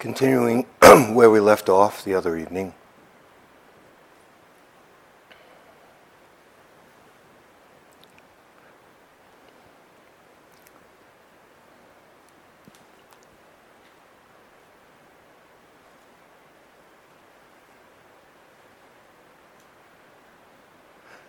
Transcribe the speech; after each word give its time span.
Continuing 0.00 0.62
where 1.12 1.30
we 1.30 1.40
left 1.40 1.68
off 1.68 2.02
the 2.06 2.14
other 2.14 2.34
evening. 2.34 2.72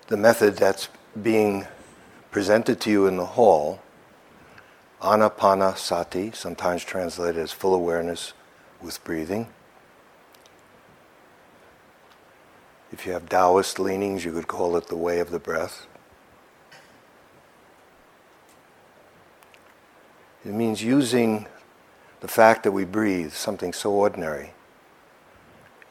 The 0.08 0.16
method 0.16 0.56
that's 0.56 0.88
being 1.22 1.68
presented 2.32 2.80
to 2.80 2.90
you 2.90 3.06
in 3.06 3.18
the 3.18 3.26
hall, 3.26 3.82
Anapanasati, 5.02 6.34
sometimes 6.34 6.86
translated 6.86 7.42
as 7.42 7.52
full 7.52 7.76
awareness 7.76 8.32
with 8.82 9.04
breathing. 9.04 9.48
If 12.92 13.06
you 13.06 13.14
have 13.14 13.30
Taoist 13.30 13.80
leanings, 13.80 14.26
you 14.26 14.34
could 14.34 14.48
call 14.48 14.76
it 14.76 14.88
the 14.88 14.98
way 14.98 15.20
of 15.20 15.32
the 15.32 15.40
breath. 15.40 15.88
It 20.44 20.54
means 20.54 20.84
using 20.84 21.48
the 22.20 22.28
fact 22.28 22.64
that 22.64 22.72
we 22.72 22.84
breathe, 22.84 23.32
something 23.32 23.74
so 23.74 23.92
ordinary, 23.92 24.54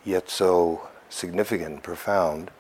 yet 0.05 0.29
so 0.29 0.89
significant 1.09 1.73
and 1.73 1.83
profound, 1.83 2.51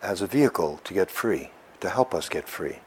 as 0.00 0.22
a 0.22 0.26
vehicle 0.26 0.80
to 0.84 0.94
get 0.94 1.10
free, 1.10 1.50
to 1.80 1.90
help 1.90 2.14
us 2.14 2.28
get 2.28 2.48
free. 2.48 2.78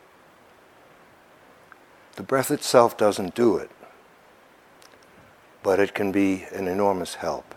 The 2.15 2.23
breath 2.23 2.49
itself 2.49 2.97
doesn't 2.97 3.35
do 3.35 3.57
it 3.57 3.69
but 5.65 5.79
it 5.79 5.95
can 5.95 6.11
be 6.11 6.45
an 6.53 6.67
enormous 6.67 7.15
help. 7.15 7.55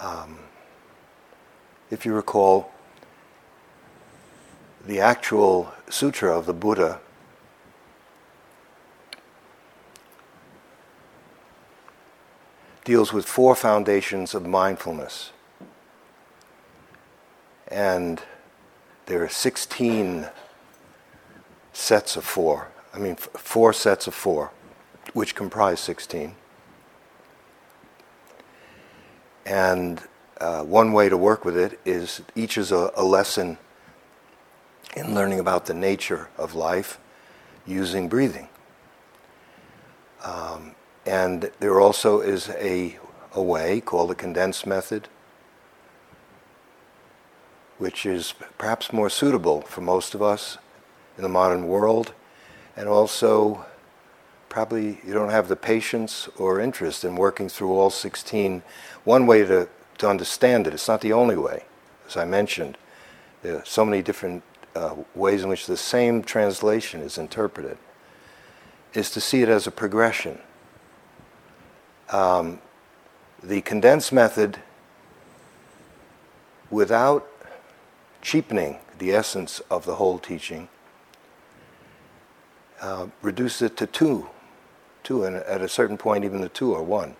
Um, 0.00 0.40
if 1.92 2.04
you 2.04 2.12
recall, 2.12 2.72
the 4.84 4.98
actual 4.98 5.72
sutra 5.88 6.36
of 6.36 6.46
the 6.46 6.52
Buddha 6.52 6.98
deals 12.82 13.12
with 13.12 13.24
four 13.24 13.54
foundations 13.54 14.34
of 14.34 14.44
mindfulness. 14.44 15.30
And 17.68 18.20
there 19.06 19.22
are 19.22 19.28
16 19.28 20.26
sets 21.72 22.16
of 22.16 22.24
four. 22.24 22.72
I 22.92 22.98
mean, 22.98 23.14
four 23.14 23.72
sets 23.72 24.08
of 24.08 24.14
four 24.14 24.50
which 25.14 25.34
comprise 25.34 25.80
16. 25.80 26.34
And 29.46 30.02
uh, 30.40 30.62
one 30.62 30.92
way 30.92 31.08
to 31.08 31.16
work 31.16 31.44
with 31.44 31.56
it 31.56 31.80
is 31.84 32.20
each 32.34 32.58
is 32.58 32.72
a, 32.72 32.90
a 32.96 33.04
lesson 33.04 33.56
in 34.96 35.14
learning 35.14 35.38
about 35.40 35.66
the 35.66 35.74
nature 35.74 36.28
of 36.36 36.54
life 36.54 36.98
using 37.66 38.08
breathing. 38.08 38.48
Um, 40.22 40.74
and 41.06 41.50
there 41.60 41.80
also 41.80 42.20
is 42.20 42.48
a, 42.50 42.98
a 43.32 43.42
way 43.42 43.80
called 43.80 44.10
the 44.10 44.14
condensed 44.14 44.66
method, 44.66 45.08
which 47.78 48.06
is 48.06 48.34
perhaps 48.58 48.92
more 48.92 49.10
suitable 49.10 49.62
for 49.62 49.80
most 49.80 50.14
of 50.14 50.22
us 50.22 50.58
in 51.16 51.22
the 51.22 51.28
modern 51.28 51.68
world, 51.68 52.12
and 52.76 52.88
also 52.88 53.66
probably 54.54 55.00
you 55.04 55.12
don't 55.12 55.30
have 55.30 55.48
the 55.48 55.56
patience 55.56 56.28
or 56.38 56.60
interest 56.60 57.04
in 57.04 57.16
working 57.16 57.48
through 57.48 57.72
all 57.72 57.90
16. 57.90 58.62
One 59.02 59.26
way 59.26 59.44
to, 59.44 59.68
to 59.98 60.08
understand 60.08 60.68
it, 60.68 60.74
it's 60.74 60.86
not 60.86 61.00
the 61.00 61.12
only 61.12 61.36
way, 61.36 61.64
as 62.06 62.16
I 62.16 62.24
mentioned. 62.24 62.78
There 63.42 63.56
are 63.56 63.64
so 63.64 63.84
many 63.84 64.00
different 64.00 64.44
uh, 64.76 64.94
ways 65.12 65.42
in 65.42 65.48
which 65.48 65.66
the 65.66 65.76
same 65.76 66.22
translation 66.22 67.00
is 67.00 67.18
interpreted, 67.18 67.78
is 68.92 69.10
to 69.10 69.20
see 69.20 69.42
it 69.42 69.48
as 69.48 69.66
a 69.66 69.72
progression. 69.72 70.38
Um, 72.10 72.60
the 73.42 73.60
condensed 73.60 74.12
method, 74.12 74.60
without 76.70 77.26
cheapening 78.22 78.78
the 78.98 79.10
essence 79.14 79.58
of 79.68 79.84
the 79.84 79.96
whole 79.96 80.20
teaching, 80.20 80.68
uh, 82.80 83.08
reduces 83.20 83.62
it 83.62 83.76
to 83.78 83.88
two 83.88 84.28
two, 85.04 85.24
and 85.24 85.36
at 85.36 85.60
a 85.60 85.68
certain 85.68 85.96
point, 85.96 86.24
even 86.24 86.40
the 86.40 86.48
two 86.48 86.74
are 86.74 86.82
one. 86.82 87.14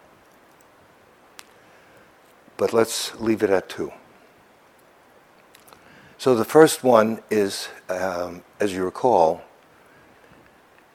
But 2.57 2.73
let's 2.73 3.15
leave 3.21 3.43
it 3.43 3.51
at 3.51 3.69
two. 3.69 3.93
So 6.19 6.35
the 6.35 6.45
first 6.45 6.83
one 6.83 7.21
is, 7.31 7.69
um, 7.89 8.43
as 8.59 8.73
you 8.73 8.85
recall, 8.85 9.43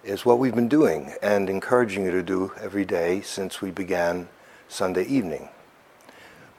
is 0.03 0.25
what 0.25 0.39
we've 0.39 0.55
been 0.55 0.69
doing 0.69 1.13
and 1.21 1.49
encouraging 1.49 2.05
you 2.05 2.11
to 2.11 2.23
do 2.23 2.53
every 2.59 2.85
day 2.85 3.21
since 3.21 3.61
we 3.61 3.69
began 3.69 4.29
Sunday 4.67 5.03
evening, 5.03 5.49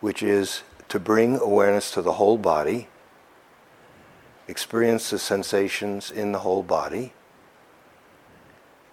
which 0.00 0.22
is 0.22 0.62
to 0.88 1.00
bring 1.00 1.38
awareness 1.38 1.90
to 1.92 2.02
the 2.02 2.12
whole 2.12 2.36
body, 2.36 2.88
experience 4.46 5.10
the 5.10 5.18
sensations 5.18 6.10
in 6.10 6.32
the 6.32 6.40
whole 6.40 6.62
body, 6.62 7.12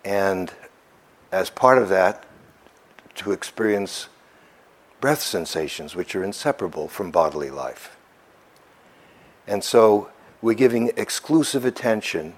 and 0.06 0.53
as 1.32 1.50
part 1.50 1.78
of 1.78 1.90
that, 1.90 2.26
to 3.16 3.32
experience 3.32 4.08
breath 5.02 5.22
sensations, 5.22 5.96
which 5.96 6.16
are 6.16 6.24
inseparable 6.24 6.88
from 6.88 7.12
bodily 7.12 7.50
life. 7.50 7.98
And 9.48 9.64
so 9.64 10.10
we're 10.42 10.54
giving 10.54 10.92
exclusive 10.98 11.66
attention 11.66 12.34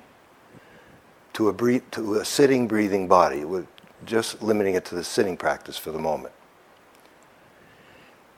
to 1.34 1.50
a, 1.50 1.80
to 1.80 2.16
a 2.16 2.26
sitting, 2.26 2.68
breathing 2.68 3.08
body. 3.08 3.46
We're 3.46 3.68
just 4.06 4.42
limiting 4.42 4.76
it 4.76 4.86
to 4.86 4.96
the 4.96 5.04
sitting 5.04 5.38
practice 5.38 5.78
for 5.78 5.92
the 5.92 6.00
moment. 6.00 6.34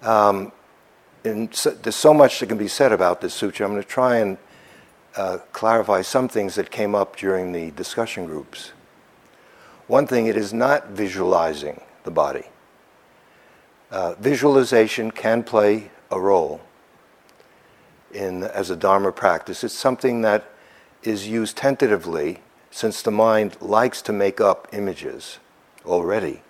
Um, 0.02 0.52
and 1.24 1.54
so, 1.54 1.72
there's 1.72 1.96
so 1.96 2.14
much 2.14 2.40
that 2.40 2.48
can 2.48 2.58
be 2.58 2.68
said 2.68 2.92
about 2.92 3.22
this 3.22 3.34
sutra. 3.34 3.66
I'm 3.66 3.74
going 3.74 3.84
to 3.84 3.88
try 3.88 4.18
and 4.18 4.38
uh, 5.16 5.38
clarify 5.52 6.02
some 6.02 6.28
things 6.28 6.56
that 6.56 6.72
came 6.72 6.96
up 6.96 7.16
during 7.16 7.52
the 7.52 7.72
discussion 7.72 8.26
groups. 8.26 8.72
One 9.92 10.08
thing, 10.08 10.28
it 10.28 10.38
is 10.38 10.54
not 10.54 10.92
visualizing 10.92 11.82
the 12.06 12.12
body. 12.12 12.46
Uh, 13.92 14.14
visualization 14.14 15.12
can 15.12 15.44
play 15.44 15.92
a 16.10 16.18
role 16.18 16.62
in 18.14 18.44
as 18.44 18.70
a 18.70 18.78
Dharma 18.78 19.12
practice. 19.12 19.66
It's 19.66 19.74
something 19.74 20.22
that 20.22 20.46
is 21.04 21.28
used 21.28 21.58
tentatively 21.58 22.40
since 22.70 23.02
the 23.02 23.12
mind 23.12 23.58
likes 23.60 24.02
to 24.04 24.14
make 24.14 24.40
up 24.40 24.70
images 24.72 25.40
already. 25.86 26.42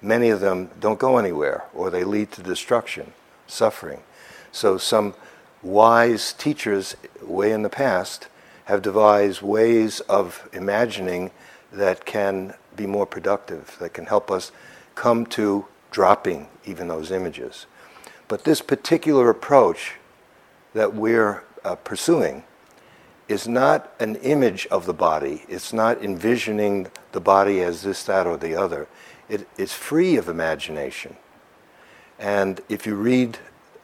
Many 0.00 0.28
of 0.28 0.38
them 0.38 0.70
don't 0.78 1.00
go 1.00 1.18
anywhere 1.18 1.64
or 1.74 1.90
they 1.90 2.04
lead 2.04 2.30
to 2.30 2.44
destruction, 2.44 3.12
suffering. 3.48 4.04
So 4.52 4.78
some 4.78 5.14
wise 5.64 6.32
teachers 6.32 6.94
way 7.20 7.50
in 7.50 7.62
the 7.62 7.68
past 7.68 8.28
have 8.66 8.82
devised 8.82 9.42
ways 9.42 9.98
of 10.02 10.48
imagining 10.52 11.32
that 11.72 12.04
can 12.04 12.54
be 12.76 12.86
more 12.86 13.06
productive, 13.06 13.76
that 13.78 13.94
can 13.94 14.06
help 14.06 14.30
us 14.30 14.52
come 14.94 15.26
to 15.26 15.66
dropping 15.90 16.48
even 16.64 16.88
those 16.88 17.10
images. 17.10 17.66
But 18.28 18.44
this 18.44 18.60
particular 18.60 19.30
approach 19.30 19.94
that 20.72 20.94
we're 20.94 21.44
uh, 21.64 21.76
pursuing 21.76 22.44
is 23.28 23.48
not 23.48 23.92
an 24.00 24.16
image 24.16 24.66
of 24.66 24.86
the 24.86 24.92
body. 24.92 25.44
It's 25.48 25.72
not 25.72 26.02
envisioning 26.02 26.88
the 27.12 27.20
body 27.20 27.60
as 27.62 27.82
this, 27.82 28.02
that, 28.04 28.26
or 28.26 28.36
the 28.36 28.54
other. 28.54 28.86
It 29.28 29.48
is 29.56 29.72
free 29.72 30.16
of 30.16 30.28
imagination. 30.28 31.16
And 32.18 32.60
if 32.68 32.86
you 32.86 32.94
read, 32.94 33.38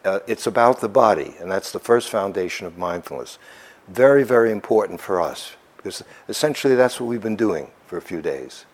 uh, 0.04 0.20
it's 0.26 0.46
about 0.46 0.80
the 0.80 0.88
body, 0.88 1.34
and 1.40 1.50
that's 1.50 1.72
the 1.72 1.78
first 1.78 2.10
foundation 2.10 2.66
of 2.66 2.76
mindfulness. 2.76 3.38
Very, 3.88 4.24
very 4.24 4.52
important 4.52 5.00
for 5.00 5.20
us, 5.20 5.56
because 5.76 6.04
essentially 6.28 6.74
that's 6.74 7.00
what 7.00 7.06
we've 7.06 7.22
been 7.22 7.36
doing 7.36 7.70
for 7.86 7.96
a 7.96 8.02
few 8.02 8.20
days. 8.20 8.66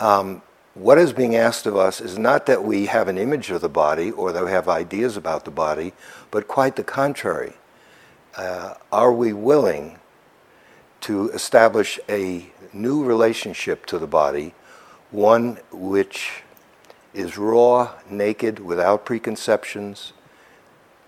Um, 0.00 0.42
what 0.74 0.98
is 0.98 1.12
being 1.12 1.36
asked 1.36 1.66
of 1.66 1.76
us 1.76 2.00
is 2.00 2.18
not 2.18 2.46
that 2.46 2.64
we 2.64 2.86
have 2.86 3.06
an 3.06 3.16
image 3.16 3.50
of 3.50 3.60
the 3.60 3.68
body 3.68 4.10
or 4.10 4.32
that 4.32 4.44
we 4.44 4.50
have 4.50 4.68
ideas 4.68 5.16
about 5.16 5.44
the 5.44 5.52
body, 5.52 5.92
but 6.32 6.48
quite 6.48 6.74
the 6.74 6.82
contrary. 6.82 7.54
Uh, 8.36 8.74
are 8.90 9.12
we 9.12 9.32
willing 9.32 10.00
to 11.02 11.30
establish 11.30 12.00
a 12.08 12.50
new 12.72 13.04
relationship 13.04 13.86
to 13.86 13.98
the 13.98 14.06
body, 14.08 14.52
one 15.12 15.58
which 15.70 16.42
is 17.12 17.38
raw, 17.38 17.92
naked, 18.10 18.58
without 18.58 19.04
preconceptions? 19.04 20.12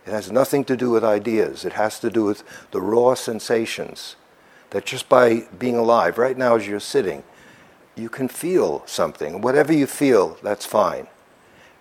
It 0.06 0.12
has 0.12 0.31
nothing 0.31 0.65
to 0.67 0.77
do 0.77 0.91
with 0.91 1.03
ideas. 1.03 1.65
It 1.65 1.73
has 1.73 1.99
to 1.99 2.11
do 2.11 2.23
with 2.23 2.44
the 2.71 2.81
raw 2.81 3.15
sensations 3.15 4.15
that 4.71 4.87
just 4.87 5.09
by 5.09 5.49
being 5.59 5.77
alive, 5.77 6.19
right 6.19 6.38
now 6.38 6.55
as 6.55 6.69
you're 6.69 6.79
sitting, 6.79 7.25
you 7.97 8.09
can 8.09 8.29
feel 8.29 8.83
something. 8.87 9.41
Whatever 9.41 9.73
you 9.73 9.87
feel, 9.87 10.39
that's 10.43 10.67
fine. 10.67 11.07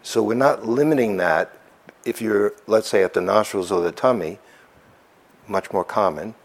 So 0.01 0.23
we're 0.23 0.35
not 0.35 0.65
limiting 0.65 1.17
that 1.17 1.51
if 2.05 2.21
you're, 2.21 2.53
let's 2.67 2.87
say, 2.87 3.03
at 3.03 3.13
the 3.13 3.21
nostrils 3.21 3.71
or 3.71 3.81
the 3.81 3.91
tummy, 3.91 4.39
much 5.47 5.73
more 5.73 5.83
common, 5.83 6.35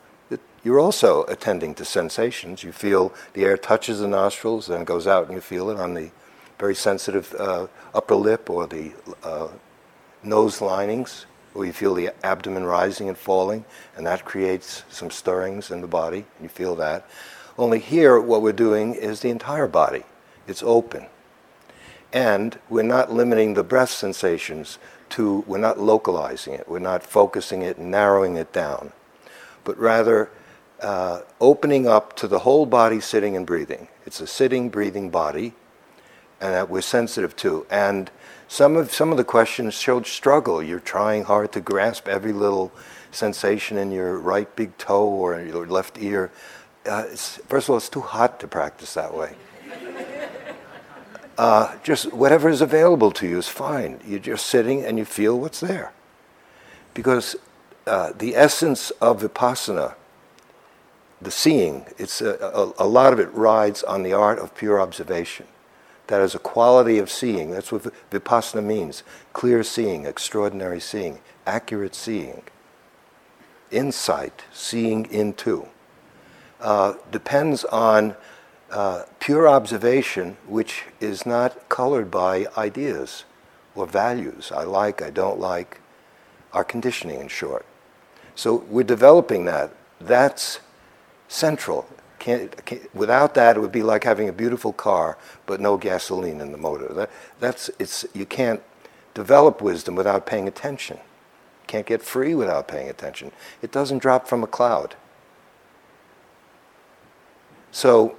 you're 0.63 0.81
also 0.81 1.25
attending 1.25 1.75
to 1.75 1.85
sensations. 1.85 2.63
You 2.63 2.73
feel 2.73 3.15
the 3.33 3.45
air 3.45 3.57
touches 3.57 4.01
the 4.01 4.09
nostrils, 4.09 4.67
then 4.67 4.85
goes 4.85 5.07
out, 5.07 5.27
and 5.27 5.35
you 5.35 5.41
feel 5.41 5.71
it 5.71 5.79
on 5.79 5.95
the 5.95 6.11
very 6.59 6.75
sensitive 6.75 7.35
uh, 7.39 7.67
upper 7.95 8.15
lip 8.15 8.51
or 8.51 8.67
the 8.67 8.93
uh, 9.23 9.49
nose 10.23 10.61
linings, 10.61 11.25
or 11.55 11.65
you 11.65 11.73
feel 11.73 11.95
the 11.95 12.11
abdomen 12.23 12.65
rising 12.65 13.09
and 13.09 13.17
falling, 13.17 13.65
and 13.97 14.07
that 14.07 14.25
creates 14.25 14.85
some 14.91 15.11
stirrings 15.11 15.71
in 15.71 15.81
the 15.81 15.87
body. 15.87 16.27
You 16.43 16.49
feel 16.49 16.77
that. 16.77 17.09
Only 17.61 17.79
here, 17.79 18.19
what 18.19 18.41
we're 18.41 18.53
doing 18.53 18.95
is 18.95 19.21
the 19.21 19.29
entire 19.29 19.69
body. 19.69 20.05
It's 20.47 20.63
open. 20.63 21.05
And 22.11 22.59
we're 22.71 22.83
not 22.83 23.13
limiting 23.13 23.53
the 23.53 23.63
breath 23.63 23.91
sensations 23.91 24.79
to, 25.11 25.45
we're 25.47 25.59
not 25.59 25.79
localizing 25.79 26.55
it, 26.55 26.67
we're 26.71 26.79
not 26.79 27.03
focusing 27.03 27.61
it, 27.61 27.79
narrowing 27.79 28.37
it 28.37 28.51
down, 28.55 28.93
but 29.63 29.77
rather 29.77 30.31
uh, 30.81 31.21
opening 31.39 31.87
up 31.87 32.17
to 32.17 32.27
the 32.27 32.39
whole 32.39 32.65
body 32.65 32.99
sitting 32.99 33.37
and 33.37 33.45
breathing. 33.47 33.89
It's 34.07 34.23
a 34.23 34.27
sitting, 34.27 34.71
breathing 34.71 35.11
body, 35.11 35.53
and 36.41 36.55
that 36.55 36.71
we're 36.71 36.81
sensitive 36.81 37.37
to. 37.37 37.67
And 37.69 38.11
some 38.49 38.75
of, 38.75 38.91
some 38.91 39.11
of 39.11 39.19
the 39.19 39.25
questions 39.25 39.75
showed 39.75 40.07
struggle. 40.07 40.63
You're 40.63 40.81
trying 40.81 41.25
hard 41.25 41.53
to 41.53 41.61
grasp 41.61 42.09
every 42.09 42.33
little 42.33 42.73
sensation 43.11 43.77
in 43.77 43.91
your 43.91 44.19
right 44.19 44.57
big 44.57 44.79
toe 44.79 45.07
or 45.07 45.39
your 45.43 45.67
left 45.67 45.99
ear. 46.01 46.31
Uh, 46.87 47.05
first 47.05 47.67
of 47.67 47.71
all, 47.71 47.77
it's 47.77 47.89
too 47.89 48.01
hot 48.01 48.41
to 48.41 48.49
practice 48.49 48.95
that 48.95 49.15
way. 49.15 49.35
Uh, 51.41 51.75
just 51.83 52.13
whatever 52.13 52.51
is 52.51 52.61
available 52.61 53.11
to 53.11 53.27
you 53.27 53.39
is 53.39 53.49
fine. 53.49 53.99
You're 54.07 54.19
just 54.19 54.45
sitting 54.45 54.85
and 54.85 54.99
you 54.99 55.07
feel 55.07 55.41
what's 55.41 55.61
there. 55.61 55.93
Because 56.93 57.35
uh, 57.87 58.13
the 58.19 58.37
essence 58.37 58.91
of 59.01 59.23
vipassana, 59.23 59.95
the 61.19 61.31
seeing, 61.31 61.87
it's 61.97 62.21
a, 62.21 62.35
a, 62.35 62.85
a, 62.85 62.87
lot 62.87 63.15
of 63.15 63.21
it 63.21 63.33
rides 63.33 63.83
on 63.83 64.03
the 64.03 64.13
art 64.13 64.39
of 64.39 64.55
pure 64.55 64.81
observation. 64.81 65.47
That 66.09 66.21
is 66.21 66.35
a 66.35 66.39
quality 66.39 66.99
of 66.99 67.11
seeing. 67.11 67.53
That's 67.53 67.73
what 67.73 67.85
vipassana 68.11 68.63
means 68.63 69.03
clear 69.33 69.63
seeing, 69.63 70.05
extraordinary 70.05 70.81
seeing, 70.81 71.21
accurate 71.47 71.95
seeing, 71.95 72.43
insight, 73.71 74.45
seeing 74.53 75.07
into. 75.07 75.69
Uh, 76.61 76.95
depends 77.11 77.65
on 77.65 78.15
uh, 78.71 79.05
pure 79.19 79.49
observation, 79.49 80.37
which 80.47 80.85
is 81.01 81.25
not 81.27 81.69
colored 81.69 82.11
by 82.11 82.47
ideas 82.57 83.25
or 83.75 83.87
values. 83.87 84.53
I 84.55 84.65
like, 84.65 85.03
I 85.03 85.11
don't 85.11 85.41
like, 85.41 85.81
our 86.53 86.65
conditioning, 86.65 87.21
in 87.21 87.29
short. 87.29 87.65
So 88.35 88.65
we're 88.69 88.85
developing 88.85 89.45
that. 89.47 89.73
That's 90.01 90.61
central. 91.29 91.87
Can't, 92.19 92.65
can't, 92.65 92.95
without 92.95 93.35
that, 93.35 93.57
it 93.57 93.61
would 93.61 93.73
be 93.73 93.83
like 93.83 94.05
having 94.05 94.29
a 94.29 94.33
beautiful 94.33 94.73
car 94.73 95.17
but 95.47 95.61
no 95.61 95.77
gasoline 95.77 96.41
in 96.41 96.53
the 96.53 96.59
motor. 96.59 96.93
That, 96.93 97.11
that's, 97.39 97.71
it's, 97.79 98.05
you 98.15 98.27
can't 98.27 98.63
develop 99.15 99.63
wisdom 99.63 99.95
without 99.95 100.27
paying 100.27 100.47
attention. 100.47 100.99
Can't 101.67 101.87
get 101.87 102.03
free 102.03 102.35
without 102.35 102.69
paying 102.69 102.89
attention. 102.89 103.33
It 103.63 103.73
doesn't 103.73 103.99
drop 103.99 104.27
from 104.29 104.43
a 104.43 104.47
cloud. 104.47 104.97
So 107.73 108.17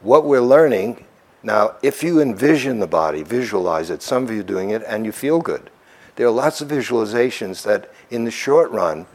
what 0.00 0.24
we're 0.24 0.40
learning 0.40 1.04
now, 1.42 1.76
if 1.80 2.02
you 2.02 2.20
envision 2.20 2.80
the 2.80 2.88
body, 2.88 3.22
visualize 3.22 3.88
it, 3.90 4.02
some 4.02 4.24
of 4.24 4.32
you 4.32 4.42
doing 4.42 4.70
it, 4.70 4.82
and 4.84 5.06
you 5.06 5.12
feel 5.12 5.40
good. 5.40 5.70
There 6.16 6.26
are 6.26 6.32
lots 6.32 6.60
of 6.60 6.68
visualizations 6.68 7.62
that, 7.62 7.92
in 8.10 8.24
the 8.24 8.32
short 8.32 8.70
run, 8.72 9.06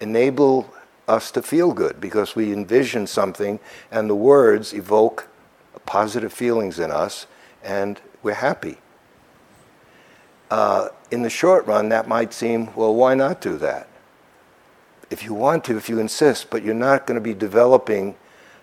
enable 0.00 0.72
us 1.08 1.30
to 1.30 1.40
feel 1.42 1.72
good 1.72 2.00
because 2.00 2.36
we 2.36 2.52
envision 2.52 3.06
something 3.06 3.58
and 3.90 4.10
the 4.10 4.14
words 4.14 4.72
evoke 4.72 5.28
positive 5.86 6.32
feelings 6.32 6.78
in 6.78 6.90
us 6.90 7.26
and 7.62 8.00
we're 8.22 8.34
happy. 8.34 8.78
Uh, 10.50 10.88
in 11.10 11.22
the 11.22 11.30
short 11.30 11.66
run, 11.66 11.88
that 11.88 12.06
might 12.06 12.32
seem, 12.34 12.74
well, 12.74 12.94
why 12.94 13.14
not 13.14 13.40
do 13.40 13.56
that? 13.56 13.88
If 15.10 15.24
you 15.24 15.32
want 15.32 15.64
to, 15.64 15.76
if 15.76 15.88
you 15.88 15.98
insist, 15.98 16.50
but 16.50 16.62
you're 16.62 16.74
not 16.74 17.06
going 17.06 17.14
to 17.14 17.22
be 17.22 17.34
developing 17.34 18.16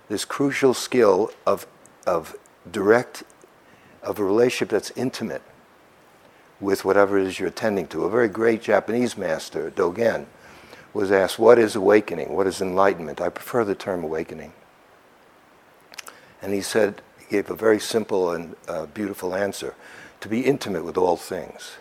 this 0.10 0.26
crucial 0.26 0.74
skill 0.74 1.32
of, 1.46 1.66
of 2.06 2.36
direct, 2.70 3.24
of 4.04 4.20
a 4.20 4.24
relationship 4.24 4.70
that's 4.70 4.92
intimate 4.92 5.44
with 6.60 6.84
whatever 6.84 7.18
it 7.18 7.26
is 7.26 7.40
you're 7.40 7.48
attending 7.48 7.88
to. 7.88 8.04
A 8.04 8.10
very 8.10 8.28
great 8.28 8.62
Japanese 8.62 9.16
master, 9.16 9.72
Dogen, 9.72 10.26
was 10.94 11.12
asked, 11.12 11.40
What 11.40 11.60
is 11.60 11.76
awakening? 11.76 12.36
What 12.36 12.48
is 12.48 12.62
enlightenment? 12.62 13.22
I 13.22 13.30
prefer 13.30 13.64
the 13.64 13.76
term 13.76 14.04
awakening. 14.04 14.52
And 16.42 16.54
he 16.54 16.62
said, 16.62 17.02
he 17.20 17.26
gave 17.26 17.50
a 17.50 17.56
very 17.56 17.80
simple 17.80 18.32
and 18.32 18.56
uh, 18.68 18.88
beautiful 18.88 19.36
answer 19.36 19.76
to 20.22 20.28
be 20.28 20.42
intimate 20.42 20.84
with 20.84 20.98
all 20.98 21.18
things. 21.18 21.78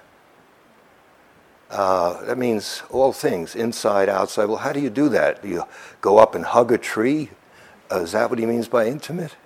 Uh, 1.71 2.25
that 2.25 2.39
means 2.39 2.83
all 2.91 3.13
things, 3.13 3.55
inside, 3.55 4.09
outside. 4.09 4.47
Well, 4.47 4.59
how 4.59 4.73
do 4.73 4.81
you 4.81 4.91
do 4.91 5.09
that? 5.11 5.43
Do 5.43 5.49
you 5.49 5.65
go 6.01 6.19
up 6.19 6.35
and 6.35 6.45
hug 6.45 6.73
a 6.73 6.79
tree? 6.79 7.31
Uh, 7.91 8.01
is 8.01 8.13
that 8.13 8.31
what 8.31 8.39
he 8.39 8.47
means 8.47 8.69
by 8.69 8.87
intimate? 8.87 9.37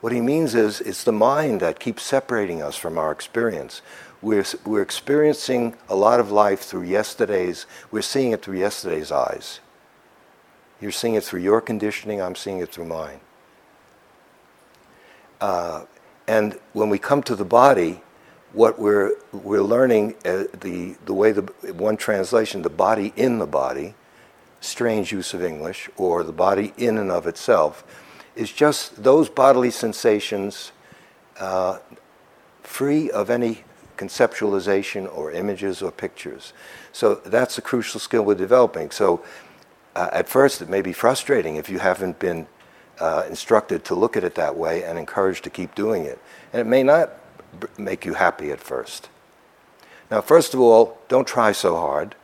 What 0.00 0.12
he 0.12 0.20
means 0.20 0.54
is 0.54 0.80
it's 0.80 1.04
the 1.04 1.12
mind 1.12 1.60
that 1.60 1.78
keeps 1.78 2.02
separating 2.02 2.60
us 2.60 2.76
from 2.76 2.98
our 2.98 3.12
experience. 3.12 3.82
We're, 4.20 4.44
we're 4.64 4.82
experiencing 4.82 5.76
a 5.88 5.94
lot 5.94 6.18
of 6.18 6.32
life 6.32 6.60
through 6.60 6.82
yesterday's, 6.82 7.66
we're 7.90 8.02
seeing 8.02 8.32
it 8.32 8.42
through 8.42 8.58
yesterday's 8.58 9.12
eyes. 9.12 9.60
You're 10.80 10.90
seeing 10.90 11.14
it 11.14 11.22
through 11.22 11.40
your 11.40 11.60
conditioning, 11.60 12.20
I'm 12.20 12.34
seeing 12.34 12.58
it 12.58 12.70
through 12.70 12.86
mine. 12.86 13.20
Uh, 15.40 15.84
and 16.26 16.58
when 16.72 16.88
we 16.88 16.98
come 16.98 17.22
to 17.24 17.36
the 17.36 17.44
body, 17.44 18.00
what 18.52 18.78
we're, 18.78 19.12
we're 19.32 19.62
learning, 19.62 20.14
uh, 20.24 20.44
the, 20.60 20.96
the 21.04 21.14
way 21.14 21.32
the 21.32 21.42
one 21.72 21.96
translation, 21.96 22.62
the 22.62 22.70
body 22.70 23.12
in 23.16 23.38
the 23.38 23.46
body, 23.46 23.94
strange 24.62 25.12
use 25.12 25.34
of 25.34 25.42
English, 25.42 25.90
or 25.96 26.24
the 26.24 26.32
body 26.32 26.72
in 26.78 26.96
and 26.96 27.10
of 27.10 27.26
itself, 27.26 27.84
is 28.34 28.50
just 28.50 29.02
those 29.02 29.28
bodily 29.28 29.70
sensations 29.70 30.72
uh, 31.38 31.78
free 32.62 33.10
of 33.10 33.28
any 33.28 33.64
conceptualization 33.96 35.12
or 35.14 35.30
images 35.30 35.82
or 35.82 35.90
pictures. 35.90 36.52
So 36.92 37.16
that's 37.16 37.58
a 37.58 37.62
crucial 37.62 38.00
skill 38.00 38.24
we're 38.24 38.34
developing. 38.34 38.90
So 38.90 39.22
uh, 39.94 40.08
at 40.12 40.28
first, 40.28 40.62
it 40.62 40.68
may 40.68 40.80
be 40.80 40.92
frustrating 40.92 41.56
if 41.56 41.68
you 41.68 41.78
haven't 41.78 42.18
been 42.18 42.46
uh, 42.98 43.24
instructed 43.28 43.84
to 43.84 43.94
look 43.94 44.16
at 44.16 44.24
it 44.24 44.34
that 44.36 44.56
way 44.56 44.84
and 44.84 44.98
encouraged 44.98 45.44
to 45.44 45.50
keep 45.50 45.74
doing 45.74 46.04
it. 46.04 46.18
And 46.52 46.60
it 46.60 46.66
may 46.66 46.82
not 46.82 47.10
b- 47.58 47.66
make 47.76 48.04
you 48.04 48.14
happy 48.14 48.50
at 48.50 48.60
first. 48.60 49.08
Now, 50.10 50.20
first 50.20 50.54
of 50.54 50.60
all, 50.60 50.98
don't 51.08 51.26
try 51.26 51.52
so 51.52 51.76
hard. 51.76 52.14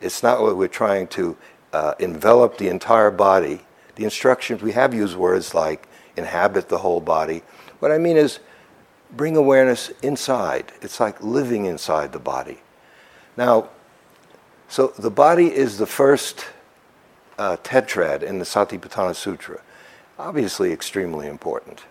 It's 0.00 0.22
not 0.22 0.40
what 0.40 0.56
we're 0.56 0.68
trying 0.68 1.08
to 1.08 1.36
uh, 1.74 1.94
envelop 1.98 2.56
the 2.56 2.68
entire 2.68 3.10
body. 3.10 3.60
The 3.96 4.04
instructions, 4.04 4.62
we 4.62 4.72
have 4.72 4.94
used 4.94 5.16
words 5.16 5.54
like 5.54 5.88
inhabit 6.16 6.68
the 6.68 6.78
whole 6.78 7.00
body. 7.00 7.42
What 7.80 7.90
I 7.90 7.98
mean 7.98 8.16
is 8.16 8.38
bring 9.10 9.36
awareness 9.36 9.90
inside. 10.00 10.72
It's 10.80 11.00
like 11.00 11.20
living 11.22 11.64
inside 11.66 12.12
the 12.12 12.20
body. 12.20 12.60
Now, 13.36 13.68
so 14.68 14.88
the 14.98 15.10
body 15.10 15.52
is 15.52 15.78
the 15.78 15.86
first 15.86 16.46
uh, 17.38 17.56
tetrad 17.64 18.22
in 18.22 18.38
the 18.38 18.44
Satipatthana 18.44 19.14
Sutra. 19.16 19.60
Obviously, 20.16 20.72
extremely 20.72 21.26
important. 21.26 21.82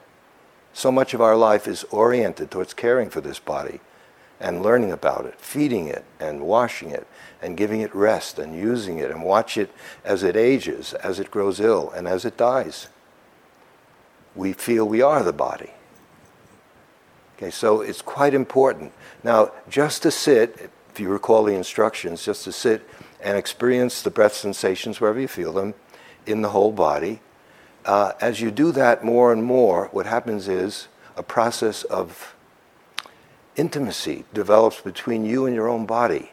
So 0.72 0.92
much 0.92 1.13
of 1.13 1.22
our 1.22 1.36
life 1.36 1.68
is 1.68 1.84
oriented 1.92 2.50
towards 2.50 2.74
caring 2.74 3.10
for 3.10 3.20
this 3.20 3.38
body 3.38 3.82
and 4.40 4.63
learning 4.63 4.92
about 4.92 5.25
it, 5.25 5.40
feeding 5.40 5.88
it 5.88 6.06
and 6.20 6.42
washing 6.42 6.90
it 6.90 7.06
and 7.44 7.58
giving 7.58 7.82
it 7.82 7.94
rest 7.94 8.40
and 8.40 8.56
using 8.56 8.98
it 8.98 9.12
and 9.12 9.22
watch 9.22 9.58
it 9.58 9.70
as 10.06 10.24
it 10.24 10.38
ages, 10.38 10.94
as 10.94 11.20
it 11.20 11.30
grows 11.30 11.60
ill, 11.60 11.92
and 11.92 12.08
as 12.08 12.24
it 12.24 12.38
dies. 12.38 12.88
We 14.34 14.54
feel 14.54 14.88
we 14.88 15.02
are 15.02 15.22
the 15.22 15.34
body. 15.34 15.72
Okay, 17.36 17.52
so 17.52 17.82
it's 17.82 18.02
quite 18.02 18.34
important. 18.34 18.94
Now, 19.24 19.52
just 19.70 20.02
to 20.04 20.12
sit, 20.12 20.72
if 20.90 21.00
you 21.00 21.10
recall 21.10 21.44
the 21.44 21.54
instructions, 21.54 22.24
just 22.24 22.46
to 22.46 22.54
sit 22.54 22.88
and 23.20 23.38
experience 23.38 24.02
the 24.02 24.10
breath 24.10 24.34
sensations 24.34 25.02
wherever 25.02 25.20
you 25.20 25.28
feel 25.28 25.52
them 25.52 25.74
in 26.26 26.42
the 26.42 26.50
whole 26.50 26.72
body. 26.72 27.20
Uh, 27.86 28.14
as 28.22 28.40
you 28.40 28.52
do 28.52 28.72
that 28.72 29.04
more 29.04 29.34
and 29.34 29.44
more, 29.44 29.90
what 29.92 30.06
happens 30.06 30.48
is 30.48 30.88
a 31.18 31.24
process 31.24 31.84
of 31.84 32.34
intimacy 33.58 34.24
develops 34.34 34.80
between 34.80 35.26
you 35.26 35.46
and 35.46 35.54
your 35.54 35.68
own 35.68 35.86
body 35.86 36.33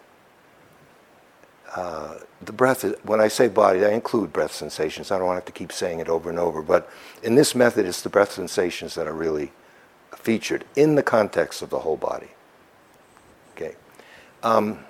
uh, 1.81 2.19
the 2.43 2.53
breath, 2.53 2.85
is, 2.85 2.95
when 3.05 3.23
I 3.23 3.29
say 3.29 3.49
body, 3.49 3.87
I 3.87 3.93
include 3.93 4.35
breath 4.35 4.53
sensations. 4.53 5.11
I 5.11 5.17
don't 5.17 5.27
want 5.27 5.39
have 5.39 5.47
to 5.47 5.53
keep 5.53 5.73
saying 5.73 5.99
it 5.99 6.11
over 6.11 6.29
and 6.29 6.39
over. 6.39 6.61
But 6.61 6.91
in 7.23 7.37
this 7.37 7.55
method, 7.55 7.87
it's 7.87 8.03
the 8.03 8.11
breath 8.11 8.33
sensations 8.33 8.95
that 8.97 9.07
are 9.07 9.15
really 9.15 9.53
featured 10.15 10.67
in 10.77 10.95
the 10.95 11.03
context 11.03 11.63
of 11.63 11.71
the 11.71 11.79
whole 11.79 11.97
body. 11.97 12.29
Okay. 13.53 13.77
Um, 14.43 14.81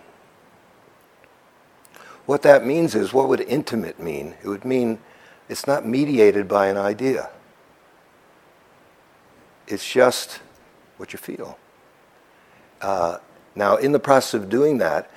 what 2.26 2.42
that 2.42 2.66
means 2.66 2.96
is, 2.96 3.12
what 3.12 3.28
would 3.28 3.40
intimate 3.40 4.00
mean? 4.00 4.34
It 4.42 4.48
would 4.48 4.64
mean 4.64 4.98
it's 5.48 5.68
not 5.68 5.86
mediated 5.86 6.48
by 6.48 6.66
an 6.66 6.76
idea. 6.76 7.30
It's 9.68 9.88
just 9.88 10.40
what 10.96 11.12
you 11.12 11.20
feel. 11.20 11.56
Uh, 12.80 13.18
now, 13.54 13.76
in 13.76 13.92
the 13.92 14.00
process 14.00 14.34
of 14.34 14.48
doing 14.48 14.78
that, 14.78 15.08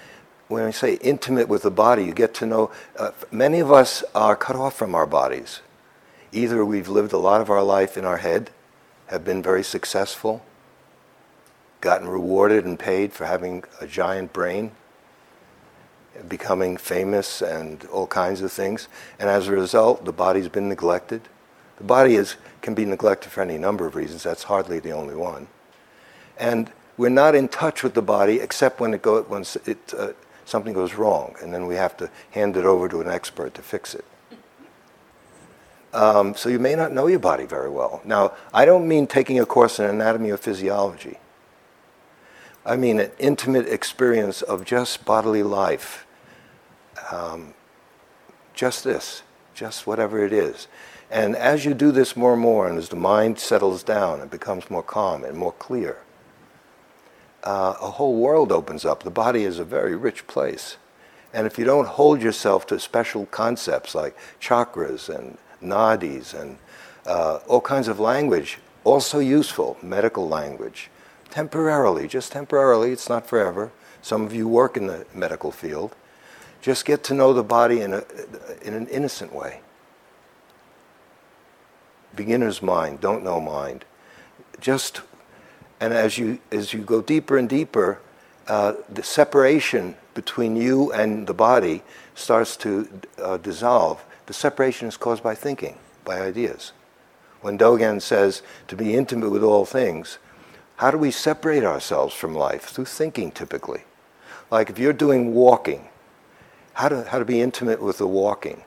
when 0.47 0.63
I 0.63 0.71
say 0.71 0.95
intimate 0.95 1.47
with 1.47 1.63
the 1.63 1.71
body, 1.71 2.05
you 2.05 2.13
get 2.13 2.33
to 2.35 2.45
know. 2.45 2.71
Uh, 2.97 3.11
many 3.31 3.59
of 3.59 3.71
us 3.71 4.03
are 4.13 4.35
cut 4.35 4.55
off 4.55 4.75
from 4.75 4.93
our 4.93 5.07
bodies. 5.07 5.61
Either 6.31 6.65
we've 6.65 6.89
lived 6.89 7.13
a 7.13 7.17
lot 7.17 7.41
of 7.41 7.49
our 7.49 7.63
life 7.63 7.97
in 7.97 8.05
our 8.05 8.17
head, 8.17 8.49
have 9.07 9.23
been 9.23 9.41
very 9.43 9.63
successful, 9.63 10.43
gotten 11.81 12.07
rewarded 12.07 12.65
and 12.65 12.79
paid 12.79 13.13
for 13.13 13.25
having 13.25 13.63
a 13.79 13.85
giant 13.85 14.33
brain, 14.33 14.71
becoming 16.27 16.77
famous 16.77 17.41
and 17.41 17.85
all 17.85 18.07
kinds 18.07 18.41
of 18.41 18.51
things. 18.51 18.87
And 19.19 19.29
as 19.29 19.47
a 19.47 19.51
result, 19.51 20.05
the 20.05 20.13
body's 20.13 20.49
been 20.49 20.69
neglected. 20.69 21.21
The 21.77 21.83
body 21.83 22.15
is, 22.15 22.35
can 22.61 22.73
be 22.73 22.85
neglected 22.85 23.31
for 23.31 23.41
any 23.41 23.57
number 23.57 23.85
of 23.85 23.95
reasons. 23.95 24.23
That's 24.23 24.43
hardly 24.43 24.79
the 24.79 24.91
only 24.91 25.15
one. 25.15 25.47
And 26.37 26.71
we're 26.97 27.09
not 27.09 27.35
in 27.35 27.47
touch 27.47 27.83
with 27.83 27.93
the 27.93 28.01
body 28.01 28.39
except 28.39 28.79
when, 28.79 28.93
it 28.93 29.01
go, 29.01 29.23
when 29.23 29.43
it, 29.65 29.93
uh, 29.97 30.13
something 30.45 30.73
goes 30.73 30.93
wrong, 30.93 31.35
and 31.41 31.53
then 31.53 31.67
we 31.67 31.75
have 31.75 31.95
to 31.97 32.09
hand 32.31 32.57
it 32.57 32.65
over 32.65 32.87
to 32.89 33.01
an 33.01 33.07
expert 33.07 33.53
to 33.55 33.61
fix 33.61 33.95
it. 33.95 34.05
Um, 35.93 36.35
so 36.35 36.49
you 36.49 36.59
may 36.59 36.75
not 36.75 36.91
know 36.91 37.07
your 37.07 37.19
body 37.19 37.45
very 37.45 37.69
well. 37.69 38.01
Now, 38.03 38.33
I 38.53 38.65
don't 38.65 38.87
mean 38.87 39.05
taking 39.05 39.39
a 39.39 39.45
course 39.45 39.79
in 39.79 39.85
anatomy 39.85 40.31
or 40.31 40.37
physiology. 40.37 41.19
I 42.65 42.77
mean 42.77 42.99
an 42.99 43.11
intimate 43.19 43.67
experience 43.67 44.41
of 44.41 44.65
just 44.65 45.05
bodily 45.05 45.43
life. 45.43 46.07
Um, 47.11 47.53
just 48.53 48.83
this, 48.83 49.23
just 49.53 49.85
whatever 49.85 50.23
it 50.25 50.33
is. 50.33 50.67
And 51.11 51.35
as 51.35 51.65
you 51.65 51.73
do 51.73 51.91
this 51.91 52.15
more 52.15 52.33
and 52.33 52.41
more, 52.41 52.67
and 52.67 52.77
as 52.77 52.89
the 52.89 52.95
mind 52.95 53.37
settles 53.37 53.83
down 53.83 54.19
and 54.19 54.31
becomes 54.31 54.71
more 54.71 54.81
calm 54.81 55.23
and 55.23 55.37
more 55.37 55.51
clear, 55.51 55.97
uh, 57.43 57.75
a 57.81 57.91
whole 57.91 58.15
world 58.15 58.51
opens 58.51 58.85
up. 58.85 59.03
The 59.03 59.11
body 59.11 59.43
is 59.43 59.59
a 59.59 59.65
very 59.65 59.95
rich 59.95 60.27
place. 60.27 60.77
And 61.33 61.47
if 61.47 61.57
you 61.57 61.65
don't 61.65 61.87
hold 61.87 62.21
yourself 62.21 62.65
to 62.67 62.79
special 62.79 63.25
concepts 63.27 63.95
like 63.95 64.15
chakras 64.39 65.09
and 65.09 65.37
nadis 65.61 66.39
and 66.39 66.57
uh, 67.05 67.39
all 67.47 67.61
kinds 67.61 67.87
of 67.87 67.99
language, 67.99 68.59
also 68.83 69.19
useful, 69.19 69.77
medical 69.81 70.27
language, 70.27 70.89
temporarily, 71.29 72.07
just 72.07 72.31
temporarily, 72.31 72.91
it's 72.91 73.09
not 73.09 73.27
forever. 73.27 73.71
Some 74.01 74.23
of 74.23 74.33
you 74.33 74.47
work 74.47 74.77
in 74.77 74.87
the 74.87 75.05
medical 75.13 75.51
field. 75.51 75.95
Just 76.61 76.85
get 76.85 77.03
to 77.05 77.13
know 77.13 77.33
the 77.33 77.43
body 77.43 77.81
in, 77.81 77.93
a, 77.93 78.03
in 78.61 78.73
an 78.73 78.87
innocent 78.87 79.33
way. 79.33 79.61
Beginner's 82.15 82.61
mind, 82.61 83.01
don't 83.01 83.23
know 83.23 83.41
mind. 83.41 83.85
Just 84.59 85.01
and 85.83 85.93
as 85.93 86.17
you, 86.17 86.39
as 86.49 86.73
you 86.73 86.79
go 86.79 87.01
deeper 87.01 87.37
and 87.37 87.49
deeper, 87.49 87.99
uh, 88.47 88.75
the 88.87 89.03
separation 89.03 89.95
between 90.13 90.55
you 90.55 90.93
and 90.93 91.27
the 91.27 91.33
body 91.33 91.83
starts 92.15 92.55
to 92.55 92.87
uh, 93.21 93.35
dissolve. 93.35 94.01
The 94.27 94.33
separation 94.33 94.87
is 94.87 94.95
caused 94.95 95.21
by 95.21 95.35
thinking, 95.35 95.77
by 96.05 96.21
ideas. 96.21 96.71
When 97.41 97.57
Dogen 97.57 98.01
says 98.01 98.43
to 98.69 98.77
be 98.77 98.95
intimate 98.95 99.29
with 99.29 99.43
all 99.43 99.65
things, 99.65 100.19
how 100.77 100.89
do 100.89 100.97
we 100.97 101.11
separate 101.11 101.65
ourselves 101.65 102.15
from 102.15 102.33
life? 102.33 102.63
Through 102.63 102.85
thinking, 102.85 103.31
typically. 103.31 103.83
Like 104.49 104.69
if 104.69 104.79
you're 104.79 104.93
doing 104.93 105.33
walking, 105.33 105.89
how 106.75 106.87
to, 106.87 107.03
how 107.03 107.19
to 107.19 107.25
be 107.25 107.41
intimate 107.41 107.81
with 107.81 107.97
the 107.97 108.07
walking. 108.07 108.63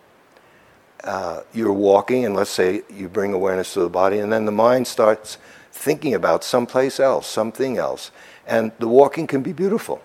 Uh, 1.02 1.44
you're 1.54 1.72
walking, 1.72 2.26
and 2.26 2.34
let's 2.34 2.50
say 2.50 2.82
you 2.90 3.08
bring 3.08 3.32
awareness 3.32 3.72
to 3.72 3.80
the 3.80 3.88
body, 3.88 4.18
and 4.18 4.30
then 4.30 4.44
the 4.44 4.52
mind 4.52 4.86
starts 4.86 5.38
thinking 5.76 6.14
about 6.14 6.42
someplace 6.42 6.98
else, 6.98 7.26
something 7.26 7.76
else. 7.76 8.10
And 8.46 8.72
the 8.78 8.88
walking 8.88 9.26
can 9.26 9.42
be 9.42 9.52
beautiful. 9.52 10.00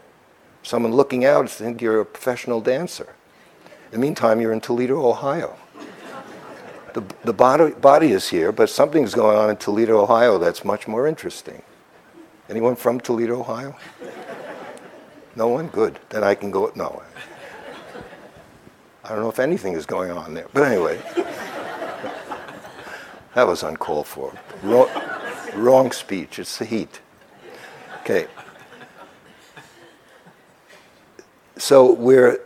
Someone 0.63 0.91
looking 0.91 1.25
out 1.25 1.49
think 1.49 1.81
you're 1.81 2.01
a 2.01 2.05
professional 2.05 2.61
dancer. 2.61 3.15
In 3.85 3.91
the 3.91 3.97
meantime, 3.97 4.39
you're 4.39 4.53
in 4.53 4.61
Toledo, 4.61 5.05
Ohio. 5.05 5.57
The, 6.93 7.03
the 7.23 7.33
body, 7.33 7.71
body 7.71 8.11
is 8.11 8.29
here, 8.29 8.51
but 8.51 8.69
something's 8.69 9.15
going 9.15 9.37
on 9.37 9.49
in 9.49 9.55
Toledo, 9.55 10.01
Ohio 10.01 10.37
that's 10.37 10.65
much 10.65 10.87
more 10.87 11.07
interesting. 11.07 11.61
Anyone 12.49 12.75
from 12.75 12.99
Toledo, 12.99 13.39
Ohio? 13.39 13.75
No 15.35 15.47
one? 15.47 15.67
Good. 15.67 15.99
Then 16.09 16.23
I 16.23 16.35
can 16.35 16.51
go. 16.51 16.71
No. 16.75 17.01
I 19.05 19.09
don't 19.09 19.21
know 19.21 19.29
if 19.29 19.39
anything 19.39 19.73
is 19.73 19.85
going 19.85 20.11
on 20.11 20.33
there. 20.33 20.47
But 20.53 20.63
anyway, 20.63 21.01
that 23.35 23.47
was 23.47 23.63
uncalled 23.63 24.07
for. 24.07 24.33
Wrong 25.55 25.91
speech. 25.91 26.39
It's 26.39 26.57
the 26.57 26.65
heat. 26.65 27.01
Okay. 28.01 28.27
So 31.57 31.93
we're 31.93 32.39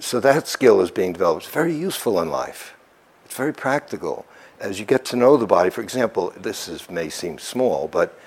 so 0.00 0.20
that 0.20 0.48
skill 0.48 0.80
is 0.80 0.90
being 0.90 1.12
developed. 1.12 1.44
It's 1.44 1.52
very 1.52 1.74
useful 1.74 2.20
in 2.20 2.30
life. 2.30 2.76
It's 3.24 3.36
very 3.36 3.52
practical. 3.52 4.26
As 4.58 4.80
you 4.80 4.86
get 4.86 5.04
to 5.06 5.16
know 5.16 5.36
the 5.36 5.46
body, 5.46 5.70
for 5.70 5.82
example, 5.82 6.32
this 6.36 6.66
is, 6.66 6.88
may 6.88 7.10
seem 7.10 7.38
small, 7.38 7.88
but 7.88 8.18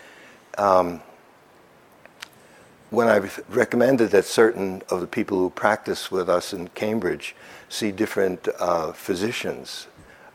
um, 0.58 1.02
when 2.92 3.08
I've 3.08 3.44
recommended 3.50 4.12
that 4.12 4.26
certain 4.26 4.84
of 4.90 5.02
the 5.02 5.08
people 5.08 5.40
who 5.40 5.50
practice 5.50 6.12
with 6.12 6.30
us 6.30 6.54
in 6.54 6.68
Cambridge 6.70 7.36
see 7.68 7.92
different 7.92 8.48
uh, 8.60 8.92
physicians, 8.92 9.88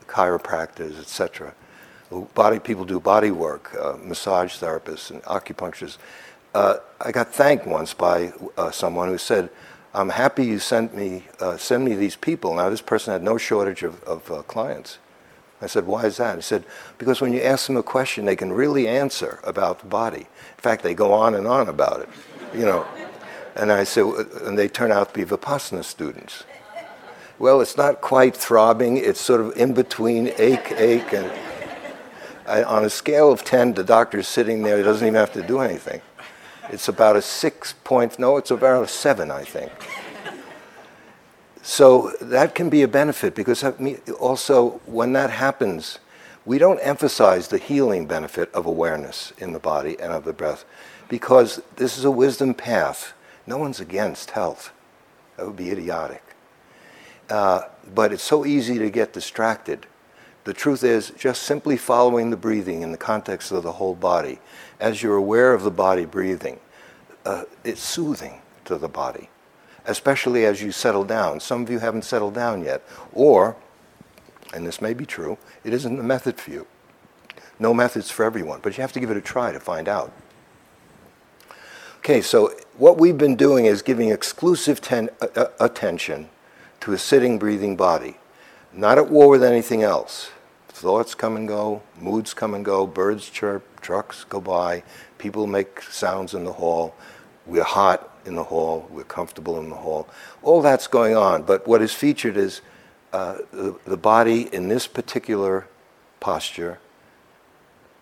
chiropractors, 0.07 0.99
etc., 0.99 1.53
body 2.21 2.59
people 2.59 2.85
do 2.85 2.99
body 2.99 3.31
work, 3.31 3.75
uh, 3.79 3.97
massage 4.01 4.55
therapists 4.57 5.11
and 5.11 5.21
acupuncturists. 5.23 5.97
Uh, 6.53 6.77
I 7.01 7.11
got 7.11 7.33
thanked 7.33 7.67
once 7.67 7.93
by 7.93 8.33
uh, 8.57 8.71
someone 8.71 9.09
who 9.09 9.17
said, 9.17 9.49
"I'm 9.93 10.09
happy 10.09 10.45
you 10.45 10.59
sent 10.59 10.95
me 10.95 11.25
uh, 11.39 11.57
send 11.57 11.83
me 11.85 11.95
these 11.95 12.15
people." 12.15 12.55
Now 12.55 12.69
this 12.69 12.81
person 12.81 13.13
had 13.13 13.23
no 13.23 13.37
shortage 13.37 13.83
of, 13.83 14.01
of 14.03 14.31
uh, 14.31 14.41
clients. 14.43 14.99
I 15.61 15.67
said, 15.67 15.85
"Why 15.85 16.05
is 16.05 16.17
that?" 16.17 16.35
He 16.35 16.41
said, 16.41 16.63
"Because 16.97 17.21
when 17.21 17.33
you 17.33 17.41
ask 17.41 17.67
them 17.67 17.77
a 17.77 17.83
question, 17.83 18.25
they 18.25 18.35
can 18.35 18.53
really 18.53 18.87
answer 18.87 19.39
about 19.43 19.79
the 19.79 19.87
body. 19.87 20.21
In 20.57 20.61
fact, 20.61 20.83
they 20.83 20.93
go 20.93 21.11
on 21.13 21.35
and 21.35 21.47
on 21.47 21.69
about 21.69 22.01
it, 22.01 22.09
you 22.53 22.65
know." 22.65 22.85
And 23.55 23.71
I 23.71 23.85
said, 23.85 24.03
and 24.43 24.57
they 24.57 24.67
turn 24.67 24.91
out 24.91 25.13
to 25.13 25.13
be 25.13 25.23
Vipassana 25.23 25.83
students. 25.83 26.43
Well, 27.39 27.61
it's 27.61 27.77
not 27.77 28.01
quite 28.01 28.35
throbbing. 28.35 28.97
It's 28.97 29.19
sort 29.19 29.41
of 29.41 29.55
in 29.57 29.73
between 29.73 30.33
ache, 30.37 30.73
ache, 30.77 31.13
and 31.13 31.31
I, 32.47 32.63
on 32.63 32.85
a 32.85 32.89
scale 32.89 33.31
of 33.31 33.43
10, 33.43 33.73
the 33.73 33.83
doctor's 33.83 34.27
sitting 34.27 34.63
there, 34.63 34.77
he 34.77 34.83
doesn't 34.83 35.05
even 35.05 35.19
have 35.19 35.33
to 35.33 35.41
do 35.41 35.59
anything. 35.59 36.01
It's 36.69 36.87
about 36.87 37.15
a 37.15 37.21
six 37.21 37.73
point, 37.83 38.17
no, 38.17 38.37
it's 38.37 38.51
about 38.51 38.83
a 38.83 38.87
seven, 38.87 39.31
I 39.31 39.43
think. 39.43 39.71
So 41.61 42.11
that 42.21 42.53
can 42.53 42.69
be 42.69 42.83
a 42.83 42.87
benefit 42.87 43.33
because 43.33 43.63
also 44.19 44.81
when 44.85 45.13
that 45.13 45.31
happens, 45.31 45.99
we 46.45 46.59
don't 46.59 46.79
emphasize 46.79 47.47
the 47.47 47.57
healing 47.57 48.05
benefit 48.05 48.53
of 48.53 48.67
awareness 48.67 49.33
in 49.39 49.53
the 49.53 49.59
body 49.59 49.99
and 49.99 50.13
of 50.13 50.25
the 50.25 50.33
breath 50.33 50.63
because 51.09 51.61
this 51.75 51.97
is 51.97 52.05
a 52.05 52.11
wisdom 52.11 52.53
path. 52.53 53.13
No 53.47 53.57
one's 53.57 53.79
against 53.79 54.31
health. 54.31 54.71
That 55.37 55.47
would 55.47 55.55
be 55.55 55.71
idiotic. 55.71 56.23
Uh, 57.29 57.63
but 57.93 58.13
it's 58.13 58.23
so 58.23 58.45
easy 58.45 58.77
to 58.77 58.91
get 58.91 59.13
distracted 59.13 59.87
the 60.45 60.53
truth 60.53 60.83
is, 60.83 61.11
just 61.17 61.43
simply 61.43 61.75
following 61.75 62.29
the 62.29 62.37
breathing 62.37 62.83
in 62.83 62.91
the 62.91 62.97
context 62.97 63.51
of 63.51 63.63
the 63.63 63.73
whole 63.73 63.95
body, 63.95 64.39
as 64.79 65.01
you're 65.01 65.15
aware 65.15 65.53
of 65.53 65.63
the 65.63 65.71
body 65.71 66.05
breathing, 66.05 66.59
uh, 67.25 67.45
it's 67.63 67.81
soothing 67.81 68.41
to 68.65 68.77
the 68.77 68.87
body, 68.87 69.29
especially 69.87 70.45
as 70.45 70.61
you 70.61 70.71
settle 70.71 71.03
down. 71.03 71.39
Some 71.39 71.63
of 71.63 71.71
you 71.71 71.79
haven't 71.79 72.03
settled 72.03 72.35
down 72.35 72.63
yet. 72.63 72.83
Or, 73.11 73.55
and 74.53 74.67
this 74.67 74.81
may 74.81 74.93
be 74.93 75.05
true, 75.05 75.39
it 75.63 75.73
isn't 75.73 75.97
the 75.97 76.03
method 76.03 76.39
for 76.39 76.51
you. 76.51 76.67
No 77.57 77.73
methods 77.73 78.11
for 78.11 78.23
everyone, 78.23 78.59
but 78.61 78.77
you 78.77 78.81
have 78.81 78.93
to 78.93 78.99
give 78.99 79.09
it 79.09 79.17
a 79.17 79.21
try 79.21 79.51
to 79.51 79.59
find 79.59 79.89
out. 79.89 80.13
Okay, 81.99 82.21
so 82.21 82.53
what 82.77 82.99
we've 82.99 83.17
been 83.17 83.35
doing 83.35 83.65
is 83.65 83.81
giving 83.81 84.09
exclusive 84.09 84.79
ten, 84.79 85.09
uh, 85.21 85.27
uh 85.35 85.47
attention 85.59 86.29
to 86.81 86.93
a 86.93 86.99
sitting, 86.99 87.39
breathing 87.39 87.75
body, 87.75 88.17
not 88.71 88.99
at 88.99 89.09
war 89.09 89.27
with 89.27 89.43
anything 89.43 89.81
else. 89.81 90.29
Thoughts 90.85 91.15
come 91.15 91.35
and 91.35 91.47
go, 91.47 91.81
moods 91.99 92.35
come 92.35 92.53
and 92.53 92.63
go, 92.63 92.85
birds 92.85 93.27
chirp, 93.27 93.81
trucks 93.81 94.23
go 94.23 94.39
by, 94.39 94.83
people 95.17 95.47
make 95.47 95.81
sounds 95.81 96.35
in 96.35 96.43
the 96.43 96.53
hall. 96.53 96.93
We're 97.47 97.63
hot, 97.63 98.15
in 98.23 98.35
the 98.35 98.43
hall, 98.43 98.87
we're 98.91 99.03
comfortable 99.03 99.59
in 99.59 99.71
the 99.71 99.77
hall. 99.77 100.07
All 100.43 100.61
that's 100.61 100.85
going 100.85 101.17
on, 101.17 101.41
but 101.41 101.67
what 101.67 101.81
is 101.81 101.91
featured 101.91 102.37
is 102.37 102.61
uh, 103.13 103.39
the, 103.51 103.79
the 103.85 103.97
body 103.97 104.47
in 104.53 104.67
this 104.67 104.85
particular 104.85 105.67
posture, 106.19 106.77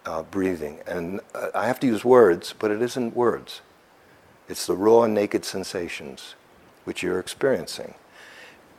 uh, 0.06 0.24
breathing. 0.24 0.82
And 0.86 1.22
uh, 1.34 1.52
I 1.56 1.68
have 1.68 1.80
to 1.80 1.88
use 1.88 2.04
words, 2.04 2.54
but 2.60 2.70
it 2.70 2.82
isn't 2.82 3.16
words. 3.16 3.62
It's 4.50 4.68
the 4.68 4.76
raw 4.76 5.08
naked 5.08 5.46
sensations 5.46 6.36
which 6.84 7.02
you're 7.02 7.22
experiencing. 7.22 7.94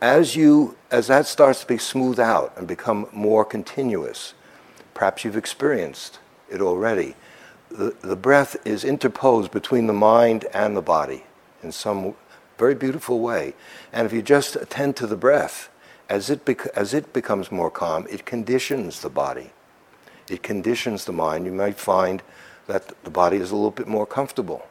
As 0.01 0.35
you, 0.35 0.75
as 0.91 1.07
that 1.07 1.25
starts 1.25 1.61
to 1.61 1.67
be 1.67 1.77
smoothed 1.77 2.19
out 2.19 2.53
and 2.57 2.67
become 2.67 3.07
more 3.13 3.45
continuous, 3.45 4.33
perhaps 4.93 5.23
you've 5.23 5.37
experienced 5.37 6.19
it 6.49 6.61
already. 6.61 7.15
The, 7.69 7.95
the 8.01 8.15
breath 8.15 8.55
is 8.65 8.83
interposed 8.83 9.51
between 9.51 9.87
the 9.87 9.93
mind 9.93 10.45
and 10.53 10.75
the 10.75 10.81
body 10.81 11.23
in 11.63 11.71
some 11.71 12.15
very 12.57 12.75
beautiful 12.75 13.19
way. 13.19 13.53
And 13.91 14.05
if 14.05 14.13
you 14.13 14.21
just 14.21 14.55
attend 14.55 14.95
to 14.97 15.07
the 15.07 15.17
breath, 15.17 15.69
as 16.09 16.29
it, 16.29 16.45
bec- 16.45 16.67
as 16.75 16.93
it 16.93 17.11
becomes 17.13 17.51
more 17.51 17.71
calm, 17.71 18.05
it 18.09 18.25
conditions 18.25 19.01
the 19.01 19.09
body. 19.09 19.51
It 20.29 20.43
conditions 20.43 21.05
the 21.05 21.13
mind. 21.13 21.45
You 21.45 21.51
might 21.51 21.77
find 21.77 22.21
that 22.67 23.03
the 23.03 23.09
body 23.09 23.37
is 23.37 23.51
a 23.51 23.55
little 23.55 23.71
bit 23.71 23.87
more 23.87 24.05
comfortable. 24.05 24.67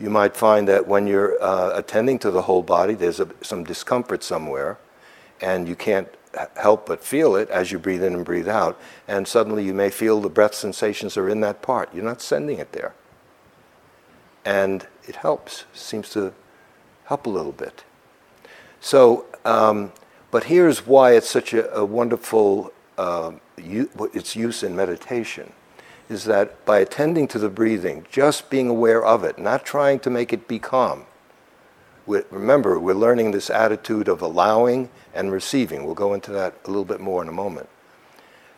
You 0.00 0.08
might 0.08 0.34
find 0.34 0.66
that 0.68 0.88
when 0.88 1.06
you're 1.06 1.40
uh, 1.42 1.72
attending 1.74 2.18
to 2.20 2.30
the 2.30 2.42
whole 2.42 2.62
body, 2.62 2.94
there's 2.94 3.20
a, 3.20 3.28
some 3.42 3.64
discomfort 3.64 4.24
somewhere, 4.24 4.78
and 5.42 5.68
you 5.68 5.76
can't 5.76 6.08
help 6.56 6.86
but 6.86 7.04
feel 7.04 7.36
it 7.36 7.50
as 7.50 7.70
you 7.70 7.78
breathe 7.78 8.02
in 8.02 8.14
and 8.14 8.24
breathe 8.24 8.48
out. 8.48 8.80
And 9.06 9.28
suddenly 9.28 9.64
you 9.64 9.74
may 9.74 9.90
feel 9.90 10.20
the 10.20 10.30
breath 10.30 10.54
sensations 10.54 11.16
are 11.16 11.28
in 11.28 11.40
that 11.40 11.60
part. 11.60 11.94
You're 11.94 12.04
not 12.04 12.22
sending 12.22 12.58
it 12.58 12.72
there. 12.72 12.94
And 14.44 14.86
it 15.06 15.16
helps, 15.16 15.64
seems 15.74 16.08
to 16.10 16.32
help 17.04 17.26
a 17.26 17.30
little 17.30 17.52
bit. 17.52 17.84
So, 18.80 19.26
um, 19.44 19.92
but 20.30 20.44
here's 20.44 20.86
why 20.86 21.12
it's 21.12 21.28
such 21.28 21.52
a, 21.52 21.70
a 21.74 21.84
wonderful 21.84 22.72
uh, 22.96 23.32
u- 23.58 23.90
its 24.14 24.34
use 24.34 24.62
in 24.62 24.74
meditation 24.74 25.52
is 26.10 26.24
that 26.24 26.66
by 26.66 26.80
attending 26.80 27.28
to 27.28 27.38
the 27.38 27.48
breathing, 27.48 28.04
just 28.10 28.50
being 28.50 28.68
aware 28.68 29.02
of 29.02 29.22
it, 29.22 29.38
not 29.38 29.64
trying 29.64 30.00
to 30.00 30.10
make 30.10 30.32
it 30.32 30.48
be 30.48 30.58
calm. 30.58 31.06
we 32.04 32.20
remember, 32.30 32.80
we're 32.80 32.94
learning 32.94 33.30
this 33.30 33.48
attitude 33.48 34.08
of 34.08 34.20
allowing 34.20 34.90
and 35.14 35.30
receiving. 35.30 35.84
We'll 35.84 35.94
go 35.94 36.12
into 36.12 36.32
that 36.32 36.54
a 36.64 36.68
little 36.68 36.84
bit 36.84 36.98
more 36.98 37.22
in 37.22 37.28
a 37.28 37.32
moment. 37.32 37.68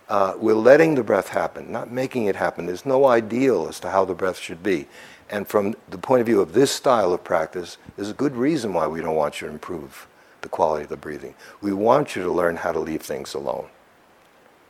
Uh, 0.09 0.33
we're 0.39 0.55
letting 0.55 0.95
the 0.95 1.05
breath 1.05 1.29
happen, 1.29 1.71
not 1.71 1.93
making 1.93 2.25
it 2.25 2.37
happen. 2.37 2.65
There's 2.65 2.87
no 2.87 3.05
ideal 3.05 3.69
as 3.69 3.79
to 3.81 3.91
how 3.91 4.07
the 4.07 4.15
breath 4.15 4.39
should 4.39 4.63
be. 4.63 4.87
And 5.29 5.47
from 5.47 5.75
the 5.91 5.99
point 5.99 6.23
of 6.23 6.27
view 6.27 6.41
of 6.41 6.55
this 6.55 6.71
style 6.71 7.13
of 7.13 7.23
practice, 7.23 7.77
there's 7.97 8.11
a 8.11 8.15
good 8.15 8.35
reason 8.35 8.73
why 8.73 8.87
we 8.87 9.03
don't 9.03 9.15
want 9.15 9.43
you 9.43 9.49
to 9.49 9.53
improve 9.53 10.07
the 10.41 10.49
quality 10.49 10.85
of 10.85 10.89
the 10.89 10.97
breathing. 10.97 11.35
We 11.61 11.75
want 11.75 12.17
you 12.17 12.23
to 12.23 12.33
learn 12.33 12.57
how 12.57 12.73
to 12.73 12.81
leave 12.81 13.03
things 13.03 13.35
alone. 13.35 13.69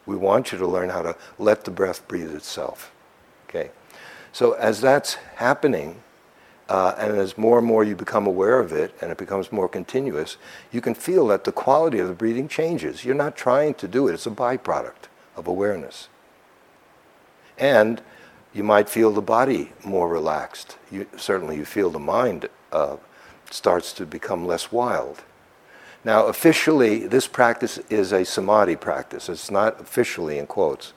We 0.07 0.17
want 0.17 0.53
you 0.53 0.59
to 0.59 0.67
learn 0.67 0.91
how 0.91 1.03
to 1.03 1.17
let 1.39 1.65
the 1.65 1.71
breath 1.71 2.07
breathe 2.09 2.35
itself. 2.35 2.93
Okay? 3.49 3.71
So 4.33 4.53
as 4.53 4.81
that's 4.81 5.15
happening, 5.37 6.03
uh, 6.69 6.95
and 6.99 7.19
as 7.19 7.37
more 7.37 7.59
and 7.59 7.67
more 7.67 7.85
you 7.85 7.95
become 7.95 8.27
aware 8.27 8.59
of 8.59 8.73
it 8.73 8.95
and 9.01 9.11
it 9.11 9.19
becomes 9.19 9.53
more 9.53 9.69
continuous, 9.69 10.39
you 10.71 10.81
can 10.81 10.95
feel 10.95 11.27
that 11.27 11.45
the 11.45 11.53
quality 11.53 11.99
of 11.99 12.09
the 12.09 12.15
breathing 12.15 12.49
changes. 12.49 13.05
You're 13.05 13.15
not 13.15 13.37
trying 13.37 13.75
to 13.75 13.89
do 13.89 14.09
it, 14.09 14.15
it's 14.15 14.27
a 14.27 14.31
byproduct 14.31 15.09
of 15.37 15.47
awareness. 15.47 16.09
And 17.59 18.01
you 18.55 18.65
might 18.65 18.89
feel 18.89 19.11
the 19.13 19.23
body 19.23 19.73
more 19.85 20.09
relaxed. 20.09 20.77
You, 20.91 21.07
certainly, 21.17 21.57
you 21.57 21.65
feel 21.65 21.91
the 21.91 21.99
mind 21.99 22.49
uh, 22.71 22.97
starts 23.51 23.93
to 23.95 24.07
become 24.07 24.47
less 24.47 24.73
wild. 24.73 25.23
Now, 26.05 26.27
officially, 26.27 27.07
this 27.07 27.29
practice 27.29 27.79
is 27.89 28.13
a 28.13 28.25
samadhi 28.25 28.77
practice. 28.77 29.29
It's 29.29 29.51
not 29.51 29.81
officially, 29.81 30.39
in 30.39 30.47
quotes, 30.47 30.93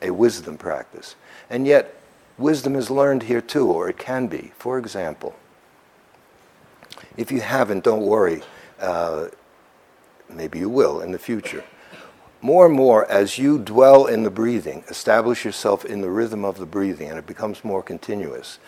a 0.00 0.10
wisdom 0.10 0.56
practice. 0.56 1.16
And 1.50 1.66
yet, 1.66 1.94
wisdom 2.38 2.74
is 2.74 2.90
learned 2.90 3.24
here 3.24 3.42
too, 3.42 3.70
or 3.70 3.88
it 3.88 3.98
can 3.98 4.26
be. 4.26 4.52
For 4.56 4.78
example, 4.78 5.34
if 7.16 7.30
you 7.30 7.40
haven't, 7.40 7.84
don't 7.84 8.06
worry. 8.06 8.42
Uh, 8.80 9.28
maybe 10.30 10.60
you 10.60 10.70
will 10.70 11.00
in 11.00 11.12
the 11.12 11.18
future. 11.18 11.64
More 12.40 12.66
and 12.66 12.74
more, 12.74 13.10
as 13.10 13.36
you 13.36 13.58
dwell 13.58 14.06
in 14.06 14.22
the 14.22 14.30
breathing, 14.30 14.84
establish 14.88 15.44
yourself 15.44 15.84
in 15.84 16.00
the 16.00 16.10
rhythm 16.10 16.44
of 16.44 16.58
the 16.58 16.66
breathing, 16.66 17.10
and 17.10 17.18
it 17.18 17.26
becomes 17.26 17.64
more 17.64 17.82
continuous. 17.82 18.60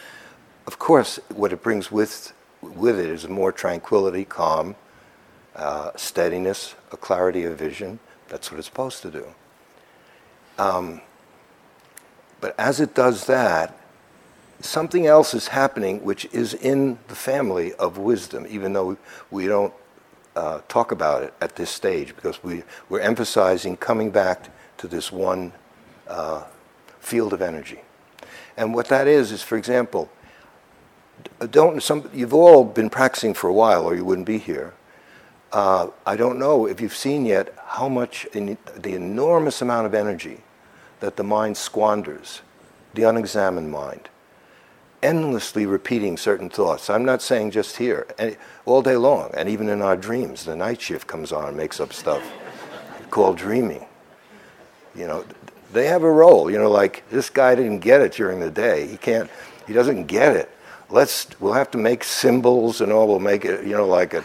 Of 0.66 0.78
course, 0.78 1.20
what 1.28 1.52
it 1.52 1.62
brings 1.62 1.92
with, 1.92 2.32
with 2.60 2.98
it 2.98 3.08
is 3.08 3.28
more 3.28 3.52
tranquility, 3.52 4.24
calm, 4.24 4.74
uh, 5.56 5.90
steadiness, 5.96 6.74
a 6.92 6.96
clarity 6.96 7.44
of 7.44 7.58
vision. 7.58 7.98
That's 8.28 8.50
what 8.50 8.58
it's 8.58 8.68
supposed 8.68 9.02
to 9.02 9.10
do. 9.10 9.26
Um, 10.58 11.00
but 12.40 12.54
as 12.58 12.80
it 12.80 12.94
does 12.94 13.26
that, 13.26 13.78
something 14.60 15.06
else 15.06 15.34
is 15.34 15.48
happening 15.48 16.04
which 16.04 16.26
is 16.32 16.54
in 16.54 16.98
the 17.08 17.14
family 17.14 17.72
of 17.74 17.98
wisdom, 17.98 18.46
even 18.48 18.72
though 18.72 18.96
we 19.30 19.46
don't 19.46 19.72
uh, 20.36 20.60
talk 20.68 20.92
about 20.92 21.22
it 21.22 21.34
at 21.40 21.56
this 21.56 21.70
stage, 21.70 22.14
because 22.14 22.42
we, 22.42 22.62
we're 22.88 23.00
emphasizing 23.00 23.76
coming 23.76 24.10
back 24.10 24.48
to 24.78 24.86
this 24.86 25.10
one 25.10 25.52
uh, 26.08 26.44
field 27.00 27.32
of 27.32 27.42
energy. 27.42 27.80
And 28.56 28.74
what 28.74 28.88
that 28.88 29.06
is, 29.06 29.32
is, 29.32 29.42
for 29.42 29.56
example, 29.56 30.10
don't 31.50 31.82
some, 31.82 32.08
you've 32.12 32.34
all 32.34 32.64
been 32.64 32.90
practicing 32.90 33.34
for 33.34 33.48
a 33.48 33.52
while, 33.52 33.84
or 33.84 33.94
you 33.94 34.04
wouldn't 34.04 34.26
be 34.26 34.38
here. 34.38 34.74
Uh, 35.52 35.88
I 36.06 36.16
don't 36.16 36.38
know 36.38 36.66
if 36.66 36.80
you've 36.80 36.94
seen 36.94 37.26
yet 37.26 37.52
how 37.66 37.88
much, 37.88 38.24
in, 38.26 38.56
the 38.76 38.94
enormous 38.94 39.62
amount 39.62 39.86
of 39.86 39.94
energy 39.94 40.40
that 41.00 41.16
the 41.16 41.24
mind 41.24 41.56
squanders, 41.56 42.42
the 42.94 43.02
unexamined 43.02 43.70
mind, 43.70 44.08
endlessly 45.02 45.66
repeating 45.66 46.16
certain 46.16 46.50
thoughts. 46.50 46.90
I'm 46.90 47.04
not 47.04 47.22
saying 47.22 47.50
just 47.50 47.78
here, 47.78 48.06
all 48.64 48.82
day 48.82 48.96
long, 48.96 49.30
and 49.34 49.48
even 49.48 49.68
in 49.68 49.82
our 49.82 49.96
dreams, 49.96 50.44
the 50.44 50.54
night 50.54 50.80
shift 50.80 51.06
comes 51.06 51.32
on 51.32 51.48
and 51.48 51.56
makes 51.56 51.80
up 51.80 51.92
stuff 51.92 52.22
called 53.10 53.36
dreaming. 53.36 53.86
You 54.94 55.06
know, 55.06 55.24
they 55.72 55.86
have 55.86 56.02
a 56.02 56.10
role. 56.10 56.50
You 56.50 56.58
know, 56.58 56.70
like 56.70 57.08
this 57.10 57.30
guy 57.30 57.54
didn't 57.54 57.80
get 57.80 58.00
it 58.00 58.12
during 58.12 58.40
the 58.40 58.50
day. 58.50 58.86
He 58.86 58.96
can't. 58.96 59.30
He 59.66 59.72
doesn't 59.72 60.06
get 60.06 60.36
it. 60.36 60.50
Let's. 60.90 61.28
We'll 61.40 61.52
have 61.52 61.70
to 61.72 61.78
make 61.78 62.04
symbols 62.04 62.80
and 62.80 62.92
all. 62.92 63.06
We'll 63.06 63.20
make 63.20 63.44
it. 63.44 63.64
You 63.64 63.76
know, 63.76 63.86
like 63.86 64.14
a 64.14 64.24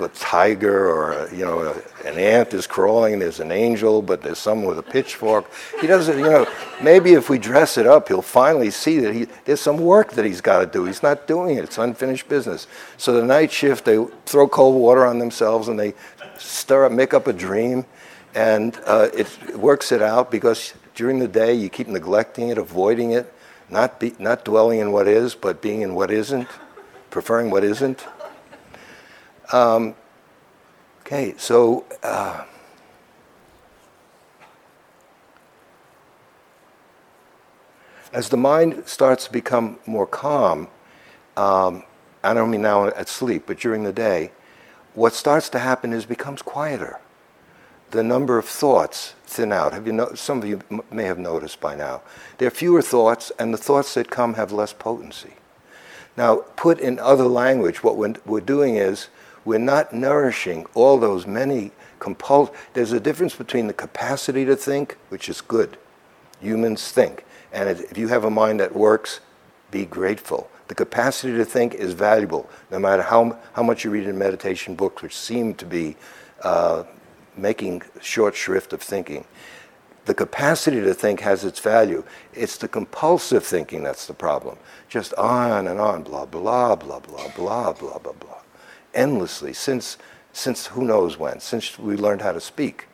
a 0.00 0.08
tiger 0.08 0.90
or 0.90 1.28
you 1.32 1.44
know 1.44 1.74
an 2.06 2.18
ant 2.18 2.54
is 2.54 2.66
crawling 2.66 3.18
there's 3.18 3.40
an 3.40 3.52
angel 3.52 4.00
but 4.00 4.22
there's 4.22 4.38
someone 4.38 4.66
with 4.66 4.78
a 4.78 4.82
pitchfork. 4.82 5.50
He 5.80 5.86
doesn't 5.86 6.18
you 6.18 6.24
know 6.24 6.46
maybe 6.82 7.12
if 7.12 7.28
we 7.28 7.38
dress 7.38 7.76
it 7.76 7.86
up 7.86 8.08
he'll 8.08 8.22
finally 8.22 8.70
see 8.70 8.98
that 9.00 9.14
he, 9.14 9.26
there's 9.44 9.60
some 9.60 9.78
work 9.78 10.12
that 10.12 10.24
he's 10.24 10.40
got 10.40 10.60
to 10.60 10.66
do. 10.66 10.84
He's 10.84 11.02
not 11.02 11.26
doing 11.26 11.56
it 11.56 11.64
it's 11.64 11.78
unfinished 11.78 12.28
business. 12.28 12.66
So 12.96 13.12
the 13.12 13.24
night 13.24 13.52
shift 13.52 13.84
they 13.84 14.04
throw 14.24 14.48
cold 14.48 14.80
water 14.80 15.04
on 15.04 15.18
themselves 15.18 15.68
and 15.68 15.78
they 15.78 15.94
stir 16.38 16.86
up 16.86 16.92
make 16.92 17.12
up 17.12 17.26
a 17.26 17.32
dream. 17.32 17.84
And 18.34 18.80
uh, 18.86 19.10
it 19.12 19.58
works 19.58 19.92
it 19.92 20.00
out 20.00 20.30
because 20.30 20.72
during 20.94 21.18
the 21.18 21.28
day 21.28 21.54
you 21.54 21.68
keep 21.68 21.86
neglecting 21.86 22.48
it 22.48 22.56
avoiding 22.56 23.12
it 23.12 23.32
not, 23.68 24.00
be, 24.00 24.14
not 24.18 24.44
dwelling 24.44 24.80
in 24.80 24.90
what 24.90 25.06
is 25.06 25.34
but 25.34 25.60
being 25.60 25.82
in 25.82 25.94
what 25.94 26.10
isn't 26.10 26.48
preferring 27.10 27.50
what 27.50 27.62
isn't 27.62 28.06
um, 29.50 29.94
okay, 31.00 31.34
so 31.36 31.84
uh, 32.02 32.44
as 38.12 38.28
the 38.28 38.36
mind 38.36 38.82
starts 38.86 39.26
to 39.26 39.32
become 39.32 39.78
more 39.86 40.06
calm, 40.06 40.68
um, 41.36 41.82
I 42.22 42.34
don't 42.34 42.50
mean 42.50 42.62
now 42.62 42.86
at 42.88 43.08
sleep, 43.08 43.44
but 43.46 43.58
during 43.58 43.84
the 43.84 43.92
day, 43.92 44.32
what 44.94 45.14
starts 45.14 45.48
to 45.50 45.58
happen 45.58 45.92
is 45.92 46.04
becomes 46.04 46.42
quieter. 46.42 47.00
The 47.90 48.02
number 48.02 48.38
of 48.38 48.46
thoughts 48.46 49.14
thin 49.26 49.52
out. 49.52 49.72
Have 49.72 49.86
you 49.86 49.92
no- 49.92 50.14
some 50.14 50.38
of 50.38 50.46
you 50.46 50.60
m- 50.70 50.82
may 50.90 51.04
have 51.04 51.18
noticed 51.18 51.60
by 51.60 51.74
now. 51.74 52.02
There 52.38 52.48
are 52.48 52.50
fewer 52.50 52.82
thoughts, 52.82 53.32
and 53.38 53.52
the 53.52 53.58
thoughts 53.58 53.94
that 53.94 54.10
come 54.10 54.34
have 54.34 54.52
less 54.52 54.72
potency. 54.72 55.34
Now, 56.16 56.36
put 56.56 56.78
in 56.78 56.98
other 56.98 57.24
language, 57.24 57.82
what 57.82 57.96
we're, 57.96 58.14
we're 58.26 58.40
doing 58.40 58.76
is 58.76 59.08
we're 59.44 59.58
not 59.58 59.92
nourishing 59.92 60.66
all 60.74 60.98
those 60.98 61.26
many 61.26 61.72
compul- 62.00 62.52
There's 62.74 62.92
a 62.92 63.00
difference 63.00 63.34
between 63.36 63.66
the 63.68 63.72
capacity 63.74 64.44
to 64.46 64.56
think, 64.56 64.98
which 65.10 65.28
is 65.28 65.40
good. 65.40 65.78
Humans 66.40 66.92
think. 66.92 67.24
And 67.52 67.68
if 67.70 67.98
you 67.98 68.08
have 68.08 68.24
a 68.24 68.30
mind 68.30 68.60
that 68.60 68.74
works, 68.76 69.20
be 69.70 69.86
grateful. 69.86 70.50
The 70.68 70.74
capacity 70.74 71.34
to 71.36 71.44
think 71.44 71.74
is 71.74 71.92
valuable, 71.94 72.48
no 72.70 72.78
matter 72.78 73.02
how, 73.02 73.38
how 73.54 73.62
much 73.62 73.84
you 73.84 73.90
read 73.90 74.06
in 74.08 74.18
meditation 74.18 74.74
books, 74.76 75.02
which 75.02 75.16
seem 75.16 75.54
to 75.56 75.66
be 75.66 75.96
uh, 76.42 76.84
making 77.36 77.82
short 78.00 78.34
shrift 78.36 78.72
of 78.72 78.82
thinking. 78.82 79.24
the 80.06 80.14
capacity 80.14 80.80
to 80.82 80.94
think 80.94 81.20
has 81.20 81.44
its 81.44 81.60
value. 81.60 82.04
It's 82.34 82.56
the 82.58 82.68
compulsive 82.68 83.44
thinking 83.44 83.84
that's 83.84 84.06
the 84.06 84.14
problem. 84.14 84.58
Just 84.88 85.14
on 85.14 85.68
and 85.68 85.80
on, 85.80 86.02
blah, 86.04 86.26
blah, 86.26 86.76
blah, 86.76 87.00
blah, 87.00 87.28
blah, 87.36 87.72
blah, 87.72 87.98
blah, 87.98 88.12
blah. 88.12 88.40
Endlessly, 88.94 89.52
since, 89.52 89.98
since 90.32 90.66
who 90.66 90.84
knows 90.84 91.18
when, 91.18 91.40
since 91.40 91.78
we 91.78 91.96
learned 91.96 92.22
how 92.22 92.32
to 92.32 92.40
speak. 92.40 92.86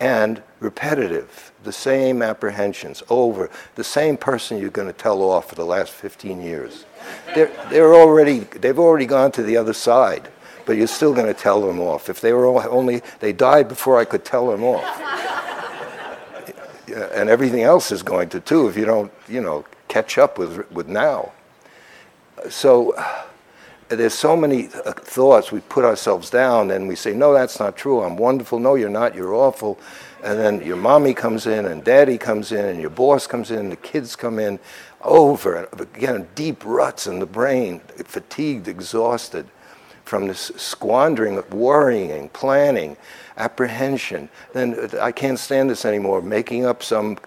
And 0.00 0.42
repetitive, 0.58 1.52
the 1.62 1.72
same 1.72 2.22
apprehensions 2.22 3.04
over, 3.08 3.50
the 3.76 3.84
same 3.84 4.16
person 4.16 4.58
you're 4.58 4.70
going 4.70 4.88
to 4.88 4.92
tell 4.92 5.22
off 5.22 5.48
for 5.48 5.54
the 5.54 5.64
last 5.64 5.92
15 5.92 6.40
years. 6.40 6.86
They're, 7.36 7.52
they're 7.70 7.94
already, 7.94 8.40
they've 8.40 8.78
already 8.78 9.06
gone 9.06 9.30
to 9.32 9.44
the 9.44 9.56
other 9.56 9.72
side, 9.72 10.28
but 10.66 10.76
you're 10.76 10.88
still 10.88 11.14
going 11.14 11.28
to 11.28 11.34
tell 11.34 11.60
them 11.60 11.78
off. 11.78 12.08
If 12.08 12.20
they 12.20 12.32
were 12.32 12.46
only, 12.46 13.02
they 13.20 13.32
died 13.32 13.68
before 13.68 14.00
I 14.00 14.04
could 14.04 14.24
tell 14.24 14.50
them 14.50 14.64
off 14.64 15.00
and 17.14 17.28
everything 17.28 17.62
else 17.62 17.92
is 17.92 18.02
going 18.02 18.28
to 18.30 18.40
too 18.40 18.66
if 18.66 18.76
you 18.76 18.84
don't, 18.84 19.12
you 19.28 19.40
know, 19.40 19.64
catch 19.86 20.18
up 20.18 20.36
with, 20.38 20.70
with 20.72 20.88
now. 20.88 21.30
So 22.48 22.94
there's 23.96 24.14
so 24.14 24.36
many 24.36 24.68
uh, 24.68 24.92
thoughts 24.92 25.52
we 25.52 25.60
put 25.60 25.84
ourselves 25.84 26.30
down 26.30 26.70
and 26.70 26.88
we 26.88 26.96
say, 26.96 27.12
no, 27.12 27.32
that's 27.32 27.58
not 27.58 27.76
true. 27.76 28.02
I'm 28.02 28.16
wonderful. 28.16 28.58
No, 28.58 28.74
you're 28.74 28.88
not. 28.88 29.14
You're 29.14 29.34
awful. 29.34 29.78
And 30.22 30.38
then 30.38 30.62
your 30.64 30.76
mommy 30.76 31.14
comes 31.14 31.46
in 31.46 31.66
and 31.66 31.82
daddy 31.82 32.16
comes 32.16 32.52
in 32.52 32.64
and 32.64 32.80
your 32.80 32.90
boss 32.90 33.26
comes 33.26 33.50
in 33.50 33.58
and 33.58 33.72
the 33.72 33.76
kids 33.76 34.14
come 34.14 34.38
in 34.38 34.58
over 35.02 35.56
and 35.56 35.80
again, 35.80 36.28
deep 36.34 36.64
ruts 36.64 37.06
in 37.06 37.18
the 37.18 37.26
brain, 37.26 37.80
fatigued, 38.04 38.68
exhausted 38.68 39.46
from 40.04 40.28
this 40.28 40.52
squandering, 40.56 41.38
of 41.38 41.52
worrying, 41.52 42.28
planning, 42.30 42.96
apprehension. 43.36 44.28
Then 44.52 44.90
I 45.00 45.10
can't 45.10 45.38
stand 45.38 45.70
this 45.70 45.84
anymore. 45.84 46.22
Making 46.22 46.66
up 46.66 46.82
some 46.82 47.18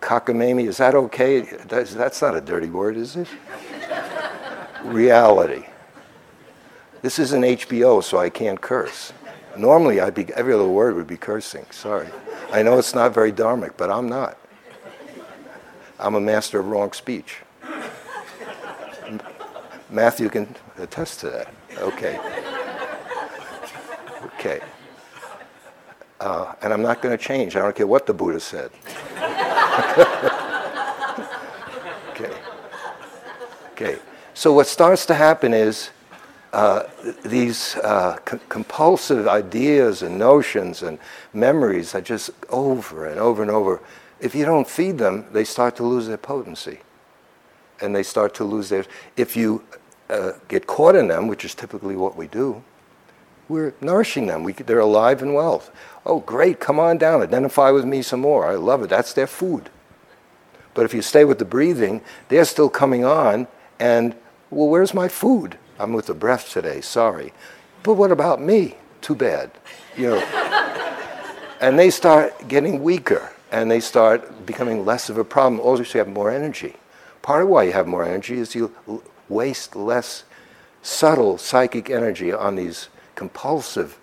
cockamamie, 0.00 0.66
is 0.66 0.76
that 0.76 0.94
okay? 0.94 1.40
That's, 1.40 1.94
that's 1.94 2.22
not 2.22 2.36
a 2.36 2.40
dirty 2.40 2.68
word, 2.68 2.96
is 2.96 3.16
it? 3.16 3.28
Reality. 4.84 5.64
This 7.02 7.18
isn't 7.18 7.42
HBO, 7.42 8.02
so 8.04 8.18
I 8.18 8.28
can't 8.28 8.60
curse. 8.60 9.12
Normally, 9.56 10.00
I'd 10.00 10.14
be, 10.14 10.32
every 10.34 10.52
other 10.52 10.68
word 10.68 10.94
would 10.96 11.06
be 11.06 11.16
cursing. 11.16 11.64
Sorry. 11.70 12.08
I 12.52 12.62
know 12.62 12.78
it's 12.78 12.94
not 12.94 13.14
very 13.14 13.32
dharmic, 13.32 13.72
but 13.76 13.90
I'm 13.90 14.08
not. 14.08 14.36
I'm 15.98 16.14
a 16.14 16.20
master 16.20 16.60
of 16.60 16.66
wrong 16.66 16.92
speech. 16.92 17.38
Matthew 19.90 20.28
can 20.28 20.54
attest 20.78 21.20
to 21.20 21.30
that. 21.30 21.54
Okay. 21.78 22.18
Okay. 24.24 24.60
Uh, 26.20 26.54
and 26.62 26.72
I'm 26.72 26.82
not 26.82 27.02
going 27.02 27.16
to 27.16 27.22
change. 27.22 27.56
I 27.56 27.60
don't 27.60 27.74
care 27.74 27.86
what 27.86 28.06
the 28.06 28.14
Buddha 28.14 28.40
said. 28.40 28.70
okay. 32.10 32.34
Okay. 33.72 33.98
So 34.34 34.52
what 34.52 34.66
starts 34.66 35.06
to 35.06 35.14
happen 35.14 35.54
is 35.54 35.90
uh, 36.52 36.82
these 37.24 37.76
uh, 37.76 38.16
compulsive 38.48 39.28
ideas 39.28 40.02
and 40.02 40.18
notions 40.18 40.82
and 40.82 40.98
memories 41.32 41.94
are 41.94 42.00
just 42.00 42.30
over 42.48 43.06
and 43.06 43.20
over 43.20 43.42
and 43.42 43.50
over. 43.50 43.80
If 44.18 44.34
you 44.34 44.44
don't 44.44 44.68
feed 44.68 44.98
them, 44.98 45.26
they 45.32 45.44
start 45.44 45.76
to 45.76 45.84
lose 45.84 46.06
their 46.08 46.18
potency. 46.18 46.80
And 47.80 47.94
they 47.94 48.02
start 48.02 48.34
to 48.34 48.44
lose 48.44 48.68
their. 48.68 48.84
If 49.16 49.36
you 49.36 49.64
uh, 50.10 50.32
get 50.48 50.66
caught 50.66 50.96
in 50.96 51.08
them, 51.08 51.28
which 51.28 51.44
is 51.44 51.54
typically 51.54 51.96
what 51.96 52.16
we 52.16 52.26
do, 52.26 52.62
we're 53.48 53.74
nourishing 53.80 54.26
them. 54.26 54.44
We, 54.44 54.52
they're 54.52 54.80
alive 54.80 55.22
and 55.22 55.34
well. 55.34 55.62
Oh, 56.04 56.20
great, 56.20 56.60
come 56.60 56.78
on 56.78 56.98
down, 56.98 57.22
identify 57.22 57.70
with 57.70 57.84
me 57.84 58.02
some 58.02 58.20
more. 58.20 58.46
I 58.46 58.54
love 58.54 58.82
it. 58.82 58.90
That's 58.90 59.12
their 59.12 59.26
food. 59.26 59.70
But 60.74 60.84
if 60.84 60.94
you 60.94 61.02
stay 61.02 61.24
with 61.24 61.38
the 61.38 61.44
breathing, 61.44 62.00
they're 62.28 62.44
still 62.44 62.68
coming 62.68 63.04
on, 63.04 63.48
and, 63.78 64.14
well, 64.50 64.68
where's 64.68 64.94
my 64.94 65.08
food? 65.08 65.58
I'm 65.80 65.94
with 65.94 66.06
the 66.06 66.14
breath 66.14 66.52
today, 66.52 66.82
sorry. 66.82 67.32
But 67.82 67.94
what 67.94 68.12
about 68.12 68.40
me? 68.40 68.76
Too 69.00 69.14
bad. 69.14 69.50
You 69.96 70.10
know. 70.10 70.18
and 71.60 71.78
they 71.78 71.88
start 71.88 72.48
getting 72.48 72.82
weaker, 72.82 73.30
and 73.50 73.70
they 73.70 73.80
start 73.80 74.44
becoming 74.44 74.84
less 74.84 75.08
of 75.08 75.16
a 75.16 75.24
problem. 75.24 75.58
Also, 75.58 75.82
you 75.82 75.98
have 75.98 76.08
more 76.08 76.30
energy. 76.30 76.76
Part 77.22 77.42
of 77.42 77.48
why 77.48 77.64
you 77.64 77.72
have 77.72 77.86
more 77.86 78.04
energy 78.04 78.38
is 78.38 78.54
you 78.54 78.74
waste 79.28 79.74
less 79.74 80.24
subtle 80.82 81.38
psychic 81.38 81.88
energy 81.88 82.32
on 82.32 82.56
these 82.56 82.88
compulsive 83.14 83.98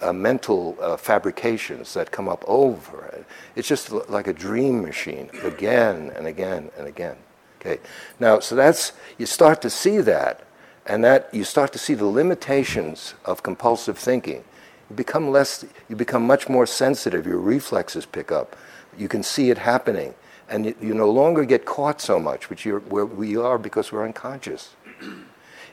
uh, 0.00 0.12
mental 0.12 0.76
uh, 0.80 0.96
fabrications 0.96 1.94
that 1.94 2.10
come 2.10 2.28
up 2.28 2.44
over. 2.46 3.06
It. 3.06 3.24
It's 3.56 3.68
just 3.68 3.90
like 3.90 4.26
a 4.26 4.32
dream 4.32 4.82
machine, 4.82 5.30
again 5.42 6.12
and 6.16 6.26
again 6.26 6.70
and 6.76 6.86
again. 6.86 7.16
Okay, 7.60 7.80
now 8.20 8.40
so 8.40 8.54
that's 8.54 8.92
you 9.16 9.24
start 9.24 9.62
to 9.62 9.70
see 9.70 9.98
that, 9.98 10.44
and 10.86 11.02
that 11.04 11.32
you 11.32 11.44
start 11.44 11.72
to 11.72 11.78
see 11.78 11.94
the 11.94 12.06
limitations 12.06 13.14
of 13.24 13.42
compulsive 13.42 13.98
thinking. 13.98 14.44
You 14.90 14.96
become 14.96 15.30
less, 15.30 15.64
you 15.88 15.96
become 15.96 16.26
much 16.26 16.48
more 16.48 16.66
sensitive. 16.66 17.26
Your 17.26 17.38
reflexes 17.38 18.06
pick 18.06 18.30
up. 18.30 18.56
You 18.98 19.08
can 19.08 19.22
see 19.22 19.50
it 19.50 19.58
happening, 19.58 20.14
and 20.48 20.66
you, 20.66 20.74
you 20.80 20.94
no 20.94 21.10
longer 21.10 21.44
get 21.44 21.64
caught 21.64 22.00
so 22.00 22.18
much, 22.18 22.50
which 22.50 22.64
you're, 22.64 22.80
where 22.80 23.06
we 23.06 23.36
are 23.36 23.58
because 23.58 23.90
we're 23.90 24.04
unconscious. 24.04 24.76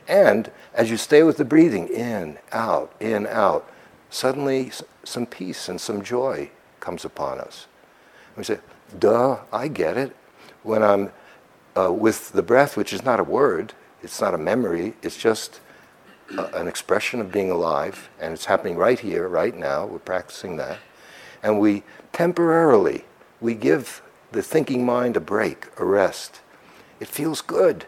And 0.08 0.50
as 0.74 0.90
you 0.90 0.96
stay 0.96 1.22
with 1.22 1.36
the 1.36 1.44
breathing, 1.44 1.88
in, 1.88 2.38
out, 2.50 2.92
in, 2.98 3.26
out, 3.26 3.70
suddenly 4.10 4.72
some 5.04 5.26
peace 5.26 5.68
and 5.68 5.80
some 5.80 6.02
joy 6.02 6.50
comes 6.80 7.04
upon 7.04 7.38
us. 7.38 7.66
We 8.36 8.44
say, 8.44 8.58
duh, 8.98 9.38
I 9.52 9.68
get 9.68 9.96
it. 9.96 10.16
When 10.62 10.82
I'm 10.82 11.12
uh, 11.76 11.92
with 11.92 12.32
the 12.32 12.42
breath, 12.42 12.76
which 12.76 12.92
is 12.92 13.04
not 13.04 13.20
a 13.20 13.24
word, 13.24 13.74
it's 14.02 14.20
not 14.20 14.34
a 14.34 14.38
memory, 14.38 14.94
it's 15.02 15.16
just 15.16 15.60
uh, 16.36 16.48
an 16.54 16.68
expression 16.68 17.20
of 17.20 17.30
being 17.30 17.50
alive, 17.50 18.08
and 18.20 18.32
it's 18.32 18.46
happening 18.46 18.76
right 18.76 18.98
here, 18.98 19.28
right 19.28 19.56
now. 19.56 19.86
We're 19.86 19.98
practicing 19.98 20.56
that. 20.56 20.78
And 21.42 21.58
we 21.58 21.82
temporarily, 22.12 23.04
we 23.40 23.54
give 23.54 24.02
the 24.32 24.42
thinking 24.42 24.84
mind 24.84 25.16
a 25.16 25.20
break, 25.20 25.66
a 25.78 25.84
rest. 25.84 26.40
It 27.00 27.08
feels 27.08 27.40
good 27.40 27.86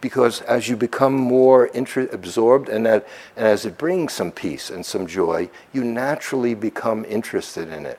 because 0.00 0.40
as 0.42 0.68
you 0.68 0.76
become 0.76 1.14
more 1.14 1.66
inter- 1.66 2.08
absorbed 2.12 2.68
and, 2.68 2.86
that, 2.86 3.06
and 3.36 3.46
as 3.46 3.66
it 3.66 3.78
brings 3.78 4.12
some 4.12 4.30
peace 4.30 4.70
and 4.70 4.84
some 4.84 5.06
joy, 5.06 5.50
you 5.72 5.82
naturally 5.82 6.54
become 6.54 7.04
interested 7.04 7.72
in 7.72 7.86
it. 7.86 7.98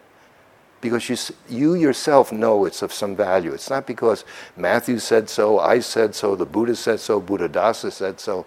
Because 0.82 1.10
you, 1.10 1.18
you 1.50 1.76
yourself 1.76 2.32
know 2.32 2.65
it's 2.65 2.82
of 2.82 2.94
some 2.94 3.15
value. 3.15 3.54
It's 3.54 3.70
not 3.70 3.86
because 3.86 4.24
Matthew 4.56 5.00
said 5.00 5.30
so, 5.30 5.60
I 5.60 5.80
said 5.80 6.15
so, 6.15 6.36
the 6.36 6.46
Buddha 6.46 6.76
said 6.76 7.00
so, 7.00 7.22
Buddhadasa 7.22 7.92
said 7.92 8.20
so. 8.20 8.46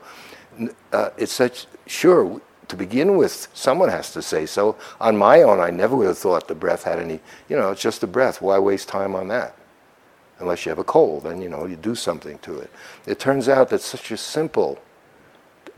Uh, 0.92 1.10
it's 1.16 1.32
such, 1.32 1.66
sure, 1.86 2.40
to 2.68 2.76
begin 2.76 3.16
with, 3.16 3.48
someone 3.52 3.88
has 3.90 4.12
to 4.12 4.22
say 4.22 4.46
so. 4.46 4.76
On 5.00 5.16
my 5.16 5.42
own, 5.42 5.60
I 5.60 5.70
never 5.70 5.94
would 5.96 6.06
have 6.06 6.18
thought 6.18 6.48
the 6.48 6.54
breath 6.54 6.84
had 6.84 6.98
any, 6.98 7.20
you 7.48 7.56
know, 7.56 7.70
it's 7.70 7.82
just 7.82 8.00
the 8.00 8.06
breath. 8.06 8.40
Why 8.40 8.58
waste 8.58 8.88
time 8.88 9.14
on 9.14 9.28
that? 9.28 9.56
unless 10.42 10.66
you 10.66 10.70
have 10.70 10.78
a 10.78 10.84
cold, 10.84 11.22
then 11.22 11.40
you 11.40 11.48
know 11.48 11.66
you 11.66 11.76
do 11.76 11.94
something 11.94 12.38
to 12.40 12.58
it. 12.58 12.70
It 13.06 13.18
turns 13.18 13.48
out 13.48 13.70
that 13.70 13.80
such 13.80 14.10
a 14.10 14.16
simple 14.16 14.78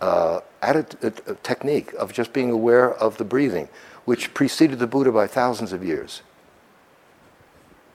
uh, 0.00 0.40
attitude, 0.62 1.20
uh, 1.28 1.34
technique 1.42 1.92
of 1.94 2.12
just 2.12 2.32
being 2.32 2.50
aware 2.50 2.92
of 2.94 3.18
the 3.18 3.24
breathing, 3.24 3.68
which 4.06 4.34
preceded 4.34 4.78
the 4.78 4.86
Buddha 4.86 5.12
by 5.12 5.26
thousands 5.26 5.72
of 5.72 5.84
years, 5.84 6.22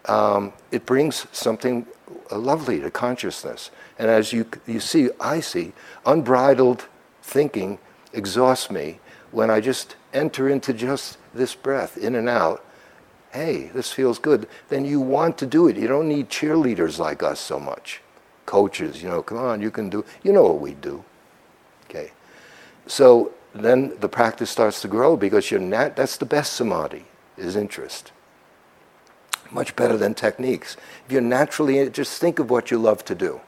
um, 0.05 0.53
it 0.71 0.85
brings 0.85 1.27
something 1.31 1.85
lovely 2.31 2.79
to 2.79 2.91
consciousness. 2.91 3.71
And 3.97 4.09
as 4.09 4.31
you, 4.33 4.45
you 4.65 4.79
see, 4.79 5.09
I 5.19 5.39
see, 5.39 5.73
unbridled 6.05 6.88
thinking 7.21 7.79
exhausts 8.13 8.71
me 8.71 8.99
when 9.31 9.49
I 9.49 9.59
just 9.59 9.95
enter 10.13 10.49
into 10.49 10.73
just 10.73 11.17
this 11.33 11.53
breath 11.53 11.97
in 11.97 12.15
and 12.15 12.27
out 12.27 12.65
hey, 13.31 13.69
this 13.73 13.91
feels 13.91 14.19
good, 14.19 14.47
then 14.69 14.85
you 14.85 14.99
want 14.99 15.38
to 15.38 15.45
do 15.45 15.67
it. 15.67 15.77
You 15.77 15.88
don't 15.88 16.07
need 16.07 16.29
cheerleaders 16.29 16.97
like 16.99 17.23
us 17.23 17.39
so 17.39 17.59
much. 17.59 18.01
Coaches, 18.45 19.03
you 19.03 19.09
know, 19.09 19.21
come 19.21 19.38
on, 19.38 19.62
you 19.62 19.71
can 19.71 19.89
do, 19.89 20.03
you 20.23 20.33
know 20.33 20.43
what 20.43 20.59
we 20.59 20.73
do. 20.73 21.03
Okay. 21.85 22.12
So 22.88 23.31
then 23.53 23.93
the 23.99 24.09
practice 24.09 24.49
starts 24.49 24.81
to 24.81 24.88
grow 24.88 25.15
because 25.15 25.51
you're 25.51 25.59
not, 25.59 25.95
that's 25.95 26.17
the 26.17 26.25
best 26.25 26.53
samadhi, 26.53 27.05
is 27.38 27.55
interest. 27.55 28.12
Much 29.51 29.75
better 29.75 29.97
than 29.97 30.13
techniques. 30.15 30.77
If 31.05 31.12
you're 31.13 31.21
naturally, 31.21 31.89
just 31.89 32.19
think 32.21 32.39
of 32.39 32.49
what 32.49 32.71
you 32.71 32.79
love 32.79 33.05
to 33.05 33.15
do. 33.15 33.41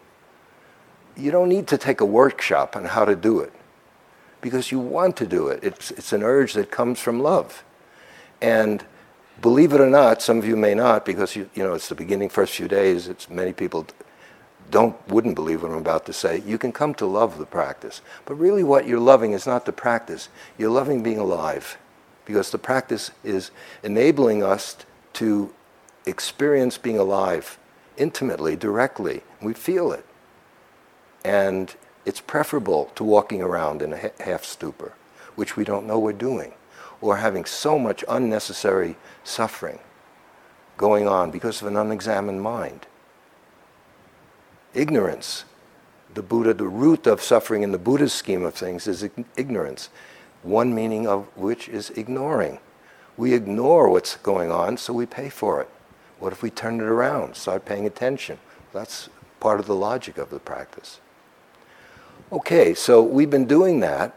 You 1.18 1.32
don't 1.32 1.50
need 1.50 1.68
to 1.70 1.78
take 1.78 2.02
a 2.02 2.06
workshop 2.06 2.76
on 2.76 2.86
how 2.86 3.06
to 3.06 3.16
do 3.16 3.40
it 3.42 3.54
because 4.42 4.72
you 4.72 4.80
want 4.80 5.18
to 5.18 5.28
do 5.28 5.48
it. 5.50 5.64
It's, 5.64 5.92
it's 5.92 6.14
an 6.14 6.24
urge 6.24 6.54
that 6.54 6.72
comes 6.72 7.00
from 7.00 7.20
love. 7.22 7.64
And 8.42 8.86
believe 9.42 9.74
it 9.74 9.82
or 9.82 9.90
not, 9.90 10.22
some 10.22 10.40
of 10.40 10.46
you 10.48 10.58
may 10.58 10.76
not, 10.76 11.06
because 11.06 11.36
you, 11.36 11.50
you 11.56 11.64
know 11.64 11.74
it's 11.76 11.90
the 11.90 11.96
beginning, 11.96 12.30
first 12.30 12.56
few 12.56 12.68
days. 12.68 13.08
It's 13.08 13.30
many 13.30 13.54
people 13.54 13.88
don't 14.72 14.96
wouldn't 15.10 15.36
believe 15.36 15.64
what 15.64 15.72
I'm 15.72 15.78
about 15.80 16.06
to 16.08 16.14
say. 16.14 16.42
You 16.46 16.58
can 16.58 16.72
come 16.72 16.94
to 16.96 17.06
love 17.06 17.38
the 17.40 17.46
practice, 17.46 18.02
but 18.26 18.36
really, 18.36 18.64
what 18.64 18.88
you're 18.88 19.00
loving 19.00 19.34
is 19.34 19.48
not 19.48 19.66
the 19.66 19.74
practice. 19.74 20.30
You're 20.58 20.72
loving 20.72 21.04
being 21.04 21.20
alive. 21.20 21.78
because 22.26 22.52
the 22.52 22.58
practice 22.60 23.12
is 23.24 23.52
enabling 23.84 24.44
us 24.44 24.78
to 25.14 25.54
experience 26.06 26.78
being 26.78 26.98
alive 26.98 27.58
intimately, 27.98 28.56
directly. 28.56 29.24
We 29.42 29.54
feel 29.54 29.92
it. 29.92 30.06
And 31.24 31.76
it's 32.06 32.22
preferable 32.22 32.92
to 32.96 33.04
walking 33.04 33.42
around 33.42 33.82
in 33.82 33.94
a 33.94 34.12
half 34.20 34.44
stupor, 34.44 34.94
which 35.36 35.56
we 35.56 35.64
don't 35.64 35.86
know 35.86 36.00
we're 36.00 36.14
doing, 36.14 36.54
or 37.00 37.18
having 37.18 37.46
so 37.46 37.78
much 37.78 38.04
unnecessary 38.10 38.96
suffering 39.24 39.80
going 40.78 41.08
on 41.08 41.30
because 41.30 41.62
of 41.62 41.68
an 41.68 41.78
unexamined 41.78 42.42
mind. 42.42 42.88
Ignorance. 44.74 45.46
The 46.14 46.24
Buddha, 46.24 46.54
the 46.54 46.68
root 46.68 47.08
of 47.08 47.22
suffering 47.22 47.62
in 47.64 47.72
the 47.72 47.78
Buddha's 47.78 48.12
scheme 48.12 48.44
of 48.44 48.54
things 48.54 48.88
is 48.88 49.08
ignorance, 49.38 49.90
one 50.44 50.74
meaning 50.76 51.08
of 51.08 51.26
which 51.38 51.70
is 51.70 51.90
ignoring. 51.92 52.60
We 53.16 53.34
ignore 53.34 53.90
what's 53.90 54.18
going 54.18 54.52
on, 54.52 54.78
so 54.78 54.92
we 54.92 55.06
pay 55.06 55.30
for 55.30 55.62
it. 55.62 55.70
What 56.22 56.32
if 56.32 56.44
we 56.44 56.52
turn 56.52 56.80
it 56.80 56.84
around, 56.84 57.36
start 57.36 57.66
paying 57.66 57.88
attention? 57.88 58.38
That's 58.74 59.10
part 59.40 59.60
of 59.60 59.66
the 59.66 59.74
logic 59.74 60.20
of 60.20 60.30
the 60.30 60.38
practice. 60.38 61.00
Okay, 62.32 62.76
so 62.76 63.02
we've 63.02 63.32
been 63.32 63.48
doing 63.48 63.80
that, 63.80 64.16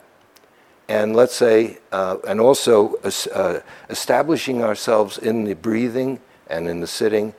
and 0.86 1.16
let's 1.16 1.34
say, 1.34 1.78
uh, 1.92 2.18
and 2.28 2.42
also 2.42 2.96
uh, 2.96 3.60
establishing 3.88 4.62
ourselves 4.62 5.16
in 5.16 5.44
the 5.44 5.54
breathing 5.54 6.20
and 6.46 6.68
in 6.68 6.80
the 6.80 6.86
sitting. 6.86 7.32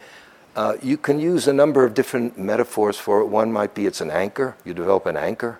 Uh, 0.56 0.78
you 0.82 0.97
can 0.97 1.19
use 1.19 1.47
a 1.47 1.54
number 1.54 1.86
of 1.86 1.93
different 1.93 2.36
metaphors 2.36 2.97
for 2.97 3.21
it. 3.21 3.28
One 3.28 3.51
might 3.51 3.75
be 3.75 3.86
it's 3.86 4.01
an 4.01 4.10
anchor, 4.10 4.58
you 4.65 4.73
develop 4.73 5.06
an 5.06 5.15
anchor. 5.15 5.60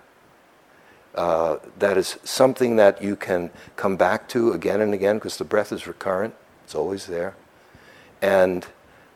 Uh, 1.14 1.58
that 1.78 1.96
is 1.96 2.18
something 2.24 2.76
that 2.78 3.04
you 3.04 3.16
can 3.16 3.52
come 3.76 3.98
back 3.98 4.28
to 4.30 4.52
again 4.52 4.82
and 4.82 4.96
again 4.96 5.18
because 5.18 5.38
the 5.38 5.46
breath 5.46 5.72
is 5.72 5.86
recurrent, 5.86 6.34
it's 6.64 6.74
always 6.74 7.06
there. 7.06 7.36
And 8.20 8.66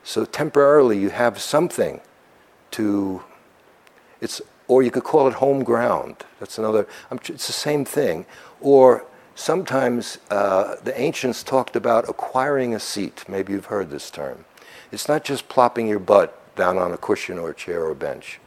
so 0.04 0.24
temporarily 0.24 0.98
you 0.98 1.10
have 1.10 1.40
something 1.40 2.00
to, 2.72 3.22
it's, 4.20 4.40
or 4.68 4.82
you 4.82 4.90
could 4.90 5.04
call 5.04 5.28
it 5.28 5.34
home 5.34 5.64
ground. 5.64 6.24
That's 6.38 6.58
another, 6.58 6.86
it's 7.10 7.46
the 7.46 7.52
same 7.52 7.84
thing. 7.84 8.26
Or 8.60 9.04
sometimes 9.34 10.18
uh, 10.30 10.76
the 10.82 10.98
ancients 10.98 11.42
talked 11.42 11.76
about 11.76 12.08
acquiring 12.08 12.74
a 12.74 12.80
seat. 12.80 13.24
Maybe 13.28 13.52
you've 13.52 13.66
heard 13.66 13.90
this 13.90 14.10
term. 14.10 14.44
It's 14.92 15.08
not 15.08 15.24
just 15.24 15.48
plopping 15.48 15.86
your 15.86 15.98
butt 15.98 16.36
down 16.56 16.78
on 16.78 16.92
a 16.92 16.96
cushion 16.96 17.38
or 17.38 17.50
a 17.50 17.54
chair 17.54 17.84
or 17.84 17.92
a 17.92 17.96
bench. 17.96 18.40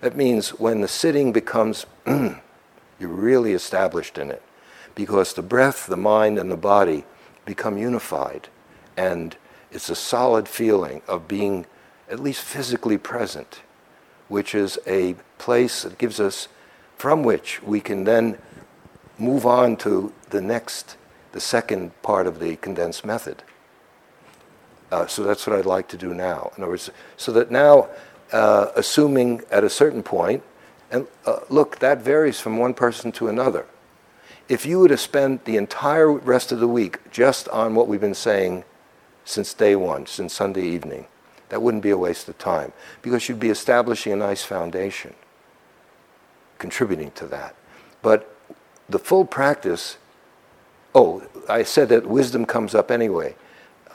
That 0.00 0.16
means 0.16 0.50
when 0.50 0.80
the 0.80 0.88
sitting 0.88 1.32
becomes, 1.32 1.86
you're 2.06 2.38
really 3.00 3.52
established 3.52 4.18
in 4.18 4.30
it 4.30 4.42
because 4.94 5.32
the 5.32 5.42
breath, 5.42 5.86
the 5.86 5.96
mind, 5.96 6.38
and 6.38 6.50
the 6.50 6.56
body 6.56 7.04
become 7.44 7.78
unified. 7.78 8.48
And 8.96 9.36
it's 9.74 9.90
a 9.90 9.96
solid 9.96 10.48
feeling 10.48 11.02
of 11.08 11.26
being 11.26 11.66
at 12.08 12.20
least 12.20 12.42
physically 12.42 12.96
present, 12.96 13.60
which 14.28 14.54
is 14.54 14.78
a 14.86 15.14
place 15.36 15.82
that 15.82 15.98
gives 15.98 16.20
us, 16.20 16.48
from 16.96 17.24
which 17.24 17.60
we 17.62 17.80
can 17.80 18.04
then 18.04 18.38
move 19.18 19.44
on 19.44 19.76
to 19.76 20.12
the 20.30 20.40
next, 20.40 20.96
the 21.32 21.40
second 21.40 21.90
part 22.02 22.26
of 22.26 22.38
the 22.38 22.56
condensed 22.56 23.04
method. 23.04 23.42
Uh, 24.92 25.06
so 25.06 25.24
that's 25.24 25.44
what 25.46 25.58
I'd 25.58 25.66
like 25.66 25.88
to 25.88 25.96
do 25.96 26.14
now. 26.14 26.52
In 26.56 26.62
other 26.62 26.70
words, 26.70 26.90
so 27.16 27.32
that 27.32 27.50
now, 27.50 27.88
uh, 28.32 28.68
assuming 28.76 29.42
at 29.50 29.64
a 29.64 29.70
certain 29.70 30.04
point, 30.04 30.42
and 30.90 31.08
uh, 31.26 31.40
look, 31.48 31.80
that 31.80 32.00
varies 32.00 32.38
from 32.40 32.58
one 32.58 32.74
person 32.74 33.10
to 33.12 33.26
another. 33.26 33.66
If 34.48 34.66
you 34.66 34.78
were 34.78 34.88
to 34.88 34.96
spend 34.96 35.40
the 35.44 35.56
entire 35.56 36.12
rest 36.12 36.52
of 36.52 36.60
the 36.60 36.68
week 36.68 36.98
just 37.10 37.48
on 37.48 37.74
what 37.74 37.88
we've 37.88 38.00
been 38.00 38.14
saying 38.14 38.62
since 39.24 39.54
day 39.54 39.76
one, 39.76 40.06
since 40.06 40.34
Sunday 40.34 40.66
evening. 40.66 41.06
That 41.48 41.62
wouldn't 41.62 41.82
be 41.82 41.90
a 41.90 41.98
waste 41.98 42.28
of 42.28 42.38
time 42.38 42.72
because 43.02 43.28
you'd 43.28 43.40
be 43.40 43.50
establishing 43.50 44.12
a 44.12 44.16
nice 44.16 44.42
foundation, 44.42 45.14
contributing 46.58 47.10
to 47.12 47.26
that. 47.26 47.54
But 48.02 48.34
the 48.88 48.98
full 48.98 49.24
practice, 49.24 49.98
oh, 50.94 51.22
I 51.48 51.62
said 51.62 51.88
that 51.90 52.06
wisdom 52.06 52.44
comes 52.44 52.74
up 52.74 52.90
anyway. 52.90 53.36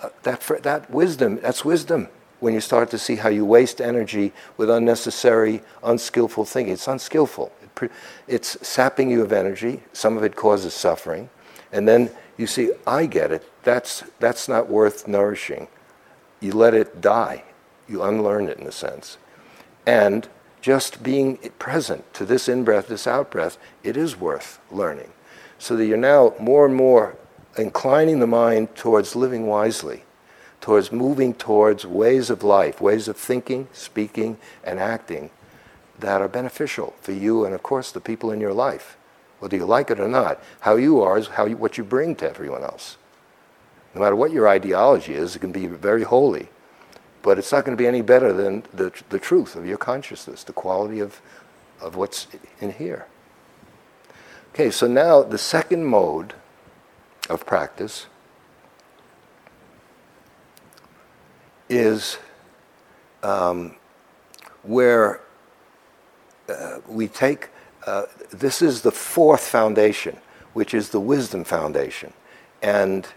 Uh, 0.01 0.09
that, 0.23 0.41
that 0.63 0.89
wisdom, 0.89 1.39
that's 1.41 1.65
wisdom 1.65 2.07
when 2.39 2.53
you 2.53 2.61
start 2.61 2.89
to 2.91 2.97
see 2.97 3.15
how 3.17 3.29
you 3.29 3.45
waste 3.45 3.81
energy 3.81 4.31
with 4.57 4.69
unnecessary, 4.69 5.61
unskillful 5.83 6.45
thinking. 6.45 6.73
It's 6.73 6.87
unskillful. 6.87 7.51
It's 8.27 8.65
sapping 8.65 9.09
you 9.09 9.21
of 9.21 9.31
energy. 9.31 9.83
Some 9.93 10.17
of 10.17 10.23
it 10.23 10.35
causes 10.35 10.73
suffering. 10.73 11.29
And 11.71 11.87
then 11.87 12.09
you 12.39 12.47
see, 12.47 12.71
I 12.87 13.05
get 13.05 13.33
it. 13.33 13.51
That's, 13.63 14.01
that's 14.17 14.47
not 14.47 14.69
worth 14.69 15.09
nourishing. 15.09 15.67
You 16.39 16.53
let 16.53 16.73
it 16.73 17.01
die. 17.01 17.43
You 17.85 18.01
unlearn 18.01 18.47
it 18.47 18.57
in 18.57 18.65
a 18.65 18.71
sense. 18.71 19.17
And 19.85 20.25
just 20.61 21.03
being 21.03 21.35
present 21.59 22.13
to 22.13 22.25
this 22.25 22.47
in 22.47 22.63
breath, 22.63 22.87
this 22.87 23.07
out 23.07 23.29
breath, 23.29 23.57
it 23.83 23.97
is 23.97 24.15
worth 24.15 24.57
learning. 24.71 25.11
So 25.57 25.75
that 25.75 25.85
you're 25.85 25.97
now 25.97 26.33
more 26.39 26.65
and 26.65 26.73
more 26.73 27.17
inclining 27.57 28.19
the 28.19 28.27
mind 28.27 28.73
towards 28.73 29.17
living 29.17 29.45
wisely, 29.45 30.03
towards 30.61 30.93
moving 30.93 31.33
towards 31.33 31.85
ways 31.85 32.29
of 32.29 32.41
life, 32.41 32.79
ways 32.79 33.09
of 33.09 33.17
thinking, 33.17 33.67
speaking, 33.73 34.37
and 34.63 34.79
acting 34.79 35.29
that 35.99 36.21
are 36.21 36.29
beneficial 36.29 36.95
for 37.01 37.11
you 37.11 37.43
and, 37.43 37.53
of 37.53 37.63
course, 37.63 37.91
the 37.91 37.99
people 37.99 38.31
in 38.31 38.39
your 38.39 38.53
life 38.53 38.95
whether 39.39 39.55
you 39.55 39.65
like 39.65 39.89
it 39.89 39.99
or 39.99 40.07
not. 40.07 40.41
How 40.61 40.75
you 40.75 41.01
are 41.01 41.17
is 41.17 41.27
how 41.27 41.45
you, 41.45 41.57
what 41.57 41.77
you 41.77 41.83
bring 41.83 42.15
to 42.17 42.29
everyone 42.29 42.63
else. 42.63 42.97
No 43.95 44.01
matter 44.01 44.15
what 44.15 44.31
your 44.31 44.47
ideology 44.47 45.13
is, 45.13 45.35
it 45.35 45.39
can 45.39 45.51
be 45.51 45.65
very 45.65 46.03
holy, 46.03 46.49
but 47.21 47.39
it's 47.39 47.51
not 47.51 47.65
going 47.65 47.75
to 47.75 47.81
be 47.81 47.87
any 47.87 48.01
better 48.01 48.31
than 48.31 48.63
the, 48.73 48.91
the 49.09 49.19
truth 49.19 49.55
of 49.55 49.65
your 49.65 49.77
consciousness, 49.77 50.43
the 50.43 50.53
quality 50.53 50.99
of, 50.99 51.21
of 51.81 51.95
what's 51.95 52.27
in 52.59 52.73
here. 52.73 53.07
Okay, 54.53 54.69
so 54.69 54.87
now 54.87 55.23
the 55.23 55.37
second 55.37 55.85
mode 55.85 56.33
of 57.29 57.45
practice 57.45 58.07
is 61.69 62.17
um, 63.21 63.75
where 64.63 65.21
uh, 66.49 66.79
we 66.87 67.07
take 67.07 67.49
uh, 67.85 68.05
this 68.31 68.61
is 68.61 68.81
the 68.81 68.91
fourth 68.91 69.41
foundation, 69.41 70.17
which 70.53 70.73
is 70.73 70.89
the 70.89 70.99
wisdom 70.99 71.43
foundation. 71.43 72.13
And 72.61 73.07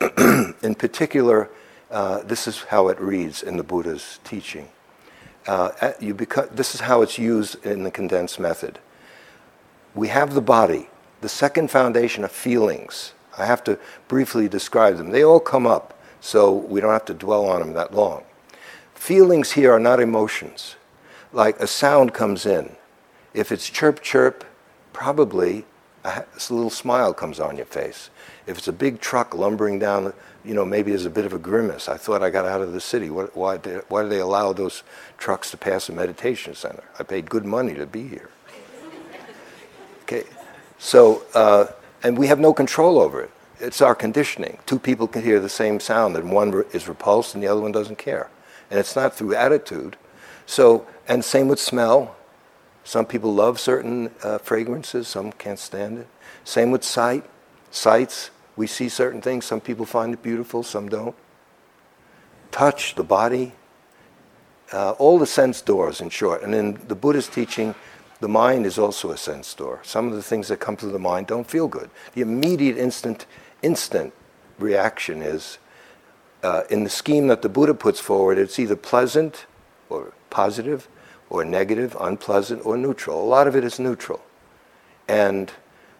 in 0.62 0.74
particular, 0.74 1.50
uh, 1.90 2.22
this 2.22 2.46
is 2.46 2.62
how 2.62 2.88
it 2.88 3.00
reads 3.00 3.42
in 3.42 3.56
the 3.56 3.62
Buddha's 3.62 4.18
teaching. 4.24 4.68
Uh, 5.46 5.92
you 6.00 6.14
this 6.14 6.74
is 6.74 6.80
how 6.80 7.02
it's 7.02 7.18
used 7.18 7.64
in 7.66 7.82
the 7.82 7.90
condensed 7.90 8.38
method. 8.38 8.78
We 9.94 10.08
have 10.08 10.34
the 10.34 10.40
body, 10.40 10.88
the 11.20 11.28
second 11.28 11.70
foundation 11.70 12.24
of 12.24 12.32
feelings. 12.32 13.12
I 13.36 13.46
have 13.46 13.64
to 13.64 13.78
briefly 14.08 14.48
describe 14.48 14.96
them. 14.96 15.10
They 15.10 15.24
all 15.24 15.40
come 15.40 15.66
up, 15.66 15.98
so 16.20 16.52
we 16.52 16.80
don't 16.80 16.92
have 16.92 17.04
to 17.06 17.14
dwell 17.14 17.46
on 17.46 17.60
them 17.60 17.72
that 17.74 17.94
long. 17.94 18.22
Feelings 18.94 19.52
here 19.52 19.72
are 19.72 19.80
not 19.80 20.00
emotions. 20.00 20.76
Like 21.32 21.58
a 21.58 21.66
sound 21.66 22.14
comes 22.14 22.46
in, 22.46 22.76
if 23.34 23.52
it's 23.52 23.68
chirp 23.68 24.02
chirp, 24.02 24.44
probably 24.92 25.64
a, 26.04 26.24
little 26.50 26.70
smile 26.70 27.14
comes 27.14 27.40
on 27.40 27.56
your 27.56 27.66
face. 27.66 28.10
If 28.46 28.58
it's 28.58 28.68
a 28.68 28.72
big 28.72 29.00
truck 29.00 29.34
lumbering 29.34 29.78
down, 29.78 30.12
you 30.44 30.54
know, 30.54 30.64
maybe 30.64 30.90
there's 30.90 31.06
a 31.06 31.10
bit 31.10 31.24
of 31.24 31.32
a 31.32 31.38
grimace. 31.38 31.88
I 31.88 31.96
thought 31.96 32.22
I 32.22 32.30
got 32.30 32.44
out 32.44 32.60
of 32.60 32.72
the 32.72 32.80
city. 32.80 33.10
What, 33.10 33.36
why, 33.36 33.56
did, 33.56 33.84
why 33.88 34.02
do 34.02 34.08
they 34.08 34.18
allow 34.18 34.52
those 34.52 34.82
trucks 35.18 35.50
to 35.52 35.56
pass 35.56 35.88
a 35.88 35.92
meditation 35.92 36.54
center? 36.54 36.82
I 36.98 37.04
paid 37.04 37.30
good 37.30 37.44
money 37.44 37.74
to 37.74 37.86
be 37.86 38.08
here. 38.08 38.30
Okay, 40.02 40.24
so, 40.78 41.22
uh, 41.34 41.66
and 42.02 42.18
we 42.18 42.26
have 42.26 42.40
no 42.40 42.52
control 42.52 42.98
over 42.98 43.22
it. 43.22 43.30
It's 43.60 43.80
our 43.80 43.94
conditioning. 43.94 44.58
Two 44.66 44.80
people 44.80 45.06
can 45.06 45.22
hear 45.22 45.38
the 45.38 45.48
same 45.48 45.78
sound, 45.78 46.16
and 46.16 46.32
one 46.32 46.64
is 46.72 46.88
repulsed 46.88 47.34
and 47.34 47.42
the 47.42 47.46
other 47.46 47.60
one 47.60 47.70
doesn't 47.70 47.98
care. 47.98 48.28
And 48.70 48.80
it's 48.80 48.96
not 48.96 49.14
through 49.14 49.36
attitude. 49.36 49.96
So, 50.46 50.84
and 51.06 51.24
same 51.24 51.46
with 51.46 51.60
smell. 51.60 52.16
Some 52.84 53.06
people 53.06 53.32
love 53.32 53.60
certain 53.60 54.10
uh, 54.22 54.38
fragrances, 54.38 55.08
some 55.08 55.32
can't 55.32 55.58
stand 55.58 55.98
it. 55.98 56.08
Same 56.44 56.70
with 56.70 56.82
sight. 56.82 57.24
Sights, 57.70 58.30
we 58.56 58.66
see 58.66 58.88
certain 58.88 59.22
things, 59.22 59.44
some 59.44 59.60
people 59.60 59.86
find 59.86 60.12
it 60.12 60.22
beautiful, 60.22 60.62
some 60.62 60.88
don't. 60.88 61.14
Touch, 62.50 62.94
the 62.96 63.04
body, 63.04 63.52
uh, 64.72 64.90
all 64.92 65.18
the 65.18 65.26
sense 65.26 65.62
doors, 65.62 66.00
in 66.00 66.10
short. 66.10 66.42
And 66.42 66.54
in 66.54 66.78
the 66.88 66.94
Buddhist 66.94 67.32
teaching, 67.32 67.74
the 68.20 68.28
mind 68.28 68.66
is 68.66 68.78
also 68.78 69.10
a 69.10 69.16
sense 69.16 69.52
door. 69.54 69.80
Some 69.82 70.08
of 70.08 70.14
the 70.14 70.22
things 70.22 70.48
that 70.48 70.58
come 70.58 70.76
through 70.76 70.92
the 70.92 70.98
mind 70.98 71.26
don't 71.26 71.48
feel 71.48 71.66
good. 71.66 71.90
The 72.14 72.20
immediate, 72.20 72.76
instant, 72.76 73.26
instant 73.62 74.12
reaction 74.58 75.22
is, 75.22 75.58
uh, 76.42 76.62
in 76.70 76.84
the 76.84 76.90
scheme 76.90 77.28
that 77.28 77.42
the 77.42 77.48
Buddha 77.48 77.74
puts 77.74 78.00
forward, 78.00 78.38
it's 78.38 78.58
either 78.58 78.76
pleasant 78.76 79.46
or 79.88 80.12
positive, 80.30 80.88
or 81.32 81.46
negative, 81.46 81.96
unpleasant, 81.98 82.60
or 82.66 82.76
neutral. 82.76 83.18
A 83.18 83.24
lot 83.24 83.46
of 83.48 83.56
it 83.56 83.64
is 83.64 83.80
neutral. 83.80 84.20
And 85.08 85.50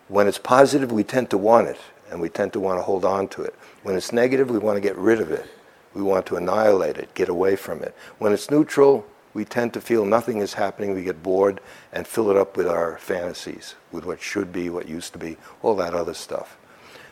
when 0.08 0.28
it's 0.28 0.36
positive, 0.36 0.92
we 0.92 1.04
tend 1.04 1.30
to 1.30 1.38
want 1.38 1.68
it. 1.68 1.78
and 2.10 2.20
we 2.20 2.28
tend 2.28 2.52
to 2.52 2.60
want 2.60 2.78
to 2.78 2.82
hold 2.82 3.06
on 3.06 3.26
to 3.26 3.42
it. 3.42 3.54
When 3.82 3.96
it's 3.96 4.12
negative, 4.12 4.50
we 4.50 4.58
want 4.58 4.76
to 4.76 4.82
get 4.82 4.96
rid 4.96 5.18
of 5.18 5.30
it. 5.30 5.46
We 5.94 6.02
want 6.02 6.26
to 6.26 6.36
annihilate 6.36 6.98
it, 6.98 7.14
get 7.14 7.30
away 7.30 7.56
from 7.56 7.82
it. 7.82 7.94
When 8.18 8.34
it's 8.34 8.50
neutral, 8.50 9.06
we 9.32 9.46
tend 9.46 9.72
to 9.72 9.80
feel 9.80 10.04
nothing 10.04 10.42
is 10.42 10.52
happening. 10.52 10.94
We 10.94 11.04
get 11.04 11.22
bored 11.22 11.58
and 11.90 12.06
fill 12.06 12.30
it 12.30 12.36
up 12.36 12.54
with 12.54 12.68
our 12.68 12.98
fantasies, 12.98 13.76
with 13.90 14.04
what 14.04 14.20
should 14.20 14.52
be, 14.52 14.68
what 14.68 14.86
used 14.86 15.14
to 15.14 15.18
be, 15.18 15.38
all 15.62 15.74
that 15.76 15.94
other 15.94 16.12
stuff. 16.12 16.58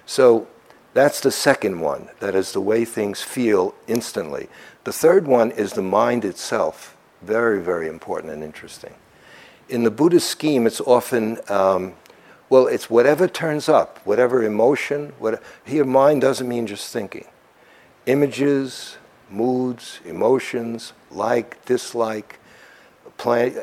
So 0.04 0.46
that's 0.92 1.20
the 1.20 1.30
second 1.30 1.80
one. 1.80 2.10
That 2.20 2.34
is 2.34 2.52
the 2.52 2.60
way 2.60 2.84
things 2.84 3.22
feel 3.22 3.74
instantly. 3.86 4.50
The 4.84 4.92
third 4.92 5.26
one 5.26 5.50
is 5.50 5.72
the 5.72 5.82
mind 5.82 6.26
itself. 6.26 6.94
Very, 7.22 7.60
very 7.60 7.88
important 7.88 8.32
and 8.32 8.42
interesting. 8.42 8.94
In 9.68 9.84
the 9.84 9.90
Buddhist 9.90 10.28
scheme, 10.28 10.66
it's 10.66 10.80
often, 10.80 11.38
um, 11.48 11.94
well, 12.48 12.66
it's 12.66 12.90
whatever 12.90 13.28
turns 13.28 13.68
up, 13.68 13.98
whatever 14.04 14.42
emotion. 14.42 15.12
What, 15.18 15.42
here, 15.64 15.84
mind 15.84 16.22
doesn't 16.22 16.48
mean 16.48 16.66
just 16.66 16.92
thinking. 16.92 17.26
Images, 18.06 18.96
moods, 19.30 20.00
emotions, 20.04 20.92
like, 21.10 21.64
dislike, 21.66 22.40
play, 23.16 23.54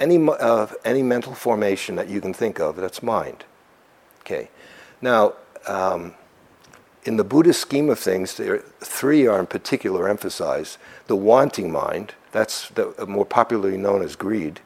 any, 0.00 0.18
uh, 0.28 0.66
any 0.84 1.02
mental 1.02 1.34
formation 1.34 1.94
that 1.96 2.08
you 2.08 2.20
can 2.20 2.32
think 2.32 2.58
of, 2.58 2.76
that's 2.76 3.02
mind. 3.02 3.44
Okay. 4.20 4.48
Now, 5.02 5.34
um, 5.66 6.14
in 7.04 7.18
the 7.18 7.24
Buddhist 7.24 7.60
scheme 7.60 7.90
of 7.90 7.98
things, 7.98 8.38
there 8.38 8.60
three 8.80 9.26
are 9.26 9.38
in 9.38 9.46
particular 9.46 10.08
emphasized. 10.08 10.78
The 11.06 11.16
wanting 11.16 11.70
mind, 11.70 12.14
that's 12.34 12.68
the, 12.70 12.92
uh, 13.00 13.06
more 13.06 13.24
popularly 13.24 13.78
known 13.78 14.02
as 14.02 14.16
greed. 14.16 14.60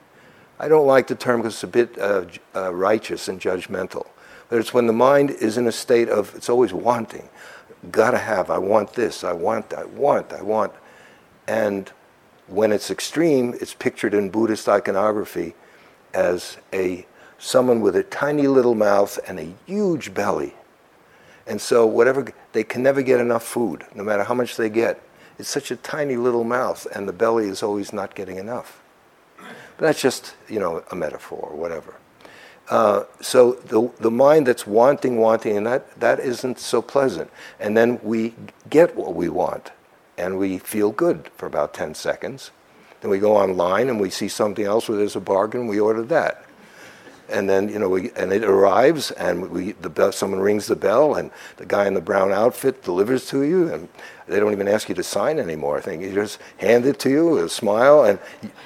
I 0.59 0.69
don't 0.69 0.87
like 0.87 1.07
the 1.07 1.15
term 1.15 1.43
because 1.43 1.53
it's 1.53 1.65
a 1.65 1.67
bit 1.67 1.99
uh, 1.99 2.25
uh, 2.57 2.73
righteous 2.73 3.29
and 3.29 3.39
judgmental. 3.39 4.07
But 4.49 4.59
it's 4.59 4.73
when 4.73 4.87
the 4.87 4.95
mind 4.95 5.31
is 5.31 5.59
in 5.59 5.67
a 5.67 5.73
state 5.73 6.09
of, 6.09 6.35
it's 6.35 6.49
always 6.49 6.73
wanting. 6.73 7.29
Gotta 7.91 8.17
have, 8.17 8.51
I 8.51 8.57
want 8.57 8.95
this, 8.95 9.23
I 9.23 9.35
want, 9.35 9.75
I 9.75 9.85
want, 9.85 10.33
I 10.33 10.41
want. 10.41 10.73
And 11.47 11.93
when 12.47 12.73
it's 12.73 12.91
extreme, 12.91 13.55
it's 13.61 13.75
pictured 13.75 14.15
in 14.15 14.31
Buddhist 14.31 14.67
iconography 14.67 15.55
as 16.15 16.57
a 16.73 17.07
someone 17.37 17.83
with 17.83 17.97
a 17.97 18.03
tiny 18.03 18.47
little 18.47 18.75
mouth 18.75 19.19
and 19.29 19.39
a 19.39 19.55
huge 19.67 20.15
belly. 20.15 20.55
And 21.47 21.61
so 21.61 21.87
whatever 21.87 22.33
they 22.53 22.65
can 22.65 22.83
never 22.83 23.03
get 23.03 23.21
enough 23.21 23.45
food, 23.45 23.85
no 23.95 24.03
matter 24.03 24.25
how 24.25 24.35
much 24.35 24.57
they 24.57 24.71
get. 24.71 25.03
It's 25.39 25.49
such 25.49 25.71
a 25.71 25.77
tiny 25.77 26.17
little 26.17 26.45
mouth, 26.45 26.87
and 26.95 27.09
the 27.09 27.13
belly 27.13 27.49
is 27.49 27.63
always 27.63 27.93
not 27.93 28.15
getting 28.15 28.37
enough. 28.37 28.81
But 29.39 29.87
that's 29.87 30.03
just 30.03 30.35
you 30.49 30.59
know 30.59 30.83
a 30.91 30.97
metaphor 30.97 31.51
or 31.53 31.57
whatever. 31.57 31.95
Uh, 32.69 33.05
so 33.21 33.53
the 33.53 33.91
the 34.01 34.11
mind 34.11 34.47
that's 34.47 34.67
wanting, 34.67 35.19
wanting, 35.19 35.57
and 35.57 35.67
that 35.67 35.99
that 36.01 36.21
isn't 36.21 36.59
so 36.59 36.83
pleasant. 36.83 37.31
And 37.61 37.77
then 37.77 38.01
we 38.03 38.35
get 38.69 38.97
what 38.97 39.15
we 39.15 39.29
want 39.29 39.71
and 40.19 40.37
we 40.37 40.59
feel 40.59 40.91
good 40.91 41.31
for 41.37 41.47
about 41.47 41.73
10 41.73 41.95
seconds. 41.95 42.51
Then 43.01 43.11
we 43.11 43.19
go 43.19 43.37
online 43.37 43.89
and 43.89 44.01
we 44.01 44.11
see 44.11 44.29
something 44.29 44.65
else 44.65 44.89
where 44.89 44.99
there's 44.99 45.17
a 45.17 45.21
bargain, 45.21 45.69
we 45.69 45.79
order 45.79 46.03
that. 46.03 46.45
And 47.31 47.49
then, 47.49 47.69
you 47.69 47.79
know, 47.79 47.89
we, 47.91 48.11
and 48.13 48.33
it 48.33 48.43
arrives 48.43 49.11
and 49.13 49.51
we, 49.51 49.73
the 49.73 49.91
bell, 49.91 50.13
someone 50.13 50.41
rings 50.41 50.67
the 50.67 50.77
bell 50.77 51.15
and 51.15 51.31
the 51.59 51.67
guy 51.67 51.87
in 51.87 51.95
the 51.95 52.01
brown 52.01 52.33
outfit 52.33 52.83
delivers 52.83 53.27
to 53.29 53.43
you 53.43 53.73
and 53.73 53.89
they 54.27 54.41
don't 54.41 54.53
even 54.53 54.69
ask 54.69 54.89
you 54.89 54.95
to 54.95 55.03
sign 55.03 55.39
anymore. 55.39 55.77
I 55.77 55.81
think 55.81 56.03
you 56.03 56.15
just 56.15 56.39
hand 56.57 56.87
it 56.87 56.99
to 57.01 57.11
you 57.11 57.29
with 57.31 57.45
a 57.45 57.49
smile 57.49 58.05
and 58.05 58.19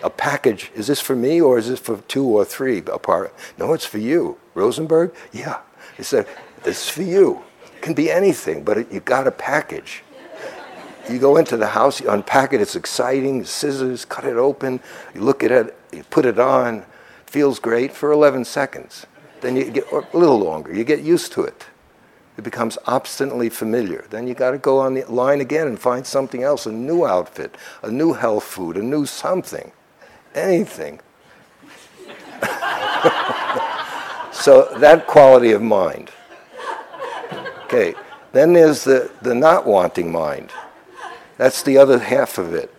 a 0.03 0.11
package. 0.11 0.71
Is 0.75 0.87
this 0.87 1.01
for 1.01 1.17
me 1.17 1.41
or 1.41 1.59
is 1.59 1.69
this 1.69 1.81
for 1.81 1.99
two 2.03 2.25
or 2.25 2.45
three 2.45 2.79
apart? 2.79 3.35
No, 3.59 3.73
it's 3.73 3.87
for 3.87 3.99
you. 3.99 4.39
Rosenberg? 4.55 5.13
Yeah. 5.33 5.61
He 5.97 6.05
said, 6.05 6.27
this 6.63 6.85
is 6.85 6.89
for 6.89 7.03
you. 7.03 7.43
It 7.65 7.83
can 7.83 7.95
be 7.95 8.11
anything, 8.11 8.63
but 8.63 8.79
it, 8.79 8.93
you 8.93 9.01
got 9.01 9.27
a 9.27 9.33
package. 9.33 10.05
You 11.11 11.19
go 11.19 11.37
into 11.37 11.57
the 11.57 11.67
house, 11.67 12.01
you 12.01 12.09
unpack 12.11 12.53
it, 12.53 12.61
it's 12.61 12.77
exciting, 12.77 13.45
scissors, 13.45 14.05
cut 14.05 14.25
it 14.25 14.37
open, 14.37 14.79
you 15.15 15.21
look 15.23 15.43
at 15.43 15.51
it, 15.51 15.77
you 15.93 16.05
put 16.05 16.25
it 16.25 16.39
on, 16.39 16.85
feels 17.33 17.59
great 17.59 17.93
for 17.93 18.13
11 18.13 18.45
seconds. 18.45 19.07
Then 19.41 19.57
you 19.57 19.71
get 19.71 19.91
a 19.91 20.05
little 20.13 20.39
longer, 20.39 20.75
you 20.75 20.85
get 20.85 21.01
used 21.01 21.33
to 21.33 21.45
it. 21.45 21.65
It 22.37 22.45
becomes 22.45 22.77
obstinately 22.87 23.49
familiar. 23.49 24.05
Then 24.11 24.27
you 24.27 24.35
got 24.35 24.51
to 24.51 24.59
go 24.59 24.79
on 24.79 24.93
the 24.93 25.05
line 25.11 25.41
again 25.41 25.67
and 25.67 25.81
find 25.81 26.07
something 26.07 26.43
else, 26.43 26.67
a 26.67 26.73
new 26.73 27.07
outfit, 27.07 27.57
a 27.83 27.91
new 27.91 28.13
health 28.13 28.45
food, 28.45 28.77
a 28.77 28.83
new 28.83 29.07
something, 29.07 29.73
anything. 30.35 31.01
so 34.33 34.69
that 34.77 35.07
quality 35.07 35.53
of 35.53 35.63
mind. 35.63 36.11
Okay, 37.65 37.95
then 38.33 38.53
there's 38.53 38.85
the, 38.85 39.11
the 39.23 39.35
not 39.35 39.67
wanting 39.67 40.13
mind. 40.13 40.53
That's 41.39 41.63
the 41.63 41.79
other 41.79 41.99
half 41.99 42.37
of 42.37 42.53
it. 42.53 42.71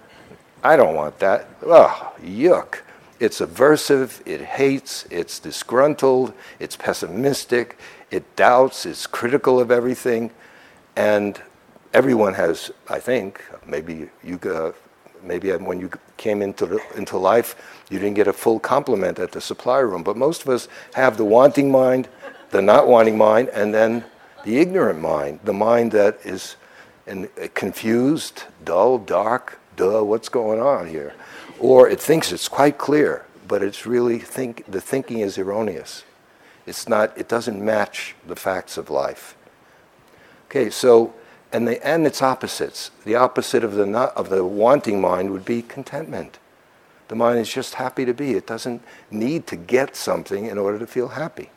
I 0.63 0.75
don't 0.75 0.93
want 0.93 1.17
that. 1.19 1.49
Oh, 1.65 2.13
yuck. 2.21 2.83
It's 3.23 3.39
aversive, 3.39 4.19
it 4.27 4.41
hates, 4.41 5.05
it's 5.09 5.39
disgruntled, 5.39 6.33
it's 6.59 6.75
pessimistic, 6.75 7.79
it 8.11 8.35
doubts, 8.35 8.85
it's 8.85 9.07
critical 9.07 9.61
of 9.61 9.71
everything. 9.71 10.29
And 10.97 11.41
everyone 11.93 12.33
has, 12.33 12.69
I 12.89 12.99
think, 12.99 13.41
maybe 13.65 14.09
you, 14.25 14.37
uh, 14.43 14.73
maybe 15.23 15.51
when 15.51 15.79
you 15.79 15.89
came 16.17 16.41
into, 16.41 16.81
into 16.97 17.17
life, 17.17 17.55
you 17.89 17.97
didn't 17.97 18.15
get 18.15 18.27
a 18.27 18.33
full 18.33 18.59
complement 18.59 19.19
at 19.19 19.31
the 19.31 19.39
supply 19.39 19.79
room. 19.79 20.03
But 20.03 20.17
most 20.17 20.41
of 20.41 20.49
us 20.49 20.67
have 20.93 21.15
the 21.15 21.23
wanting 21.23 21.71
mind, 21.71 22.09
the 22.49 22.61
not 22.61 22.89
wanting 22.89 23.17
mind, 23.17 23.47
and 23.53 23.73
then 23.73 24.03
the 24.43 24.57
ignorant 24.57 24.99
mind, 24.99 25.39
the 25.45 25.53
mind 25.53 25.93
that 25.93 26.19
is 26.25 26.57
confused, 27.53 28.43
dull, 28.65 28.97
dark, 28.97 29.61
duh, 29.77 30.03
what's 30.03 30.27
going 30.27 30.59
on 30.59 30.89
here? 30.89 31.13
Or 31.63 31.87
it 31.87 32.01
thinks 32.01 32.33
it's 32.33 32.49
quite 32.49 32.77
clear, 32.77 33.25
but 33.47 33.63
it's 33.63 33.85
really 33.85 34.19
think 34.19 34.65
the 34.69 34.81
thinking 34.81 35.19
is 35.19 35.37
erroneous. 35.37 36.03
It's 36.65 36.89
not, 36.89 37.17
it 37.17 37.29
doesn't 37.29 37.63
match 37.63 38.15
the 38.27 38.35
facts 38.35 38.75
of 38.75 38.89
life. 38.89 39.37
Okay, 40.47 40.69
so 40.69 41.13
and 41.53 41.65
the 41.65 41.85
and 41.87 42.05
its 42.05 42.21
opposites. 42.21 42.91
The 43.05 43.15
opposite 43.15 43.63
of 43.63 43.75
the 43.75 43.85
not, 43.85 44.13
of 44.17 44.27
the 44.27 44.43
wanting 44.43 44.99
mind 44.99 45.31
would 45.31 45.45
be 45.45 45.61
contentment. 45.61 46.37
The 47.07 47.15
mind 47.15 47.39
is 47.39 47.53
just 47.53 47.75
happy 47.75 48.03
to 48.03 48.13
be. 48.13 48.33
It 48.33 48.45
doesn't 48.45 48.81
need 49.09 49.47
to 49.47 49.55
get 49.55 49.95
something 49.95 50.47
in 50.47 50.57
order 50.57 50.77
to 50.79 50.85
feel 50.85 51.07
happy. 51.09 51.49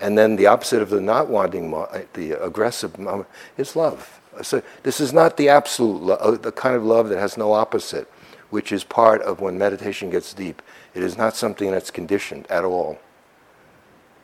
And 0.00 0.16
then 0.16 0.36
the 0.36 0.46
opposite 0.46 0.82
of 0.82 0.90
the 0.90 1.00
not 1.00 1.28
wanting, 1.28 1.72
the 2.12 2.32
aggressive 2.40 2.96
mind, 2.96 3.26
is 3.56 3.74
love. 3.74 4.20
So 4.42 4.62
this 4.84 5.00
is 5.00 5.12
not 5.12 5.36
the 5.36 5.48
absolute, 5.48 6.00
lo- 6.00 6.14
uh, 6.14 6.36
the 6.36 6.52
kind 6.52 6.76
of 6.76 6.84
love 6.84 7.08
that 7.08 7.18
has 7.18 7.36
no 7.36 7.52
opposite, 7.52 8.08
which 8.50 8.72
is 8.72 8.84
part 8.84 9.22
of 9.22 9.40
when 9.40 9.56
meditation 9.56 10.10
gets 10.10 10.34
deep. 10.34 10.62
It 10.94 11.02
is 11.02 11.16
not 11.16 11.36
something 11.36 11.70
that's 11.70 11.90
conditioned 11.90 12.46
at 12.50 12.64
all. 12.64 12.98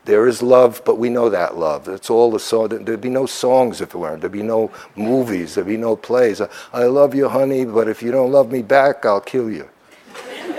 There 0.05 0.25
is 0.25 0.41
love, 0.41 0.81
but 0.85 0.97
we 0.97 1.09
know 1.09 1.29
that 1.29 1.57
love. 1.57 1.83
That's 1.83 2.09
all 2.09 2.31
the 2.31 2.39
song. 2.39 2.69
There'd 2.69 3.01
be 3.01 3.09
no 3.09 3.25
songs 3.25 3.81
if 3.81 3.93
it 3.93 3.97
weren't. 3.97 4.21
There'd 4.21 4.31
be 4.31 4.41
no 4.41 4.71
movies. 4.95 5.55
There'd 5.55 5.67
be 5.67 5.75
no 5.75 5.97
plays. 5.97 6.41
I 6.71 6.85
love 6.85 7.13
you, 7.13 7.27
honey, 7.27 7.65
but 7.65 7.89
if 7.89 8.01
you 8.01 8.11
don't 8.11 8.31
love 8.31 8.49
me 8.49 8.61
back, 8.61 9.05
I'll 9.05 9.19
kill 9.19 9.51
you. 9.51 9.67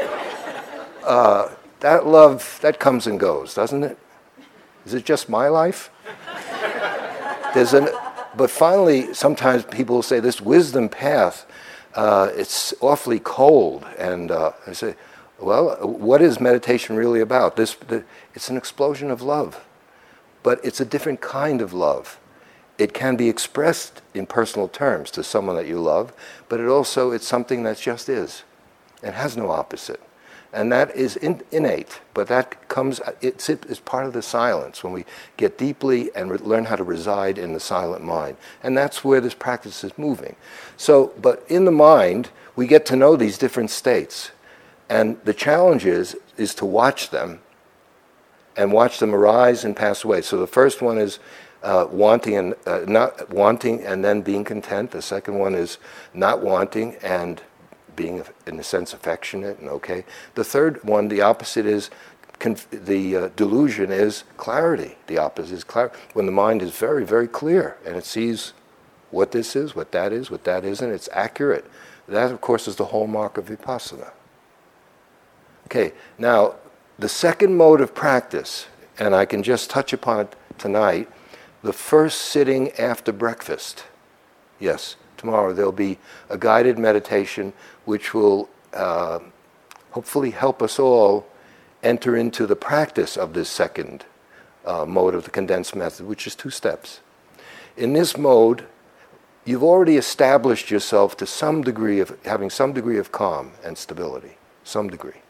uh, 1.04 1.48
that 1.80 2.06
love, 2.06 2.58
that 2.60 2.78
comes 2.78 3.06
and 3.06 3.18
goes, 3.18 3.54
doesn't 3.54 3.84
it? 3.84 3.98
Is 4.84 4.92
it 4.92 5.06
just 5.06 5.30
my 5.30 5.48
life? 5.48 5.90
There's 7.54 7.72
an, 7.72 7.88
but 8.36 8.50
finally, 8.50 9.14
sometimes 9.14 9.64
people 9.64 10.02
say 10.02 10.20
this 10.20 10.40
wisdom 10.40 10.88
path, 10.88 11.46
uh, 11.98 12.30
it's 12.36 12.72
awfully 12.80 13.18
cold. 13.18 13.84
And 13.98 14.30
uh, 14.30 14.52
I 14.68 14.72
say, 14.72 14.94
well, 15.40 15.76
what 15.82 16.22
is 16.22 16.38
meditation 16.38 16.94
really 16.94 17.20
about? 17.20 17.56
This, 17.56 17.74
the, 17.74 18.04
it's 18.34 18.48
an 18.48 18.56
explosion 18.56 19.10
of 19.10 19.20
love, 19.20 19.66
but 20.44 20.64
it's 20.64 20.80
a 20.80 20.84
different 20.84 21.20
kind 21.20 21.60
of 21.60 21.72
love. 21.72 22.20
It 22.78 22.94
can 22.94 23.16
be 23.16 23.28
expressed 23.28 24.00
in 24.14 24.26
personal 24.26 24.68
terms 24.68 25.10
to 25.12 25.24
someone 25.24 25.56
that 25.56 25.66
you 25.66 25.80
love, 25.80 26.12
but 26.48 26.60
it 26.60 26.68
also 26.68 27.10
it's 27.10 27.26
something 27.26 27.64
that 27.64 27.78
just 27.78 28.08
is, 28.08 28.44
and 29.02 29.16
has 29.16 29.36
no 29.36 29.50
opposite 29.50 30.00
and 30.52 30.72
that 30.72 30.94
is 30.96 31.16
in, 31.16 31.42
innate 31.52 32.00
but 32.14 32.26
that 32.28 32.68
comes 32.68 33.00
it's, 33.20 33.48
it's 33.48 33.80
part 33.80 34.06
of 34.06 34.12
the 34.12 34.22
silence 34.22 34.82
when 34.82 34.92
we 34.92 35.04
get 35.36 35.58
deeply 35.58 36.10
and 36.14 36.30
re- 36.30 36.38
learn 36.38 36.64
how 36.64 36.76
to 36.76 36.84
reside 36.84 37.38
in 37.38 37.52
the 37.52 37.60
silent 37.60 38.02
mind. 38.02 38.36
And 38.62 38.76
that's 38.76 39.04
where 39.04 39.20
this 39.20 39.34
practice 39.34 39.84
is 39.84 39.96
moving. 39.98 40.36
So 40.76 41.12
but 41.20 41.44
in 41.48 41.64
the 41.64 41.72
mind 41.72 42.30
we 42.56 42.66
get 42.66 42.86
to 42.86 42.96
know 42.96 43.16
these 43.16 43.38
different 43.38 43.70
states. 43.70 44.32
And 44.88 45.22
the 45.24 45.34
challenge 45.34 45.84
is 45.84 46.16
is 46.36 46.54
to 46.56 46.64
watch 46.64 47.10
them 47.10 47.40
and 48.56 48.72
watch 48.72 48.98
them 48.98 49.14
arise 49.14 49.64
and 49.64 49.76
pass 49.76 50.02
away. 50.02 50.22
So 50.22 50.38
the 50.38 50.46
first 50.46 50.82
one 50.82 50.98
is 50.98 51.18
uh, 51.62 51.86
wanting 51.90 52.36
and 52.36 52.54
uh, 52.66 52.80
not 52.86 53.30
wanting 53.30 53.84
and 53.84 54.04
then 54.04 54.22
being 54.22 54.44
content. 54.44 54.90
The 54.90 55.02
second 55.02 55.38
one 55.38 55.54
is 55.54 55.78
not 56.14 56.42
wanting 56.42 56.96
and 56.96 57.42
being, 57.98 58.22
in 58.46 58.58
a 58.58 58.62
sense, 58.62 58.94
affectionate 58.94 59.58
and 59.58 59.68
okay. 59.68 60.04
The 60.36 60.44
third 60.44 60.82
one, 60.84 61.08
the 61.08 61.20
opposite, 61.20 61.66
is 61.66 61.90
conf- 62.38 62.70
the 62.70 63.16
uh, 63.16 63.28
delusion 63.34 63.90
is 63.90 64.22
clarity. 64.36 64.96
The 65.08 65.18
opposite 65.18 65.54
is 65.54 65.64
clarity. 65.64 65.96
When 66.14 66.24
the 66.26 66.32
mind 66.32 66.62
is 66.62 66.70
very, 66.70 67.04
very 67.04 67.26
clear 67.26 67.76
and 67.84 67.96
it 67.96 68.04
sees 68.04 68.54
what 69.10 69.32
this 69.32 69.56
is, 69.56 69.74
what 69.74 69.90
that 69.92 70.12
is, 70.12 70.30
what 70.30 70.44
that 70.44 70.64
isn't, 70.64 70.90
it's 70.90 71.08
accurate. 71.12 71.66
That, 72.06 72.30
of 72.30 72.40
course, 72.40 72.68
is 72.68 72.76
the 72.76 72.86
hallmark 72.86 73.36
of 73.36 73.46
vipassana. 73.46 74.12
Okay, 75.66 75.92
now 76.16 76.54
the 76.98 77.08
second 77.08 77.56
mode 77.56 77.80
of 77.80 77.94
practice, 77.94 78.68
and 78.98 79.14
I 79.14 79.24
can 79.24 79.42
just 79.42 79.68
touch 79.68 79.92
upon 79.92 80.20
it 80.20 80.36
tonight, 80.56 81.08
the 81.62 81.72
first 81.72 82.20
sitting 82.22 82.70
after 82.72 83.12
breakfast. 83.12 83.84
Yes, 84.60 84.96
tomorrow 85.18 85.52
there'll 85.52 85.72
be 85.72 85.98
a 86.30 86.38
guided 86.38 86.78
meditation 86.78 87.52
which 87.84 88.14
will 88.14 88.48
uh, 88.72 89.18
hopefully 89.90 90.30
help 90.30 90.62
us 90.62 90.78
all 90.78 91.26
enter 91.82 92.16
into 92.16 92.46
the 92.46 92.56
practice 92.56 93.16
of 93.16 93.34
this 93.34 93.48
second 93.48 94.04
uh, 94.64 94.84
mode 94.84 95.14
of 95.14 95.24
the 95.24 95.30
condensed 95.30 95.74
method, 95.74 96.06
which 96.06 96.26
is 96.26 96.34
two 96.34 96.50
steps. 96.50 97.00
In 97.76 97.92
this 97.92 98.16
mode, 98.16 98.64
you've 99.44 99.62
already 99.62 99.96
established 99.96 100.70
yourself 100.70 101.16
to 101.16 101.26
some 101.26 101.62
degree 101.62 102.00
of 102.00 102.16
having 102.24 102.50
some 102.50 102.72
degree 102.72 102.98
of 102.98 103.12
calm 103.12 103.52
and 103.64 103.78
stability, 103.78 104.36
some 104.64 104.88
degree. 104.88 105.22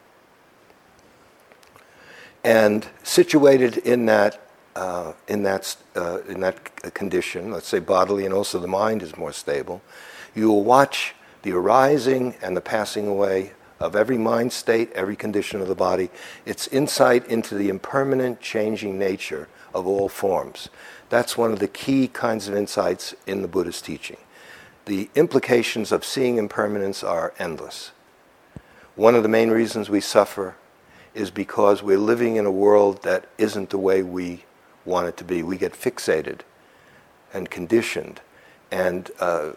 And 2.43 2.87
situated 3.03 3.77
in 3.79 4.07
that, 4.07 4.48
uh, 4.79 5.13
in, 5.27 5.43
that, 5.43 5.77
uh, 5.97 6.21
in 6.29 6.41
that 6.41 6.95
condition, 6.95 7.51
let's 7.51 7.67
say 7.67 7.81
bodily 7.81 8.25
and 8.25 8.33
also 8.33 8.61
the 8.61 8.69
mind 8.69 9.03
is 9.03 9.17
more 9.17 9.33
stable, 9.33 9.83
you 10.37 10.49
will 10.49 10.63
watch 10.63 11.15
the 11.43 11.53
arising 11.53 12.37
and 12.41 12.57
the 12.57 12.61
passing 12.61 13.09
away 13.09 13.53
of 13.81 13.97
every 13.97 14.19
mind 14.19 14.53
state, 14.53 14.93
every 14.93 15.17
condition 15.17 15.61
of 15.61 15.67
the 15.67 15.75
body. 15.75 16.11
It's 16.47 16.69
insight 16.69 17.27
into 17.27 17.57
the 17.57 17.69
impermanent, 17.69 18.41
changing 18.41 18.99
nature 18.99 19.49
of 19.75 19.87
all 19.87 20.09
forms. 20.09 20.69
That's 21.11 21.37
one 21.37 21.53
of 21.53 21.59
the 21.59 21.69
key 21.69 22.07
kinds 22.07 22.47
of 22.47 22.55
insights 22.55 23.15
in 23.27 23.43
the 23.43 23.49
Buddhist 23.49 23.85
teaching. 23.85 24.19
The 24.85 25.11
implications 25.17 25.91
of 25.91 26.05
seeing 26.05 26.37
impermanence 26.37 27.03
are 27.03 27.35
endless. 27.39 27.91
One 28.95 29.17
of 29.17 29.25
the 29.25 29.29
main 29.29 29.51
reasons 29.51 29.91
we 29.91 30.01
suffer 30.01 30.55
is 31.15 31.33
because 31.33 31.83
we're 31.83 31.99
living 31.99 32.37
in 32.37 32.47
a 32.47 32.51
world 32.51 33.03
that 33.03 33.29
isn't 33.39 33.71
the 33.71 33.79
way 33.79 34.03
we 34.03 34.45
want 34.89 35.09
it 35.09 35.17
to 35.19 35.25
be. 35.25 35.43
We 35.43 35.57
get 35.57 35.73
fixated 35.73 36.41
and 37.33 37.51
conditioned 37.51 38.21
and 38.71 39.11
uh, 39.21 39.53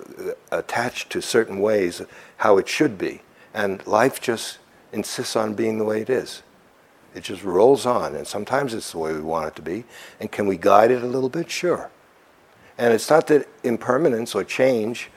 attached 0.52 1.10
to 1.12 1.22
certain 1.22 1.60
ways 1.60 2.02
how 2.38 2.58
it 2.58 2.68
should 2.68 2.98
be. 2.98 3.22
And 3.54 3.86
life 3.86 4.22
just 4.22 4.60
insists 4.92 5.36
on 5.36 5.54
being 5.54 5.78
the 5.78 5.84
way 5.84 6.02
it 6.02 6.10
is. 6.10 6.44
It 7.14 7.24
just 7.24 7.44
rolls 7.44 7.86
on, 7.86 8.16
and 8.16 8.26
sometimes 8.26 8.74
it's 8.74 8.92
the 8.92 8.98
way 8.98 9.12
we 9.12 9.20
want 9.20 9.48
it 9.48 9.56
to 9.58 9.62
be. 9.62 9.84
And 10.20 10.32
can 10.32 10.48
we 10.48 10.56
guide 10.56 10.92
it 10.92 11.04
a 11.04 11.08
little 11.08 11.28
bit? 11.28 11.52
Sure. 11.52 11.90
And 12.78 12.94
it's 12.94 13.10
not 13.10 13.28
that 13.28 13.50
impermanence 13.64 14.34
or 14.34 14.46
change, 14.46 15.10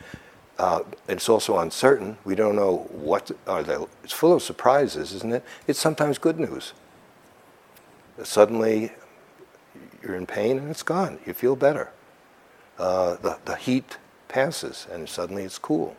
uh, 0.59 0.81
it's 1.09 1.29
also 1.29 1.59
uncertain. 1.59 2.17
We 2.25 2.35
don't 2.35 2.55
know 2.55 2.89
what 2.91 3.31
are 3.47 3.63
they. 3.63 3.77
It's 4.05 4.13
full 4.13 4.33
of 4.33 4.43
surprises, 4.43 5.13
isn't 5.13 5.33
it? 5.33 5.45
It's 5.67 5.79
sometimes 5.79 6.19
good 6.19 6.39
news. 6.39 6.73
Suddenly, 8.23 8.93
you're 10.05 10.17
in 10.17 10.27
pain 10.27 10.59
and 10.59 10.71
it's 10.71 10.83
gone. 10.83 11.19
You 11.27 11.33
feel 11.35 11.57
better. 11.57 11.91
Uh, 12.79 13.17
the, 13.17 13.39
the 13.45 13.57
heat 13.57 13.99
passes 14.29 14.87
and 14.91 15.09
suddenly 15.09 15.45
it's 15.45 15.59
cool. 15.59 15.97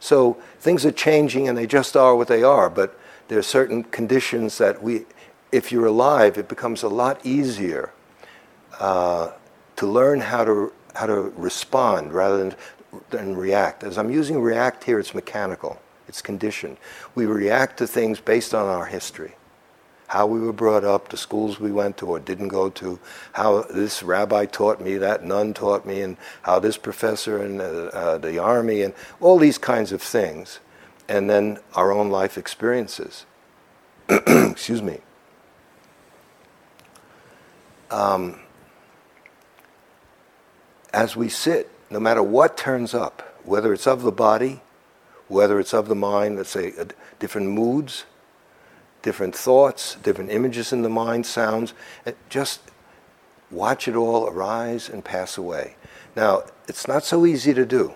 So 0.00 0.36
things 0.60 0.84
are 0.84 0.92
changing 0.92 1.48
and 1.48 1.56
they 1.56 1.66
just 1.66 1.96
are 1.96 2.14
what 2.14 2.28
they 2.28 2.42
are, 2.42 2.68
but 2.68 2.98
there 3.28 3.38
are 3.38 3.42
certain 3.42 3.84
conditions 3.84 4.58
that 4.58 4.82
we, 4.82 5.06
if 5.50 5.72
you're 5.72 5.86
alive, 5.86 6.36
it 6.36 6.48
becomes 6.48 6.82
a 6.82 6.88
lot 6.88 7.24
easier 7.24 7.90
uh, 8.78 9.32
to 9.76 9.86
learn 9.86 10.20
how 10.20 10.44
to 10.44 10.72
how 10.94 11.06
to 11.06 11.32
respond 11.36 12.12
rather 12.12 12.36
than 12.38 12.54
than 13.10 13.36
react. 13.36 13.82
As 13.82 13.98
I'm 13.98 14.10
using 14.10 14.40
react 14.40 14.84
here, 14.84 14.98
it's 14.98 15.14
mechanical. 15.14 15.80
It's 16.06 16.22
conditioned. 16.22 16.76
We 17.14 17.26
react 17.26 17.78
to 17.78 17.86
things 17.86 18.20
based 18.20 18.54
on 18.54 18.66
our 18.66 18.86
history, 18.86 19.34
how 20.14 20.28
we 20.28 20.38
were 20.38 20.52
brought 20.52 20.84
up, 20.84 21.08
the 21.08 21.16
schools 21.16 21.58
we 21.58 21.72
went 21.72 21.96
to 21.96 22.06
or 22.06 22.20
didn't 22.20 22.46
go 22.46 22.70
to, 22.70 23.00
how 23.32 23.62
this 23.62 24.00
rabbi 24.00 24.46
taught 24.46 24.80
me, 24.80 24.96
that 24.96 25.24
nun 25.24 25.52
taught 25.52 25.84
me, 25.84 26.02
and 26.02 26.16
how 26.42 26.60
this 26.60 26.76
professor 26.76 27.42
and 27.42 27.60
uh, 27.60 27.90
uh, 27.92 28.18
the 28.18 28.38
army, 28.38 28.82
and 28.82 28.94
all 29.20 29.38
these 29.38 29.58
kinds 29.58 29.90
of 29.90 30.00
things, 30.00 30.60
and 31.08 31.28
then 31.28 31.58
our 31.74 31.90
own 31.90 32.10
life 32.10 32.38
experiences. 32.38 33.26
Excuse 34.08 34.82
me. 34.82 35.00
Um, 37.90 38.38
as 40.92 41.16
we 41.16 41.28
sit, 41.28 41.72
no 41.90 41.98
matter 41.98 42.22
what 42.22 42.56
turns 42.56 42.94
up, 42.94 43.36
whether 43.42 43.72
it's 43.72 43.88
of 43.88 44.02
the 44.02 44.12
body, 44.12 44.60
whether 45.26 45.58
it's 45.58 45.74
of 45.74 45.88
the 45.88 45.96
mind, 45.96 46.36
let's 46.36 46.50
say 46.50 46.72
uh, 46.78 46.84
different 47.18 47.48
moods, 47.48 48.04
different 49.04 49.36
thoughts, 49.36 49.96
different 50.02 50.30
images 50.30 50.72
in 50.72 50.80
the 50.80 50.88
mind, 50.88 51.26
sounds, 51.26 51.74
just 52.30 52.60
watch 53.50 53.86
it 53.86 53.94
all 53.94 54.26
arise 54.26 54.88
and 54.88 55.04
pass 55.04 55.36
away. 55.36 55.76
Now, 56.16 56.44
it's 56.66 56.88
not 56.88 57.04
so 57.04 57.26
easy 57.26 57.52
to 57.52 57.66
do 57.66 57.92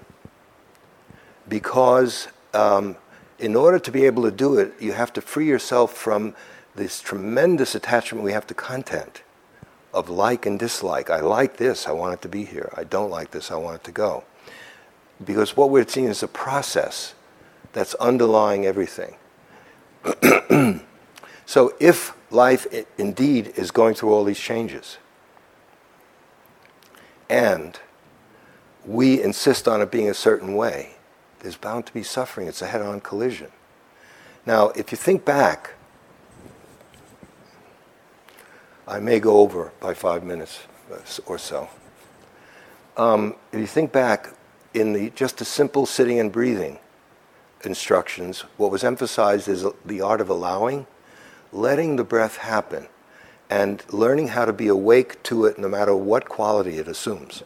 because 1.49 2.29
um, 2.53 2.95
in 3.39 3.57
order 3.57 3.79
to 3.79 3.91
be 3.91 4.05
able 4.05 4.23
to 4.25 4.31
do 4.31 4.59
it, 4.59 4.75
you 4.79 4.93
have 4.93 5.11
to 5.15 5.23
free 5.23 5.49
yourself 5.49 5.95
from 5.95 6.35
this 6.75 7.01
tremendous 7.01 7.75
attachment 7.75 8.23
we 8.23 8.33
have 8.33 8.47
to 8.47 8.55
content 8.55 9.23
of 9.95 10.11
like 10.11 10.45
and 10.45 10.59
dislike. 10.59 11.09
I 11.09 11.21
like 11.21 11.57
this, 11.57 11.89
I 11.89 11.93
want 11.93 12.13
it 12.13 12.23
to 12.23 12.29
be 12.29 12.45
here. 12.45 12.71
I 12.77 12.85
don't 12.85 13.11
like 13.11 13.31
this, 13.31 13.51
I 13.51 13.57
want 13.57 13.77
it 13.77 13.85
to 13.85 13.93
go. 13.93 14.25
Because 15.25 15.57
what 15.57 15.71
we're 15.71 15.89
seeing 15.89 16.09
is 16.09 16.23
a 16.23 16.29
process 16.29 17.15
that's 17.73 17.95
underlying 17.95 18.67
everything. 18.67 19.17
so 21.49 21.75
if 21.81 22.13
life 22.31 22.67
indeed 22.99 23.55
is 23.57 23.71
going 23.71 23.95
through 23.95 24.13
all 24.13 24.25
these 24.25 24.39
changes, 24.39 24.99
and 27.31 27.81
we 28.85 29.23
insist 29.23 29.67
on 29.67 29.81
it 29.81 29.91
being 29.91 30.11
a 30.11 30.15
certain 30.15 30.55
way, 30.55 30.97
there's 31.41 31.57
bound 31.57 31.87
to 31.87 31.95
be 31.95 32.03
suffering. 32.03 32.49
It's 32.49 32.61
a 32.61 32.67
head 32.67 32.83
on 32.83 33.01
collision. 33.01 33.51
Now, 34.45 34.69
if 34.77 34.93
you 34.93 34.99
think 34.99 35.25
back 35.25 35.71
I 38.87 39.01
may 39.01 39.19
go 39.19 39.39
over 39.41 39.73
by 39.81 39.95
five 39.95 40.25
minutes 40.25 40.67
or 41.25 41.39
so. 41.39 41.71
Um, 42.97 43.37
if 43.53 43.61
you 43.61 43.67
think 43.67 43.91
back 43.91 44.35
in 44.75 44.93
the 44.93 45.11
just 45.11 45.39
the 45.39 45.47
simple 45.47 45.87
sitting 45.87 46.21
and 46.21 46.31
breathing 46.31 46.79
instructions, 47.65 48.41
what 48.59 48.71
was 48.71 48.85
emphasized 48.85 49.49
is 49.49 49.67
the 49.85 50.03
art 50.03 50.21
of 50.21 50.31
allowing, 50.31 50.87
letting 51.53 51.97
the 51.97 52.05
breath 52.05 52.39
happen, 52.39 52.89
and 53.51 53.83
learning 53.91 54.29
how 54.29 54.45
to 54.45 54.53
be 54.53 54.69
awake 54.69 55.23
to 55.25 55.47
it 55.47 55.59
no 55.59 55.69
matter 55.69 55.95
what 55.95 56.29
quality 56.29 56.79
it 56.79 56.89
assumes. 56.89 57.43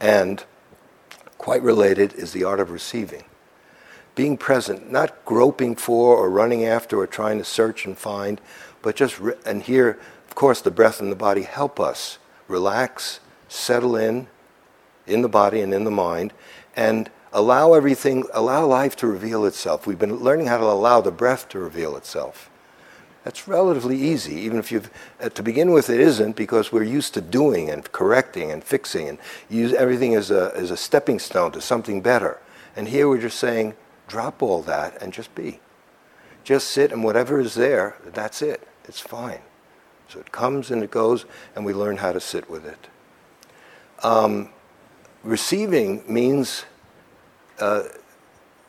And 0.00 0.44
quite 1.38 1.62
related 1.62 2.14
is 2.14 2.32
the 2.32 2.44
art 2.44 2.60
of 2.60 2.70
receiving. 2.70 3.24
Being 4.14 4.36
present, 4.36 4.92
not 4.92 5.24
groping 5.24 5.74
for 5.74 6.16
or 6.16 6.30
running 6.30 6.64
after 6.64 6.98
or 6.98 7.06
trying 7.06 7.38
to 7.38 7.44
search 7.44 7.84
and 7.86 7.98
find, 7.98 8.40
but 8.82 8.94
just, 8.94 9.18
re- 9.18 9.34
and 9.44 9.62
here, 9.62 9.98
of 10.28 10.34
course, 10.34 10.60
the 10.60 10.70
breath 10.70 11.00
and 11.00 11.10
the 11.10 11.16
body 11.16 11.42
help 11.42 11.80
us 11.80 12.18
relax, 12.46 13.20
settle 13.48 13.96
in, 13.96 14.28
in 15.06 15.22
the 15.22 15.28
body 15.28 15.60
and 15.60 15.74
in 15.74 15.84
the 15.84 15.90
mind, 15.90 16.32
and 16.76 17.10
allow 17.32 17.72
everything, 17.72 18.24
allow 18.32 18.66
life 18.66 18.94
to 18.96 19.06
reveal 19.06 19.44
itself. 19.46 19.86
We've 19.86 19.98
been 19.98 20.16
learning 20.16 20.46
how 20.46 20.58
to 20.58 20.64
allow 20.64 21.00
the 21.00 21.10
breath 21.10 21.48
to 21.48 21.58
reveal 21.58 21.96
itself. 21.96 22.50
That's 23.24 23.46
relatively 23.46 23.96
easy, 23.96 24.34
even 24.34 24.58
if 24.58 24.72
you've, 24.72 24.90
uh, 25.20 25.28
to 25.28 25.42
begin 25.42 25.70
with, 25.70 25.88
it 25.88 26.00
isn't 26.00 26.34
because 26.34 26.72
we're 26.72 26.82
used 26.82 27.14
to 27.14 27.20
doing 27.20 27.70
and 27.70 27.90
correcting 27.92 28.50
and 28.50 28.64
fixing 28.64 29.08
and 29.08 29.18
use 29.48 29.72
everything 29.72 30.16
as 30.16 30.30
a, 30.30 30.52
as 30.56 30.72
a 30.72 30.76
stepping 30.76 31.20
stone 31.20 31.52
to 31.52 31.60
something 31.60 32.00
better. 32.00 32.40
And 32.74 32.88
here 32.88 33.08
we're 33.08 33.20
just 33.20 33.38
saying, 33.38 33.74
drop 34.08 34.42
all 34.42 34.62
that 34.62 35.00
and 35.00 35.12
just 35.12 35.34
be. 35.34 35.60
Just 36.42 36.68
sit 36.68 36.90
and 36.90 37.04
whatever 37.04 37.38
is 37.38 37.54
there, 37.54 37.96
that's 38.04 38.42
it. 38.42 38.66
It's 38.84 39.00
fine. 39.00 39.40
So 40.08 40.18
it 40.18 40.32
comes 40.32 40.70
and 40.70 40.82
it 40.82 40.90
goes, 40.90 41.24
and 41.54 41.64
we 41.64 41.72
learn 41.72 41.98
how 41.98 42.12
to 42.12 42.20
sit 42.20 42.50
with 42.50 42.66
it. 42.66 42.88
Um, 44.02 44.50
receiving 45.22 46.02
means 46.12 46.64
uh, 47.60 47.84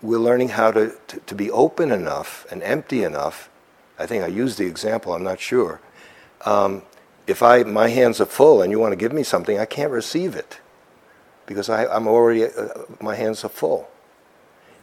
we're 0.01 0.19
learning 0.19 0.49
how 0.49 0.71
to, 0.71 0.95
to, 1.07 1.19
to, 1.19 1.35
be 1.35 1.49
open 1.49 1.91
enough 1.91 2.45
and 2.51 2.61
empty 2.61 3.03
enough. 3.03 3.49
I 3.99 4.05
think 4.05 4.23
I 4.23 4.27
used 4.27 4.57
the 4.57 4.65
example, 4.65 5.13
I'm 5.13 5.23
not 5.23 5.39
sure. 5.39 5.79
Um, 6.45 6.83
if 7.27 7.41
I, 7.41 7.63
my 7.63 7.87
hands 7.87 8.19
are 8.19 8.25
full 8.25 8.61
and 8.61 8.71
you 8.71 8.79
want 8.79 8.91
to 8.91 8.97
give 8.97 9.13
me 9.13 9.23
something, 9.23 9.57
I 9.59 9.65
can't 9.65 9.91
receive 9.91 10.35
it 10.35 10.59
because 11.45 11.69
I, 11.69 11.85
am 11.95 12.07
already, 12.07 12.45
uh, 12.45 12.67
my 13.01 13.15
hands 13.15 13.43
are 13.43 13.49
full. 13.49 13.89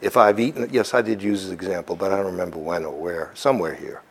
If 0.00 0.16
I've 0.16 0.40
eaten, 0.40 0.68
yes, 0.72 0.94
I 0.94 1.02
did 1.02 1.22
use 1.22 1.42
this 1.42 1.52
example, 1.52 1.96
but 1.96 2.12
I 2.12 2.16
don't 2.16 2.26
remember 2.26 2.58
when 2.58 2.84
or 2.86 2.98
where, 2.98 3.30
somewhere 3.34 3.74
here. 3.74 4.02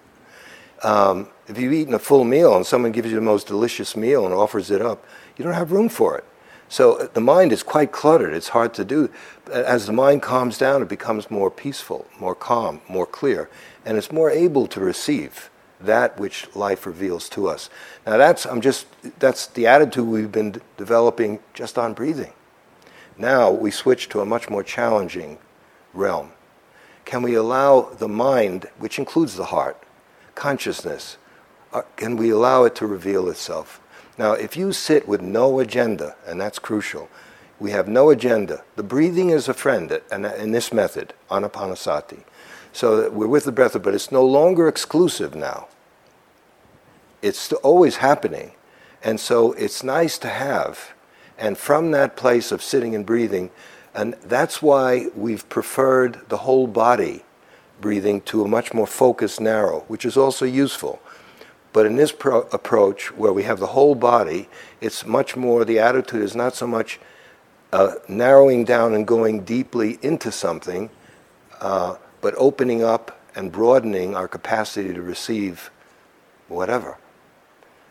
Um, 0.84 1.30
if 1.48 1.58
you've 1.58 1.74
eaten 1.74 1.94
a 1.94 2.00
full 2.00 2.24
meal 2.24 2.56
and 2.56 2.66
someone 2.66 2.92
gives 2.92 3.10
you 3.10 3.16
the 3.16 3.22
most 3.22 3.48
delicious 3.48 3.98
meal 3.98 4.26
and 4.26 4.34
offers 4.34 4.72
it 4.72 4.82
up, 4.82 5.04
you 5.36 5.44
don't 5.44 5.54
have 5.54 5.72
room 5.72 5.90
for 5.90 6.18
it. 6.18 6.24
So 6.70 6.94
uh, 6.94 7.08
the 7.12 7.20
mind 7.20 7.52
is 7.52 7.64
quite 7.64 7.92
cluttered. 7.92 8.34
It's 8.34 8.50
hard 8.50 8.74
to 8.76 8.86
do. 8.86 9.10
As 9.52 9.88
the 9.88 9.94
mind 9.94 10.22
calms 10.22 10.58
down, 10.58 10.82
it 10.82 10.88
becomes 10.88 11.30
more 11.30 11.52
peaceful, 11.52 12.08
more 12.20 12.36
calm, 12.36 12.82
more 12.88 13.08
clear, 13.08 13.50
and 13.84 13.98
it's 13.98 14.12
more 14.12 14.30
able 14.30 14.68
to 14.68 14.80
receive 14.80 15.50
that 15.82 16.20
which 16.20 16.54
life 16.56 16.86
reveals 16.86 17.28
to 17.30 17.48
us. 17.48 17.70
Now 18.06 18.18
that's 18.18 18.46
I'm 18.46 18.62
just 18.62 18.86
that's 19.20 19.48
the 19.48 19.68
attitude 19.68 20.06
we've 20.06 20.32
been 20.32 20.62
developing 20.78 21.40
just 21.54 21.78
on 21.78 21.94
breathing. 21.94 22.34
Now 23.18 23.52
we 23.52 23.72
switch 23.72 24.08
to 24.10 24.22
a 24.22 24.26
much 24.26 24.50
more 24.50 24.64
challenging 24.64 25.40
realm. 25.94 26.32
Can 27.06 27.22
we 27.24 27.34
allow 27.34 27.82
the 27.82 28.08
mind, 28.08 28.70
which 28.78 29.00
includes 29.00 29.36
the 29.36 29.46
heart, 29.46 29.82
consciousness, 30.36 31.18
uh, 31.74 31.82
can 31.96 32.18
we 32.18 32.30
allow 32.30 32.66
it 32.66 32.76
to 32.76 32.86
reveal 32.86 33.30
itself? 33.30 33.82
Now, 34.20 34.34
if 34.34 34.58
you 34.58 34.74
sit 34.74 35.08
with 35.08 35.22
no 35.22 35.62
agenda, 35.62 36.14
and 36.28 36.42
that's 36.42 36.60
crucial, 36.60 37.08
we 37.58 37.72
have 37.72 37.88
no 37.88 38.10
agenda. 38.10 38.66
The 38.76 38.84
breathing 38.84 39.30
is 39.30 39.48
a 39.48 39.54
friend 39.54 40.02
in 40.12 40.52
this 40.52 40.74
method, 40.74 41.14
anapanasati. 41.32 42.26
So 42.74 43.10
we're 43.12 43.28
with 43.28 43.46
the 43.46 43.54
breath, 43.54 43.82
but 43.82 43.96
it's 43.96 44.12
no 44.12 44.26
longer 44.26 44.68
exclusive 44.68 45.36
now. 45.36 45.70
It's 47.22 47.54
always 47.54 47.96
happening. 47.96 48.52
And 49.02 49.22
so 49.22 49.54
it's 49.54 49.86
nice 49.86 50.18
to 50.18 50.28
have. 50.28 50.92
And 51.38 51.58
from 51.58 51.92
that 51.92 52.18
place 52.18 52.52
of 52.52 52.62
sitting 52.62 52.94
and 52.96 53.06
breathing, 53.06 53.52
and 53.96 54.16
that's 54.16 54.62
why 54.62 55.08
we've 55.16 55.48
preferred 55.48 56.20
the 56.28 56.40
whole 56.40 56.68
body 56.68 57.24
breathing 57.80 58.20
to 58.24 58.44
a 58.44 58.50
much 58.50 58.74
more 58.74 58.88
focused, 58.88 59.40
narrow, 59.40 59.86
which 59.88 60.04
is 60.04 60.18
also 60.18 60.44
useful. 60.44 61.00
But 61.72 61.86
in 61.86 61.96
this 61.96 62.12
pro- 62.12 62.48
approach, 62.52 63.16
where 63.16 63.34
we 63.34 63.44
have 63.44 63.60
the 63.60 63.68
whole 63.68 63.96
body, 63.96 64.50
it's 64.82 65.06
much 65.06 65.36
more, 65.36 65.64
the 65.66 65.80
attitude 65.80 66.24
is 66.24 66.36
not 66.36 66.56
so 66.56 66.66
much 66.66 67.00
uh, 67.72 67.96
narrowing 68.08 68.66
down 68.66 68.94
and 68.94 69.06
going 69.06 69.44
deeply 69.44 70.00
into 70.02 70.32
something, 70.32 70.90
uh, 71.62 71.98
but 72.22 72.34
opening 72.38 72.84
up 72.84 73.20
and 73.36 73.52
broadening 73.52 74.16
our 74.16 74.28
capacity 74.28 74.94
to 74.94 75.02
receive 75.02 75.70
whatever. 76.48 76.98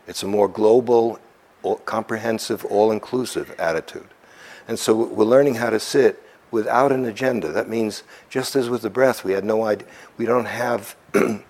It's 0.07 0.23
a 0.23 0.27
more 0.27 0.47
global, 0.47 1.19
all, 1.63 1.77
comprehensive, 1.77 2.65
all 2.65 2.91
inclusive 2.91 3.55
attitude. 3.57 4.07
And 4.67 4.77
so 4.77 4.95
we're 4.95 5.23
learning 5.25 5.55
how 5.55 5.69
to 5.69 5.79
sit 5.79 6.21
without 6.51 6.91
an 6.91 7.05
agenda. 7.05 7.51
That 7.51 7.69
means, 7.69 8.03
just 8.29 8.55
as 8.55 8.69
with 8.69 8.81
the 8.81 8.89
breath, 8.89 9.23
we 9.23 9.33
had 9.33 9.45
no 9.45 9.63
idea, 9.63 9.87
we 10.17 10.25
don't 10.25 10.45
have 10.45 10.95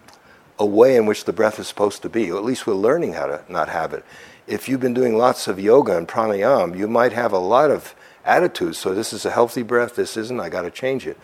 a 0.60 0.66
way 0.66 0.98
in 0.98 1.06
which 1.06 1.24
the 1.24 1.34
breath 1.34 1.58
is 1.58 1.68
supposed 1.68 2.02
to 2.02 2.10
be, 2.10 2.30
or 2.30 2.38
at 2.38 2.44
least 2.44 2.68
we're 2.68 2.74
learning 2.74 3.14
how 3.14 3.26
to 3.26 3.42
not 3.48 3.70
have 3.70 3.94
it. 3.94 4.06
If 4.46 4.68
you've 4.68 4.82
been 4.82 4.94
doing 4.94 5.18
lots 5.18 5.48
of 5.48 5.60
yoga 5.60 5.98
and 5.98 6.08
pranayama, 6.08 6.78
you 6.78 6.88
might 6.88 7.14
have 7.14 7.32
a 7.32 7.40
lot 7.40 7.72
of 7.72 7.96
attitudes. 8.26 8.78
So 8.78 8.94
this 8.94 9.14
is 9.14 9.26
a 9.26 9.32
healthy 9.32 9.64
breath, 9.64 9.96
this 9.96 10.18
isn't, 10.18 10.40
I 10.40 10.50
got 10.50 10.64
to 10.64 10.72
change 10.72 11.08
it. 11.08 11.18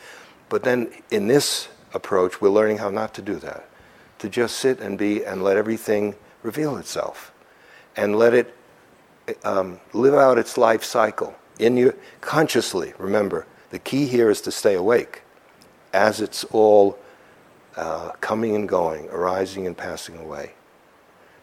But 0.48 0.64
then 0.64 0.90
in 1.12 1.28
this 1.28 1.68
approach, 1.94 2.40
we're 2.40 2.50
learning 2.50 2.78
how 2.78 2.90
not 2.90 3.14
to 3.16 3.22
do 3.22 3.36
that. 3.36 3.68
To 4.20 4.30
just 4.30 4.58
sit 4.58 4.80
and 4.80 4.98
be 4.98 5.26
and 5.26 5.44
let 5.44 5.58
everything 5.58 6.16
reveal 6.42 6.78
itself. 6.78 7.34
And 7.98 8.16
let 8.16 8.34
it 8.34 8.56
um, 9.44 9.80
live 9.94 10.14
out 10.14 10.38
its 10.38 10.58
life 10.58 10.84
cycle. 10.84 11.36
In 11.60 11.76
you, 11.78 11.94
consciously, 12.22 12.94
remember, 12.98 13.48
the 13.70 13.80
key 13.80 14.06
here 14.08 14.30
is 14.30 14.40
to 14.42 14.52
stay 14.52 14.76
awake 14.76 15.24
as 15.94 16.22
it's 16.22 16.44
all 16.46 16.98
uh, 17.76 18.12
coming 18.22 18.56
and 18.56 18.68
going, 18.68 19.08
arising 19.10 19.68
and 19.68 19.78
passing 19.78 20.18
away. 20.18 20.54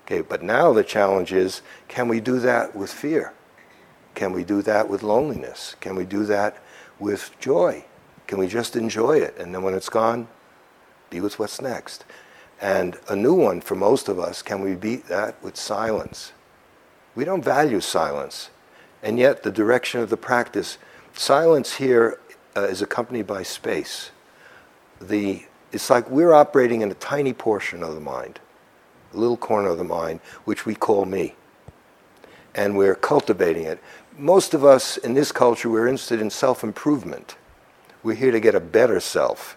Okay, 0.05 0.20
but 0.20 0.43
now 0.43 0.72
the 0.72 0.85
challenge 0.85 1.33
is 1.33 1.62
can 1.89 2.09
we 2.09 2.20
do 2.20 2.39
that 2.41 2.74
with 2.74 2.93
fear? 2.93 3.33
Can 4.14 4.33
we 4.33 4.45
do 4.45 4.62
that 4.62 4.89
with 4.89 5.03
loneliness? 5.03 5.76
Can 5.80 5.95
we 5.95 6.05
do 6.05 6.24
that 6.26 6.59
with 6.99 7.30
joy? 7.41 7.85
Can 8.26 8.39
we 8.39 8.47
just 8.47 8.76
enjoy 8.76 9.18
it? 9.18 9.37
And 9.39 9.55
then 9.55 9.62
when 9.62 9.74
it's 9.74 9.89
gone, 9.89 10.28
be 11.11 11.20
with 11.20 11.39
what's 11.39 11.61
next. 11.61 12.05
And 12.61 12.99
a 13.09 13.16
new 13.16 13.35
one 13.35 13.61
for 13.61 13.74
most 13.74 14.09
of 14.09 14.18
us 14.18 14.43
can 14.43 14.61
we 14.61 14.74
beat 14.74 15.07
that 15.07 15.43
with 15.43 15.57
silence? 15.57 16.33
We 17.14 17.24
don't 17.24 17.45
value 17.45 17.80
silence. 17.80 18.51
And 19.03 19.18
yet, 19.18 19.43
the 19.43 19.51
direction 19.51 20.01
of 20.01 20.11
the 20.11 20.16
practice, 20.16 20.78
silence 21.12 21.74
here 21.74 22.18
uh, 22.57 22.62
is 22.62 22.80
accompanied 22.80 23.26
by 23.26 23.43
space. 23.43 24.11
The 25.01 25.45
it's 25.72 25.88
like 25.90 26.08
we're 26.10 26.34
operating 26.34 26.82
in 26.82 26.90
a 26.90 26.94
tiny 26.94 27.32
portion 27.32 27.82
of 27.82 27.94
the 27.94 28.00
mind, 28.00 28.38
a 29.12 29.16
little 29.16 29.36
corner 29.36 29.68
of 29.68 29.78
the 29.78 29.84
mind, 29.84 30.20
which 30.44 30.66
we 30.66 30.74
call 30.74 31.04
me. 31.06 31.34
And 32.54 32.76
we're 32.76 32.94
cultivating 32.94 33.64
it. 33.64 33.82
Most 34.18 34.52
of 34.52 34.62
us 34.64 34.98
in 34.98 35.14
this 35.14 35.32
culture, 35.32 35.70
we're 35.70 35.88
interested 35.88 36.20
in 36.20 36.28
self 36.28 36.62
improvement. 36.62 37.36
We're 38.02 38.14
here 38.14 38.30
to 38.30 38.40
get 38.40 38.54
a 38.54 38.60
better 38.60 39.00
self. 39.00 39.56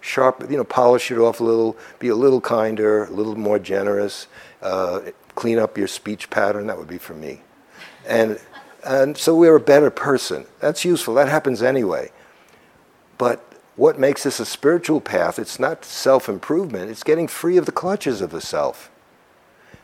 Sharp, 0.00 0.46
you 0.50 0.56
know, 0.56 0.64
polish 0.64 1.10
it 1.10 1.18
off 1.18 1.40
a 1.40 1.44
little, 1.44 1.76
be 1.98 2.08
a 2.08 2.14
little 2.14 2.40
kinder, 2.40 3.04
a 3.04 3.10
little 3.10 3.34
more 3.34 3.58
generous, 3.58 4.28
uh, 4.62 5.00
clean 5.34 5.58
up 5.58 5.78
your 5.78 5.88
speech 5.88 6.28
pattern. 6.28 6.66
That 6.66 6.76
would 6.76 6.88
be 6.88 6.98
for 6.98 7.14
me. 7.14 7.40
And, 8.06 8.38
and 8.84 9.16
so 9.16 9.34
we're 9.34 9.56
a 9.56 9.60
better 9.60 9.90
person. 9.90 10.44
That's 10.60 10.84
useful. 10.84 11.14
That 11.14 11.28
happens 11.28 11.62
anyway. 11.62 12.12
But 13.18 13.42
what 13.76 13.98
makes 13.98 14.22
this 14.22 14.40
a 14.40 14.46
spiritual 14.46 15.00
path, 15.00 15.38
it's 15.38 15.60
not 15.60 15.84
self 15.84 16.28
improvement, 16.28 16.90
it's 16.90 17.02
getting 17.04 17.28
free 17.28 17.56
of 17.56 17.66
the 17.66 17.72
clutches 17.72 18.20
of 18.20 18.30
the 18.30 18.40
self. 18.40 18.90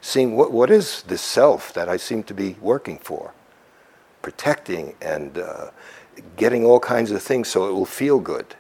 Seeing 0.01 0.35
what, 0.35 0.51
what 0.51 0.71
is 0.71 1.03
this 1.03 1.21
self 1.21 1.73
that 1.75 1.89
I 1.89 1.97
seem 1.97 2.25
to 2.25 2.35
be 2.35 2.57
working 2.61 2.99
for, 2.99 3.33
protecting 4.23 4.95
and 5.01 5.39
uh, 5.39 5.71
getting 6.37 6.65
all 6.65 6.81
kinds 6.81 7.11
of 7.11 7.23
things 7.23 7.49
so 7.49 7.69
it 7.69 7.73
will 7.73 7.87
feel 7.87 8.19
good, 8.19 8.57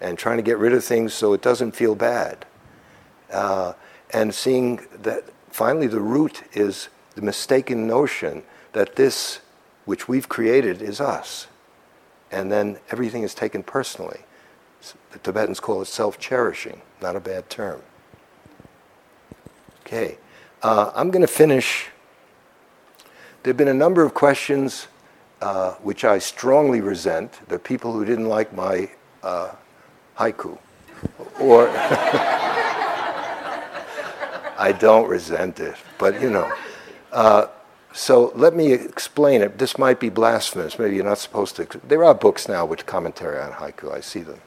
and 0.00 0.18
trying 0.18 0.38
to 0.38 0.42
get 0.42 0.58
rid 0.58 0.72
of 0.72 0.82
things 0.82 1.12
so 1.12 1.32
it 1.34 1.42
doesn't 1.42 1.72
feel 1.72 1.94
bad. 1.94 2.46
Uh, 3.30 3.74
and 4.12 4.34
seeing 4.34 4.80
that 5.02 5.24
finally 5.50 5.86
the 5.86 6.00
root 6.00 6.42
is 6.52 6.88
the 7.14 7.22
mistaken 7.22 7.86
notion 7.86 8.42
that 8.72 8.96
this 8.96 9.40
which 9.84 10.08
we've 10.08 10.28
created 10.28 10.80
is 10.80 11.00
us. 11.00 11.46
And 12.30 12.50
then 12.50 12.78
everything 12.90 13.24
is 13.24 13.34
taken 13.34 13.62
personally. 13.62 14.20
The 15.12 15.18
Tibetans 15.18 15.60
call 15.60 15.82
it 15.82 15.86
self 15.86 16.18
cherishing, 16.18 16.80
not 17.02 17.16
a 17.16 17.20
bad 17.20 17.50
term. 17.50 17.82
Okay, 19.80 20.18
uh, 20.62 20.92
I'm 20.94 21.10
going 21.10 21.22
to 21.22 21.28
finish. 21.28 21.88
There 23.42 23.50
have 23.50 23.56
been 23.56 23.68
a 23.68 23.74
number 23.74 24.04
of 24.04 24.14
questions 24.14 24.88
uh, 25.40 25.72
which 25.76 26.04
I 26.04 26.18
strongly 26.18 26.80
resent. 26.80 27.40
The 27.48 27.58
people 27.58 27.92
who 27.92 28.04
didn't 28.04 28.28
like 28.28 28.52
my 28.54 28.90
uh, 29.22 29.52
haiku. 30.18 30.58
Or 31.40 31.68
I 34.58 34.76
don't 34.78 35.08
resent 35.08 35.60
it, 35.60 35.76
but 35.98 36.20
you 36.20 36.28
know. 36.30 36.52
Uh, 37.10 37.46
so 37.92 38.32
let 38.36 38.54
me 38.54 38.72
explain 38.72 39.40
it. 39.40 39.58
This 39.58 39.78
might 39.78 39.98
be 39.98 40.10
blasphemous. 40.10 40.78
Maybe 40.78 40.96
you're 40.96 41.04
not 41.04 41.18
supposed 41.18 41.56
to. 41.56 41.66
There 41.84 42.04
are 42.04 42.14
books 42.14 42.48
now 42.48 42.66
with 42.66 42.86
commentary 42.86 43.40
on 43.40 43.52
haiku. 43.52 43.92
I 43.92 44.00
see 44.00 44.20
them. 44.20 44.40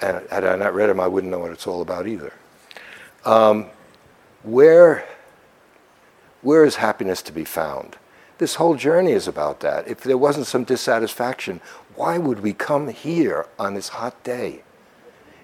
And 0.00 0.26
had 0.30 0.44
I 0.44 0.56
not 0.56 0.74
read 0.74 0.88
them, 0.88 1.00
I 1.00 1.06
wouldn't 1.06 1.30
know 1.30 1.38
what 1.38 1.52
it's 1.52 1.66
all 1.66 1.80
about 1.80 2.06
either. 2.06 2.32
Um, 3.24 3.66
where, 4.42 5.06
where 6.42 6.64
is 6.64 6.76
happiness 6.76 7.22
to 7.22 7.32
be 7.32 7.44
found? 7.44 7.96
This 8.38 8.56
whole 8.56 8.74
journey 8.74 9.12
is 9.12 9.26
about 9.26 9.60
that. 9.60 9.88
If 9.88 10.02
there 10.02 10.18
wasn't 10.18 10.46
some 10.46 10.64
dissatisfaction, 10.64 11.60
why 11.94 12.18
would 12.18 12.40
we 12.40 12.52
come 12.52 12.88
here 12.88 13.46
on 13.58 13.74
this 13.74 13.88
hot 13.88 14.22
day? 14.22 14.62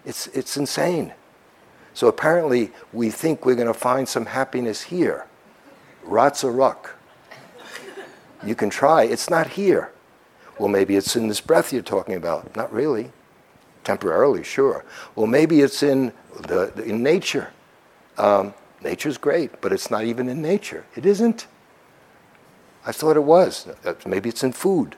It's, 0.04 0.26
it's 0.28 0.56
insane. 0.56 1.14
So 1.94 2.06
apparently, 2.08 2.70
we 2.92 3.10
think 3.10 3.44
we're 3.44 3.54
going 3.54 3.66
to 3.66 3.74
find 3.74 4.08
some 4.08 4.26
happiness 4.26 4.82
here. 4.82 5.26
Ratsa 6.06 6.54
ruck. 6.54 6.96
You 8.44 8.54
can 8.54 8.70
try, 8.70 9.04
it's 9.04 9.30
not 9.30 9.46
here. 9.48 9.92
Well, 10.58 10.68
maybe 10.68 10.96
it's 10.96 11.16
in 11.16 11.28
this 11.28 11.40
breath 11.40 11.72
you're 11.72 11.82
talking 11.82 12.14
about. 12.14 12.54
Not 12.56 12.72
really. 12.72 13.12
Temporarily, 13.84 14.44
sure. 14.44 14.84
Well, 15.16 15.26
maybe 15.26 15.60
it's 15.60 15.82
in, 15.82 16.12
the, 16.40 16.72
in 16.84 17.02
nature. 17.02 17.50
Um, 18.16 18.54
nature's 18.82 19.18
great, 19.18 19.60
but 19.60 19.72
it's 19.72 19.90
not 19.90 20.04
even 20.04 20.28
in 20.28 20.40
nature. 20.40 20.84
It 20.94 21.06
isn't. 21.06 21.46
I 22.84 22.92
thought 22.92 23.16
it 23.16 23.24
was. 23.24 23.68
Maybe 24.06 24.28
it's 24.28 24.44
in 24.44 24.52
food. 24.52 24.96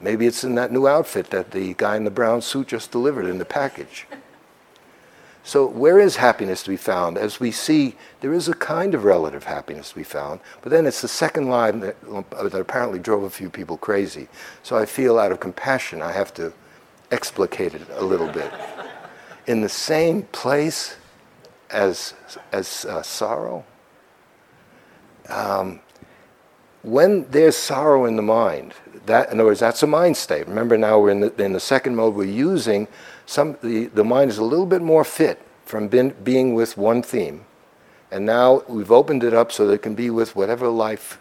Maybe 0.00 0.26
it's 0.26 0.44
in 0.44 0.54
that 0.56 0.72
new 0.72 0.86
outfit 0.86 1.30
that 1.30 1.52
the 1.52 1.74
guy 1.74 1.96
in 1.96 2.04
the 2.04 2.10
brown 2.10 2.42
suit 2.42 2.68
just 2.68 2.90
delivered 2.90 3.26
in 3.26 3.38
the 3.38 3.44
package. 3.44 4.06
So, 5.46 5.66
where 5.66 6.00
is 6.00 6.16
happiness 6.16 6.62
to 6.62 6.70
be 6.70 6.78
found? 6.78 7.18
As 7.18 7.38
we 7.38 7.50
see, 7.50 7.96
there 8.22 8.32
is 8.32 8.48
a 8.48 8.54
kind 8.54 8.94
of 8.94 9.04
relative 9.04 9.44
happiness 9.44 9.90
to 9.90 9.96
be 9.96 10.02
found, 10.02 10.40
but 10.62 10.70
then 10.70 10.86
it's 10.86 11.02
the 11.02 11.06
second 11.06 11.50
line 11.50 11.80
that, 11.80 12.00
that 12.30 12.54
apparently 12.54 12.98
drove 12.98 13.24
a 13.24 13.28
few 13.28 13.50
people 13.50 13.76
crazy. 13.76 14.28
So, 14.62 14.74
I 14.78 14.86
feel 14.86 15.18
out 15.18 15.32
of 15.32 15.40
compassion, 15.40 16.00
I 16.00 16.12
have 16.12 16.32
to 16.34 16.54
explicate 17.10 17.74
it 17.74 17.82
a 17.92 18.04
little 18.04 18.28
bit. 18.28 18.52
In 19.46 19.60
the 19.60 19.68
same 19.68 20.22
place 20.22 20.96
as, 21.70 22.14
as 22.52 22.84
uh, 22.84 23.02
sorrow. 23.02 23.64
Um, 25.28 25.80
when 26.82 27.28
there's 27.30 27.56
sorrow 27.56 28.04
in 28.04 28.16
the 28.16 28.22
mind, 28.22 28.74
that, 29.06 29.30
in 29.32 29.40
other 29.40 29.48
words, 29.48 29.60
that's 29.60 29.82
a 29.82 29.86
mind 29.86 30.16
state. 30.16 30.46
Remember 30.46 30.76
now 30.76 30.98
we're 30.98 31.10
in 31.10 31.20
the, 31.20 31.42
in 31.42 31.52
the 31.52 31.60
second 31.60 31.96
mode, 31.96 32.14
we're 32.14 32.24
using 32.24 32.88
some, 33.26 33.56
the, 33.62 33.86
the 33.86 34.04
mind 34.04 34.30
is 34.30 34.38
a 34.38 34.44
little 34.44 34.66
bit 34.66 34.82
more 34.82 35.04
fit 35.04 35.40
from 35.64 35.88
being, 35.88 36.10
being 36.22 36.54
with 36.54 36.76
one 36.76 37.02
theme. 37.02 37.46
And 38.10 38.26
now 38.26 38.62
we've 38.68 38.92
opened 38.92 39.24
it 39.24 39.34
up 39.34 39.50
so 39.50 39.66
that 39.66 39.72
it 39.74 39.82
can 39.82 39.94
be 39.94 40.10
with 40.10 40.36
whatever 40.36 40.68
life 40.68 41.18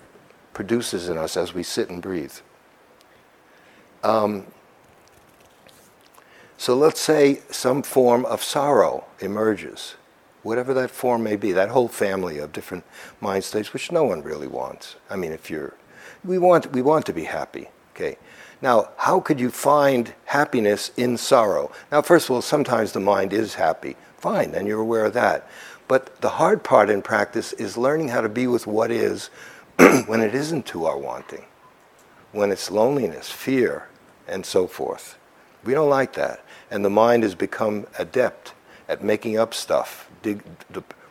produces 0.53 1.09
in 1.09 1.17
us 1.17 1.35
as 1.37 1.53
we 1.53 1.63
sit 1.63 1.89
and 1.89 2.01
breathe. 2.01 2.35
Um, 4.03 4.45
so 6.63 6.77
let's 6.77 7.01
say 7.01 7.41
some 7.51 7.83
form 7.83 8.23
of 8.23 8.41
sorrow 8.41 9.03
emerges, 9.19 9.95
whatever 10.43 10.73
that 10.73 10.91
form 10.91 11.21
may 11.21 11.35
be, 11.35 11.51
that 11.51 11.67
whole 11.67 11.89
family 11.89 12.37
of 12.37 12.53
different 12.53 12.85
mind 13.19 13.43
states, 13.43 13.73
which 13.73 13.91
no 13.91 14.05
one 14.05 14.23
really 14.23 14.47
wants. 14.47 14.95
I 15.09 15.17
mean, 15.17 15.33
if 15.33 15.49
you're, 15.49 15.73
we 16.23 16.37
want, 16.37 16.71
we 16.71 16.81
want 16.81 17.05
to 17.07 17.11
be 17.11 17.25
happy, 17.25 17.67
okay? 17.93 18.17
Now, 18.61 18.91
how 18.95 19.19
could 19.19 19.41
you 19.41 19.49
find 19.49 20.13
happiness 20.23 20.91
in 20.95 21.17
sorrow? 21.17 21.69
Now, 21.91 22.01
first 22.01 22.27
of 22.27 22.31
all, 22.31 22.41
sometimes 22.41 22.93
the 22.93 23.01
mind 23.01 23.33
is 23.33 23.55
happy. 23.55 23.97
Fine, 24.17 24.53
then 24.53 24.65
you're 24.65 24.79
aware 24.79 25.03
of 25.03 25.13
that. 25.15 25.45
But 25.89 26.21
the 26.21 26.29
hard 26.29 26.63
part 26.63 26.89
in 26.89 27.01
practice 27.01 27.51
is 27.51 27.75
learning 27.75 28.07
how 28.07 28.21
to 28.21 28.29
be 28.29 28.47
with 28.47 28.67
what 28.67 28.89
is 28.89 29.27
when 30.05 30.21
it 30.21 30.33
isn't 30.33 30.65
to 30.67 30.85
our 30.85 30.97
wanting, 30.97 31.43
when 32.31 32.53
it's 32.53 32.71
loneliness, 32.71 33.29
fear, 33.29 33.89
and 34.29 34.45
so 34.45 34.65
forth. 34.65 35.17
We 35.63 35.73
don't 35.73 35.89
like 35.89 36.13
that. 36.13 36.42
And 36.73 36.83
the 36.83 36.89
mind 36.89 37.21
has 37.21 37.35
become 37.35 37.85
adept 37.99 38.53
at 38.89 39.03
making 39.03 39.37
up 39.37 39.53
stuff, 39.53 40.09
dig, 40.23 40.43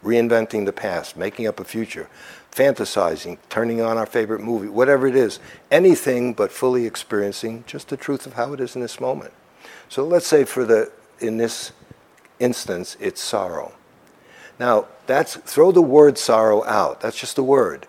reinventing 0.03 0.67
the 0.67 0.73
past, 0.73 1.17
making 1.17 1.47
up 1.47 1.61
a 1.61 1.65
future, 1.65 2.09
fantasizing, 2.51 3.39
turning 3.49 3.81
on 3.81 3.97
our 3.97 4.05
favorite 4.05 4.41
movie, 4.41 4.67
whatever 4.67 5.07
it 5.07 5.15
is. 5.15 5.39
Anything 5.71 6.35
but 6.35 6.51
fully 6.51 6.85
experiencing 6.85 7.63
just 7.65 7.91
the 7.91 7.97
truth 7.97 8.27
of 8.27 8.33
how 8.33 8.53
it 8.53 8.61
is 8.61 8.75
in 8.75 8.83
this 8.83 8.99
moment. 8.99 9.33
So 9.89 10.05
let's 10.05 10.27
say 10.27 10.43
for 10.43 10.65
the 10.65 10.91
in 11.21 11.37
this 11.37 11.71
instance 12.41 12.97
it's 12.99 13.21
sorrow. 13.21 13.73
Now, 14.59 14.89
that's 15.07 15.37
throw 15.37 15.71
the 15.71 15.81
word 15.81 16.19
sorrow 16.19 16.65
out. 16.65 17.01
That's 17.01 17.21
just 17.21 17.39
a 17.39 17.43
word. 17.45 17.87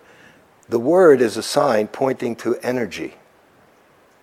The 0.68 0.78
word 0.78 1.20
is 1.20 1.36
a 1.36 1.42
sign 1.42 1.88
pointing 1.88 2.36
to 2.36 2.54
energy. 2.62 3.14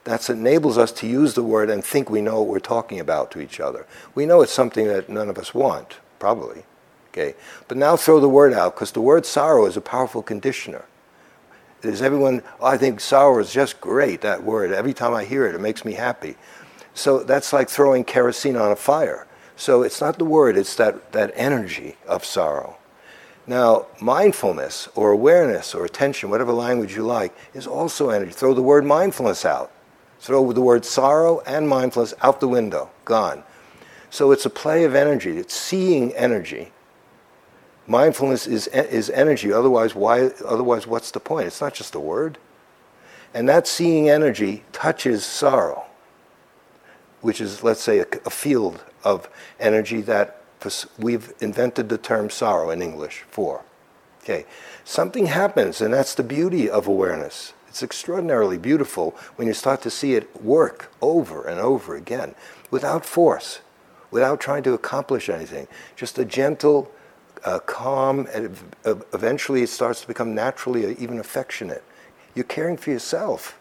That 0.03 0.29
enables 0.29 0.77
us 0.77 0.91
to 0.93 1.07
use 1.07 1.35
the 1.35 1.43
word 1.43 1.69
and 1.69 1.83
think 1.83 2.09
we 2.09 2.21
know 2.21 2.39
what 2.39 2.47
we're 2.47 2.59
talking 2.59 2.99
about 2.99 3.29
to 3.31 3.41
each 3.41 3.59
other. 3.59 3.85
We 4.15 4.25
know 4.25 4.41
it's 4.41 4.51
something 4.51 4.87
that 4.87 5.09
none 5.09 5.29
of 5.29 5.37
us 5.37 5.53
want, 5.53 5.99
probably. 6.17 6.63
Okay, 7.09 7.35
but 7.67 7.77
now 7.77 7.97
throw 7.97 8.21
the 8.21 8.29
word 8.29 8.53
out 8.53 8.73
because 8.73 8.93
the 8.93 9.01
word 9.01 9.25
sorrow 9.25 9.65
is 9.65 9.75
a 9.75 9.81
powerful 9.81 10.23
conditioner. 10.23 10.85
Is 11.83 12.01
everyone? 12.01 12.41
Oh, 12.59 12.67
I 12.67 12.77
think 12.77 12.99
sorrow 12.99 13.39
is 13.39 13.51
just 13.51 13.81
great. 13.81 14.21
That 14.21 14.43
word. 14.43 14.71
Every 14.71 14.93
time 14.93 15.13
I 15.13 15.25
hear 15.25 15.45
it, 15.45 15.55
it 15.55 15.61
makes 15.61 15.83
me 15.83 15.93
happy. 15.93 16.37
So 16.93 17.19
that's 17.19 17.51
like 17.51 17.69
throwing 17.69 18.03
kerosene 18.03 18.55
on 18.55 18.71
a 18.71 18.75
fire. 18.75 19.27
So 19.55 19.81
it's 19.81 19.99
not 19.99 20.17
the 20.17 20.25
word; 20.25 20.57
it's 20.57 20.75
that 20.75 21.11
that 21.11 21.33
energy 21.35 21.97
of 22.07 22.23
sorrow. 22.23 22.77
Now, 23.47 23.87
mindfulness 23.99 24.87
or 24.95 25.11
awareness 25.11 25.75
or 25.75 25.83
attention, 25.83 26.29
whatever 26.29 26.53
language 26.53 26.95
you 26.95 27.03
like, 27.03 27.35
is 27.53 27.67
also 27.67 28.09
energy. 28.09 28.31
Throw 28.31 28.53
the 28.53 28.61
word 28.61 28.85
mindfulness 28.85 29.43
out. 29.43 29.71
Throw 30.21 30.51
the 30.51 30.61
word 30.61 30.85
sorrow 30.85 31.39
and 31.47 31.67
mindfulness 31.67 32.13
out 32.21 32.39
the 32.39 32.47
window. 32.47 32.91
Gone. 33.05 33.43
So 34.11 34.31
it's 34.31 34.45
a 34.45 34.51
play 34.51 34.83
of 34.83 34.93
energy. 34.93 35.39
It's 35.39 35.55
seeing 35.55 36.13
energy. 36.13 36.71
Mindfulness 37.87 38.45
is, 38.45 38.67
is 38.67 39.09
energy. 39.09 39.51
Otherwise, 39.51 39.95
why, 39.95 40.27
otherwise, 40.45 40.85
what's 40.85 41.09
the 41.09 41.19
point? 41.19 41.47
It's 41.47 41.59
not 41.59 41.73
just 41.73 41.95
a 41.95 41.99
word. 41.99 42.37
And 43.33 43.49
that 43.49 43.65
seeing 43.65 44.09
energy 44.09 44.63
touches 44.71 45.25
sorrow, 45.25 45.85
which 47.21 47.41
is, 47.41 47.63
let's 47.63 47.81
say, 47.81 47.97
a, 47.97 48.05
a 48.23 48.29
field 48.29 48.83
of 49.03 49.27
energy 49.59 50.01
that 50.01 50.39
we've 50.99 51.33
invented 51.41 51.89
the 51.89 51.97
term 51.97 52.29
sorrow 52.29 52.69
in 52.69 52.83
English 52.83 53.25
for. 53.31 53.63
Okay, 54.21 54.45
something 54.85 55.25
happens, 55.25 55.81
and 55.81 55.91
that's 55.91 56.13
the 56.13 56.21
beauty 56.21 56.69
of 56.69 56.85
awareness. 56.85 57.53
It's 57.71 57.83
extraordinarily 57.83 58.57
beautiful 58.57 59.15
when 59.37 59.47
you 59.47 59.53
start 59.53 59.81
to 59.83 59.89
see 59.89 60.15
it 60.15 60.43
work 60.43 60.91
over 61.01 61.45
and 61.45 61.57
over 61.57 61.95
again 61.95 62.35
without 62.69 63.05
force, 63.05 63.61
without 64.11 64.41
trying 64.41 64.63
to 64.63 64.73
accomplish 64.73 65.29
anything. 65.29 65.69
Just 65.95 66.19
a 66.19 66.25
gentle, 66.25 66.91
uh, 67.45 67.59
calm, 67.59 68.27
and 68.33 68.57
eventually 69.13 69.61
it 69.63 69.69
starts 69.69 70.01
to 70.01 70.07
become 70.07 70.35
naturally 70.35 70.85
uh, 70.85 70.95
even 70.99 71.17
affectionate. 71.17 71.81
You're 72.35 72.43
caring 72.43 72.75
for 72.75 72.89
yourself. 72.89 73.57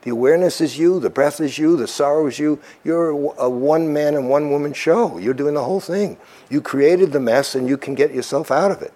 The 0.00 0.12
awareness 0.12 0.62
is 0.62 0.78
you, 0.78 0.98
the 0.98 1.10
breath 1.10 1.38
is 1.38 1.58
you, 1.58 1.76
the 1.76 1.86
sorrow 1.86 2.28
is 2.28 2.38
you. 2.38 2.58
You're 2.84 3.10
a 3.36 3.50
one 3.50 3.92
man 3.92 4.14
and 4.14 4.30
one 4.30 4.50
woman 4.50 4.72
show. 4.72 5.18
You're 5.18 5.34
doing 5.34 5.52
the 5.52 5.64
whole 5.64 5.80
thing. 5.80 6.16
You 6.48 6.62
created 6.62 7.12
the 7.12 7.20
mess 7.20 7.54
and 7.54 7.68
you 7.68 7.76
can 7.76 7.94
get 7.94 8.14
yourself 8.14 8.50
out 8.50 8.70
of 8.70 8.80
it. 8.80 8.94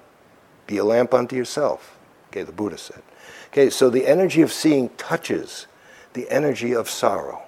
Be 0.66 0.78
a 0.78 0.84
lamp 0.84 1.12
unto 1.12 1.36
yourself. 1.36 1.98
Okay, 2.28 2.42
the 2.42 2.52
Buddha 2.52 2.78
said. 2.78 3.02
Okay, 3.50 3.70
so 3.70 3.90
the 3.90 4.06
energy 4.06 4.42
of 4.42 4.52
seeing 4.52 4.88
touches 4.90 5.66
the 6.12 6.28
energy 6.30 6.72
of 6.72 6.88
sorrow. 6.88 7.42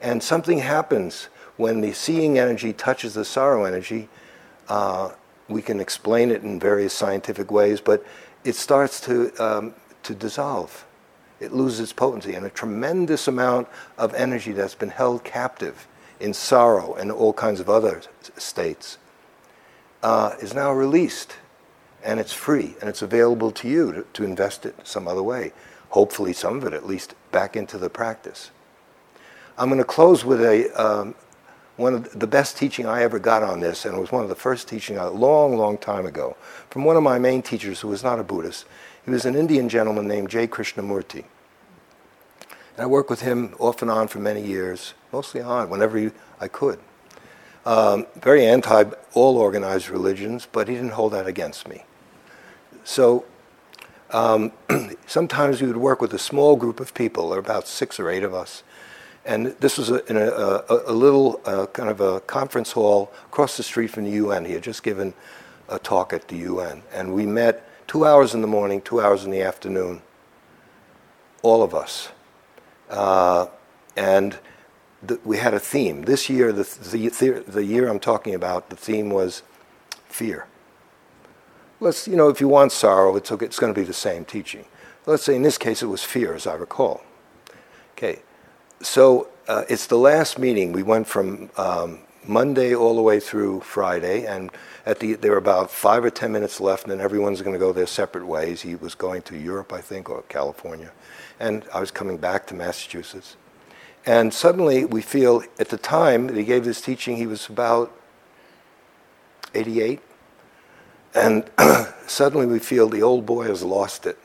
And 0.00 0.22
something 0.22 0.58
happens 0.58 1.28
when 1.56 1.80
the 1.80 1.92
seeing 1.92 2.38
energy 2.38 2.72
touches 2.72 3.14
the 3.14 3.24
sorrow 3.24 3.64
energy. 3.64 4.08
Uh, 4.68 5.12
we 5.48 5.62
can 5.62 5.80
explain 5.80 6.30
it 6.30 6.42
in 6.42 6.58
various 6.58 6.92
scientific 6.92 7.50
ways, 7.50 7.80
but 7.80 8.04
it 8.44 8.54
starts 8.54 9.00
to, 9.02 9.32
um, 9.42 9.74
to 10.02 10.14
dissolve 10.14 10.84
it 11.42 11.52
loses 11.52 11.80
its 11.80 11.92
potency. 11.92 12.34
And 12.34 12.46
a 12.46 12.50
tremendous 12.50 13.26
amount 13.26 13.68
of 13.98 14.14
energy 14.14 14.52
that's 14.52 14.76
been 14.76 14.90
held 14.90 15.24
captive 15.24 15.88
in 16.20 16.32
sorrow 16.32 16.94
and 16.94 17.10
all 17.10 17.32
kinds 17.32 17.58
of 17.58 17.68
other 17.68 18.00
states 18.36 18.98
uh, 20.02 20.36
is 20.40 20.54
now 20.54 20.72
released. 20.72 21.34
And 22.04 22.18
it's 22.18 22.32
free 22.32 22.74
and 22.80 22.88
it's 22.88 23.02
available 23.02 23.50
to 23.52 23.68
you 23.68 23.92
to, 23.92 24.06
to 24.14 24.24
invest 24.24 24.66
it 24.66 24.74
some 24.84 25.06
other 25.06 25.22
way. 25.22 25.52
Hopefully, 25.90 26.32
some 26.32 26.56
of 26.56 26.64
it 26.64 26.72
at 26.72 26.86
least 26.86 27.14
back 27.30 27.56
into 27.56 27.78
the 27.78 27.90
practice. 27.90 28.50
I'm 29.58 29.68
going 29.68 29.78
to 29.78 29.84
close 29.84 30.24
with 30.24 30.40
a, 30.40 30.70
um, 30.80 31.14
one 31.76 31.94
of 31.94 32.18
the 32.18 32.26
best 32.26 32.56
teaching 32.56 32.86
I 32.86 33.02
ever 33.02 33.18
got 33.18 33.42
on 33.42 33.60
this, 33.60 33.84
and 33.84 33.96
it 33.96 34.00
was 34.00 34.10
one 34.10 34.22
of 34.22 34.30
the 34.30 34.34
first 34.34 34.68
teaching 34.68 34.96
a 34.96 35.10
long, 35.10 35.56
long 35.56 35.76
time 35.76 36.06
ago, 36.06 36.36
from 36.70 36.84
one 36.84 36.96
of 36.96 37.02
my 37.02 37.18
main 37.18 37.42
teachers 37.42 37.80
who 37.80 37.88
was 37.88 38.02
not 38.02 38.18
a 38.18 38.24
Buddhist. 38.24 38.64
He 39.04 39.10
was 39.10 39.24
an 39.26 39.34
Indian 39.34 39.68
gentleman 39.68 40.08
named 40.08 40.30
J. 40.30 40.46
Krishnamurti. 40.46 41.24
And 42.76 42.84
I 42.84 42.86
worked 42.86 43.10
with 43.10 43.20
him 43.20 43.54
off 43.58 43.82
and 43.82 43.90
on 43.90 44.08
for 44.08 44.18
many 44.18 44.42
years, 44.42 44.94
mostly 45.12 45.42
on, 45.42 45.68
whenever 45.68 46.10
I 46.40 46.48
could. 46.48 46.78
Um, 47.66 48.06
very 48.16 48.46
anti 48.46 48.84
all 49.12 49.36
organized 49.36 49.88
religions, 49.88 50.48
but 50.50 50.68
he 50.68 50.74
didn't 50.74 50.92
hold 50.92 51.12
that 51.12 51.26
against 51.26 51.68
me. 51.68 51.84
So 52.84 53.24
um, 54.10 54.52
sometimes 55.06 55.60
we 55.60 55.68
would 55.68 55.76
work 55.76 56.00
with 56.00 56.12
a 56.14 56.18
small 56.18 56.56
group 56.56 56.80
of 56.80 56.94
people, 56.94 57.32
about 57.34 57.66
six 57.66 57.98
or 57.98 58.10
eight 58.10 58.22
of 58.22 58.34
us. 58.34 58.62
And 59.24 59.48
this 59.60 59.78
was 59.78 59.90
a, 59.90 60.04
in 60.06 60.16
a, 60.16 60.28
a, 60.28 60.82
a 60.86 60.92
little 60.92 61.40
uh, 61.44 61.66
kind 61.66 61.88
of 61.88 62.00
a 62.00 62.20
conference 62.20 62.72
hall 62.72 63.12
across 63.26 63.56
the 63.56 63.62
street 63.62 63.88
from 63.88 64.04
the 64.04 64.10
UN. 64.12 64.44
He 64.44 64.52
had 64.52 64.62
just 64.62 64.82
given 64.82 65.14
a 65.68 65.78
talk 65.78 66.12
at 66.12 66.28
the 66.28 66.36
UN. 66.38 66.82
And 66.92 67.14
we 67.14 67.24
met 67.24 67.68
two 67.86 68.04
hours 68.04 68.34
in 68.34 68.40
the 68.40 68.46
morning, 68.46 68.80
two 68.82 69.00
hours 69.00 69.24
in 69.24 69.30
the 69.30 69.42
afternoon, 69.42 70.02
all 71.42 71.62
of 71.62 71.74
us. 71.74 72.08
Uh, 72.90 73.46
and 73.96 74.38
the, 75.02 75.20
we 75.24 75.38
had 75.38 75.54
a 75.54 75.60
theme. 75.60 76.02
This 76.02 76.28
year, 76.28 76.52
the, 76.52 76.64
the, 76.64 77.44
the 77.46 77.64
year 77.64 77.88
I'm 77.88 78.00
talking 78.00 78.34
about, 78.34 78.70
the 78.70 78.76
theme 78.76 79.10
was 79.10 79.42
fear. 80.06 80.46
Let's, 81.82 82.06
you 82.06 82.14
know, 82.14 82.28
if 82.28 82.40
you 82.40 82.46
want 82.46 82.70
sorrow, 82.70 83.16
it's, 83.16 83.32
it's 83.32 83.58
going 83.58 83.74
to 83.74 83.80
be 83.80 83.84
the 83.84 83.92
same 83.92 84.24
teaching. 84.24 84.64
Let's 85.04 85.24
say 85.24 85.34
in 85.34 85.42
this 85.42 85.58
case 85.58 85.82
it 85.82 85.86
was 85.86 86.04
fear, 86.04 86.32
as 86.32 86.46
I 86.46 86.54
recall. 86.54 87.02
Okay, 87.94 88.20
so 88.80 89.28
uh, 89.48 89.64
it's 89.68 89.88
the 89.88 89.98
last 89.98 90.38
meeting. 90.38 90.70
We 90.70 90.84
went 90.84 91.08
from 91.08 91.50
um, 91.56 91.98
Monday 92.24 92.72
all 92.72 92.94
the 92.94 93.02
way 93.02 93.18
through 93.18 93.62
Friday, 93.62 94.26
and 94.26 94.52
at 94.86 95.00
the 95.00 95.14
there 95.14 95.32
were 95.32 95.38
about 95.38 95.72
five 95.72 96.04
or 96.04 96.10
ten 96.10 96.30
minutes 96.30 96.60
left, 96.60 96.84
and 96.84 96.92
then 96.92 97.00
everyone's 97.00 97.42
going 97.42 97.52
to 97.52 97.58
go 97.58 97.72
their 97.72 97.88
separate 97.88 98.26
ways. 98.26 98.62
He 98.62 98.76
was 98.76 98.94
going 98.94 99.22
to 99.22 99.36
Europe, 99.36 99.72
I 99.72 99.80
think, 99.80 100.08
or 100.08 100.22
California, 100.28 100.92
and 101.40 101.64
I 101.74 101.80
was 101.80 101.90
coming 101.90 102.16
back 102.16 102.46
to 102.46 102.54
Massachusetts. 102.54 103.36
And 104.06 104.32
suddenly 104.32 104.84
we 104.84 105.02
feel, 105.02 105.42
at 105.58 105.70
the 105.70 105.78
time 105.78 106.28
that 106.28 106.36
he 106.36 106.44
gave 106.44 106.64
this 106.64 106.80
teaching, 106.80 107.16
he 107.16 107.26
was 107.26 107.48
about 107.48 107.92
88, 109.52 110.00
and 111.14 111.48
suddenly 112.06 112.46
we 112.46 112.58
feel 112.58 112.88
the 112.88 113.02
old 113.02 113.26
boy 113.26 113.44
has 113.44 113.62
lost 113.62 114.06
it. 114.06 114.18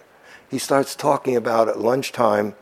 He 0.50 0.58
starts 0.58 0.96
talking 0.96 1.36
about 1.36 1.68
at 1.68 1.80
lunchtime. 1.80 2.56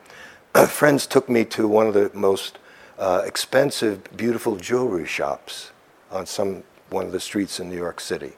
friends 0.68 1.06
took 1.08 1.30
me 1.30 1.46
to 1.46 1.68
one 1.68 1.88
of 1.88 1.94
the 1.94 2.12
most 2.14 2.58
uh, 2.98 3.24
expensive, 3.26 4.16
beautiful 4.16 4.56
jewelry 4.56 5.06
shops 5.06 5.72
on 6.12 6.26
some 6.26 6.64
one 6.90 7.06
of 7.06 7.12
the 7.12 7.20
streets 7.20 7.60
in 7.60 7.70
New 7.70 7.78
York 7.78 8.00
City. 8.00 8.34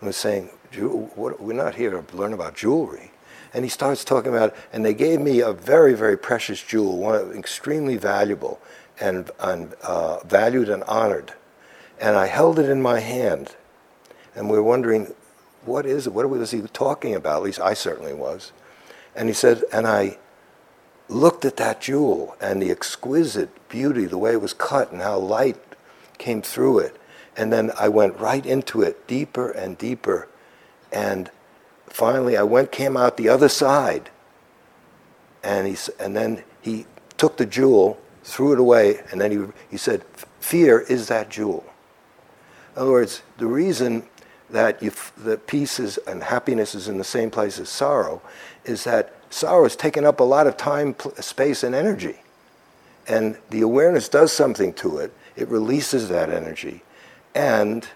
and 0.00 0.08
was 0.08 0.16
saying, 0.16 0.50
what, 1.14 1.40
we're 1.40 1.52
not 1.52 1.74
here 1.74 1.90
to 1.90 2.16
learn 2.16 2.32
about 2.32 2.54
jewelry. 2.54 3.12
And 3.54 3.64
he 3.64 3.70
starts 3.70 4.04
talking 4.04 4.34
about, 4.34 4.54
and 4.72 4.84
they 4.84 4.92
gave 4.92 5.20
me 5.20 5.40
a 5.40 5.52
very, 5.52 5.94
very 5.94 6.18
precious 6.18 6.62
jewel, 6.62 6.98
one 6.98 7.32
extremely 7.32 7.96
valuable 7.96 8.60
and, 9.00 9.30
and 9.40 9.74
uh, 9.82 10.18
valued 10.24 10.68
and 10.68 10.82
honored. 10.84 11.32
And 11.98 12.16
I 12.16 12.26
held 12.26 12.58
it 12.58 12.68
in 12.68 12.82
my 12.82 13.00
hand, 13.00 13.56
and 14.36 14.50
we 14.50 14.56
were 14.56 14.62
wondering, 14.62 15.14
what 15.64 15.86
is 15.86 16.06
it? 16.06 16.12
What 16.12 16.28
was 16.28 16.50
he 16.50 16.60
talking 16.60 17.14
about? 17.14 17.38
At 17.38 17.42
least 17.42 17.60
I 17.60 17.74
certainly 17.74 18.12
was. 18.12 18.52
And 19.16 19.28
he 19.28 19.34
said, 19.34 19.64
and 19.72 19.86
I 19.86 20.18
looked 21.08 21.44
at 21.44 21.56
that 21.56 21.80
jewel 21.80 22.36
and 22.40 22.60
the 22.60 22.70
exquisite 22.70 23.68
beauty, 23.68 24.04
the 24.04 24.18
way 24.18 24.32
it 24.32 24.40
was 24.40 24.52
cut 24.52 24.92
and 24.92 25.00
how 25.00 25.18
light 25.18 25.56
came 26.18 26.42
through 26.42 26.80
it. 26.80 26.96
And 27.36 27.52
then 27.52 27.70
I 27.78 27.88
went 27.88 28.18
right 28.18 28.44
into 28.44 28.82
it, 28.82 29.06
deeper 29.06 29.50
and 29.50 29.76
deeper. 29.76 30.28
And 30.92 31.30
finally, 31.86 32.36
I 32.36 32.42
went, 32.42 32.72
came 32.72 32.96
out 32.96 33.16
the 33.16 33.28
other 33.28 33.48
side. 33.48 34.10
And, 35.42 35.66
he, 35.66 35.76
and 35.98 36.16
then 36.16 36.42
he 36.60 36.86
took 37.16 37.36
the 37.36 37.46
jewel, 37.46 37.98
threw 38.22 38.52
it 38.52 38.58
away, 38.58 39.00
and 39.10 39.20
then 39.20 39.30
he, 39.30 39.52
he 39.70 39.76
said, 39.76 40.04
Fear 40.40 40.80
is 40.80 41.08
that 41.08 41.30
jewel. 41.30 41.64
In 42.74 42.82
other 42.82 42.90
words, 42.90 43.22
the 43.38 43.46
reason 43.46 44.04
that 44.50 44.82
you, 44.82 44.92
the 45.16 45.36
peace 45.38 45.80
is, 45.80 45.98
and 46.06 46.22
happiness 46.22 46.74
is 46.74 46.88
in 46.88 46.98
the 46.98 47.04
same 47.04 47.30
place 47.30 47.58
as 47.58 47.68
sorrow 47.68 48.22
is 48.64 48.84
that 48.84 49.14
sorrow 49.30 49.64
has 49.64 49.76
taken 49.76 50.04
up 50.04 50.20
a 50.20 50.24
lot 50.24 50.46
of 50.46 50.56
time, 50.56 50.94
space, 51.20 51.62
and 51.62 51.74
energy. 51.74 52.16
And 53.08 53.38
the 53.50 53.62
awareness 53.62 54.08
does 54.08 54.32
something 54.32 54.72
to 54.74 54.98
it, 54.98 55.12
it 55.36 55.48
releases 55.48 56.08
that 56.08 56.30
energy. 56.30 56.82
And 57.34 57.86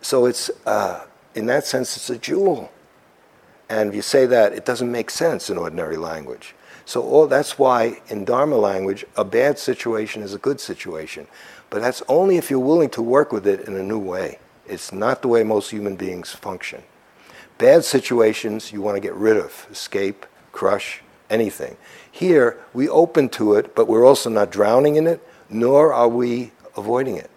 so 0.00 0.26
it's, 0.26 0.50
uh, 0.64 1.04
in 1.34 1.46
that 1.46 1.66
sense, 1.66 1.96
it's 1.96 2.10
a 2.10 2.18
jewel. 2.18 2.70
And 3.68 3.90
if 3.90 3.94
you 3.94 4.02
say 4.02 4.24
that, 4.26 4.52
it 4.52 4.64
doesn't 4.64 4.90
make 4.90 5.10
sense 5.10 5.50
in 5.50 5.58
ordinary 5.58 5.96
language. 5.96 6.54
So 6.86 7.02
all, 7.02 7.26
that's 7.26 7.58
why 7.58 8.00
in 8.08 8.24
Dharma 8.24 8.56
language, 8.56 9.04
a 9.16 9.24
bad 9.24 9.58
situation 9.58 10.22
is 10.22 10.32
a 10.32 10.38
good 10.38 10.58
situation. 10.58 11.26
But 11.68 11.82
that's 11.82 12.02
only 12.08 12.38
if 12.38 12.50
you're 12.50 12.60
willing 12.60 12.88
to 12.90 13.02
work 13.02 13.30
with 13.30 13.46
it 13.46 13.68
in 13.68 13.76
a 13.76 13.82
new 13.82 13.98
way. 13.98 14.38
It's 14.68 14.92
not 14.92 15.22
the 15.22 15.28
way 15.28 15.42
most 15.42 15.70
human 15.70 15.96
beings 15.96 16.30
function. 16.30 16.82
Bad 17.56 17.84
situations 17.84 18.72
you 18.72 18.82
want 18.82 18.96
to 18.96 19.00
get 19.00 19.14
rid 19.14 19.36
of, 19.36 19.66
escape, 19.70 20.26
crush, 20.52 21.00
anything. 21.30 21.76
Here, 22.10 22.58
we 22.72 22.88
open 22.88 23.28
to 23.30 23.54
it, 23.54 23.74
but 23.74 23.88
we're 23.88 24.04
also 24.04 24.30
not 24.30 24.50
drowning 24.50 24.96
in 24.96 25.06
it, 25.06 25.26
nor 25.48 25.92
are 25.92 26.08
we 26.08 26.52
avoiding 26.76 27.16
it. 27.16 27.30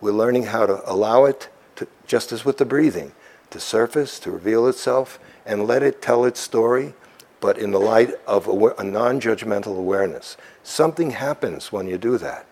We're 0.00 0.12
learning 0.12 0.44
how 0.44 0.66
to 0.66 0.90
allow 0.90 1.24
it, 1.24 1.48
to, 1.76 1.88
just 2.06 2.32
as 2.32 2.44
with 2.44 2.58
the 2.58 2.64
breathing, 2.64 3.12
to 3.50 3.60
surface, 3.60 4.18
to 4.20 4.30
reveal 4.30 4.66
itself, 4.68 5.18
and 5.44 5.66
let 5.66 5.82
it 5.82 6.00
tell 6.00 6.24
its 6.24 6.40
story, 6.40 6.94
but 7.40 7.58
in 7.58 7.70
the 7.70 7.80
light 7.80 8.14
of 8.26 8.46
a 8.46 8.84
non 8.84 9.20
judgmental 9.20 9.76
awareness. 9.78 10.36
Something 10.62 11.10
happens 11.10 11.72
when 11.72 11.86
you 11.86 11.98
do 11.98 12.18
that. 12.18 12.46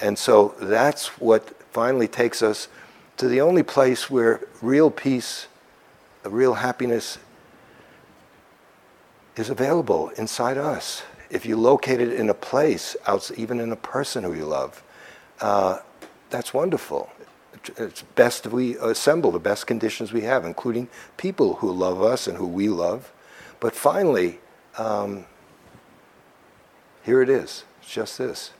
And 0.00 0.18
so 0.18 0.54
that's 0.60 1.18
what 1.20 1.60
finally 1.72 2.08
takes 2.08 2.42
us 2.42 2.68
to 3.18 3.28
the 3.28 3.40
only 3.40 3.62
place 3.62 4.08
where 4.08 4.40
real 4.62 4.90
peace, 4.90 5.48
real 6.24 6.54
happiness 6.54 7.18
is 9.36 9.50
available 9.50 10.08
inside 10.10 10.56
us. 10.56 11.02
If 11.28 11.44
you 11.44 11.56
locate 11.56 12.00
it 12.00 12.12
in 12.12 12.30
a 12.30 12.34
place, 12.34 12.96
even 13.36 13.60
in 13.60 13.70
a 13.70 13.76
person 13.76 14.24
who 14.24 14.34
you 14.34 14.46
love, 14.46 14.82
uh, 15.40 15.80
that's 16.30 16.54
wonderful. 16.54 17.10
It's 17.76 18.02
best 18.02 18.46
we 18.46 18.76
assemble 18.76 19.32
the 19.32 19.40
best 19.40 19.66
conditions 19.66 20.12
we 20.12 20.22
have, 20.22 20.44
including 20.44 20.88
people 21.16 21.54
who 21.54 21.72
love 21.72 22.00
us 22.00 22.28
and 22.28 22.38
who 22.38 22.46
we 22.46 22.68
love. 22.68 23.12
But 23.58 23.74
finally, 23.74 24.38
um, 24.78 25.26
here 27.02 27.20
it 27.20 27.28
is. 27.28 27.64
It's 27.82 27.92
just 27.92 28.16
this. 28.18 28.52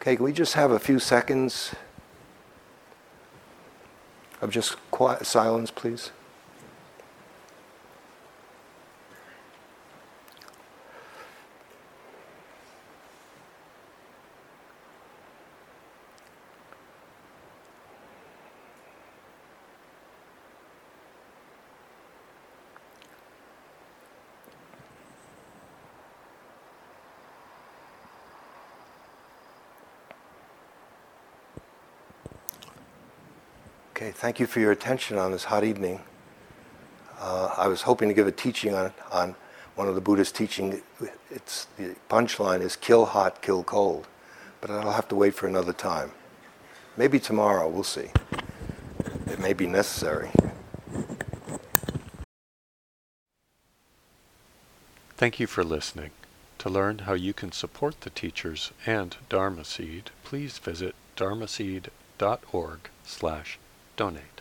Okay, 0.00 0.16
can 0.16 0.24
we 0.24 0.32
just 0.32 0.54
have 0.54 0.72
a 0.72 0.80
few 0.80 0.98
seconds 0.98 1.74
of 4.42 4.50
just 4.50 4.76
quiet 4.90 5.24
silence, 5.24 5.70
please? 5.70 6.10
Okay, 33.94 34.10
thank 34.22 34.38
you 34.38 34.46
for 34.46 34.60
your 34.60 34.70
attention 34.70 35.18
on 35.18 35.32
this 35.32 35.42
hot 35.42 35.64
evening. 35.64 36.00
Uh, 37.18 37.52
I 37.56 37.66
was 37.66 37.82
hoping 37.82 38.08
to 38.08 38.14
give 38.14 38.28
a 38.28 38.30
teaching 38.30 38.72
on, 38.72 38.92
on 39.10 39.34
one 39.74 39.88
of 39.88 39.96
the 39.96 40.00
Buddhist 40.00 40.36
teaching. 40.36 40.80
It's, 41.28 41.66
the 41.76 41.96
punchline 42.08 42.60
is 42.60 42.76
kill 42.76 43.06
hot, 43.06 43.42
kill 43.42 43.64
cold. 43.64 44.06
But 44.60 44.70
I'll 44.70 44.92
have 44.92 45.08
to 45.08 45.16
wait 45.16 45.34
for 45.34 45.48
another 45.48 45.72
time. 45.72 46.12
Maybe 46.96 47.18
tomorrow, 47.18 47.68
we'll 47.68 47.82
see. 47.82 48.10
It 49.26 49.40
may 49.40 49.54
be 49.54 49.66
necessary. 49.66 50.30
Thank 55.16 55.40
you 55.40 55.48
for 55.48 55.64
listening. 55.64 56.12
To 56.58 56.70
learn 56.70 57.00
how 57.00 57.14
you 57.14 57.34
can 57.34 57.50
support 57.50 58.02
the 58.02 58.10
teachers 58.10 58.70
and 58.86 59.16
Dharma 59.28 59.64
Seed, 59.64 60.12
please 60.22 60.58
visit 60.58 60.94
dharmaseed.org 61.16 62.78
slash 63.04 63.58
donate. 63.96 64.31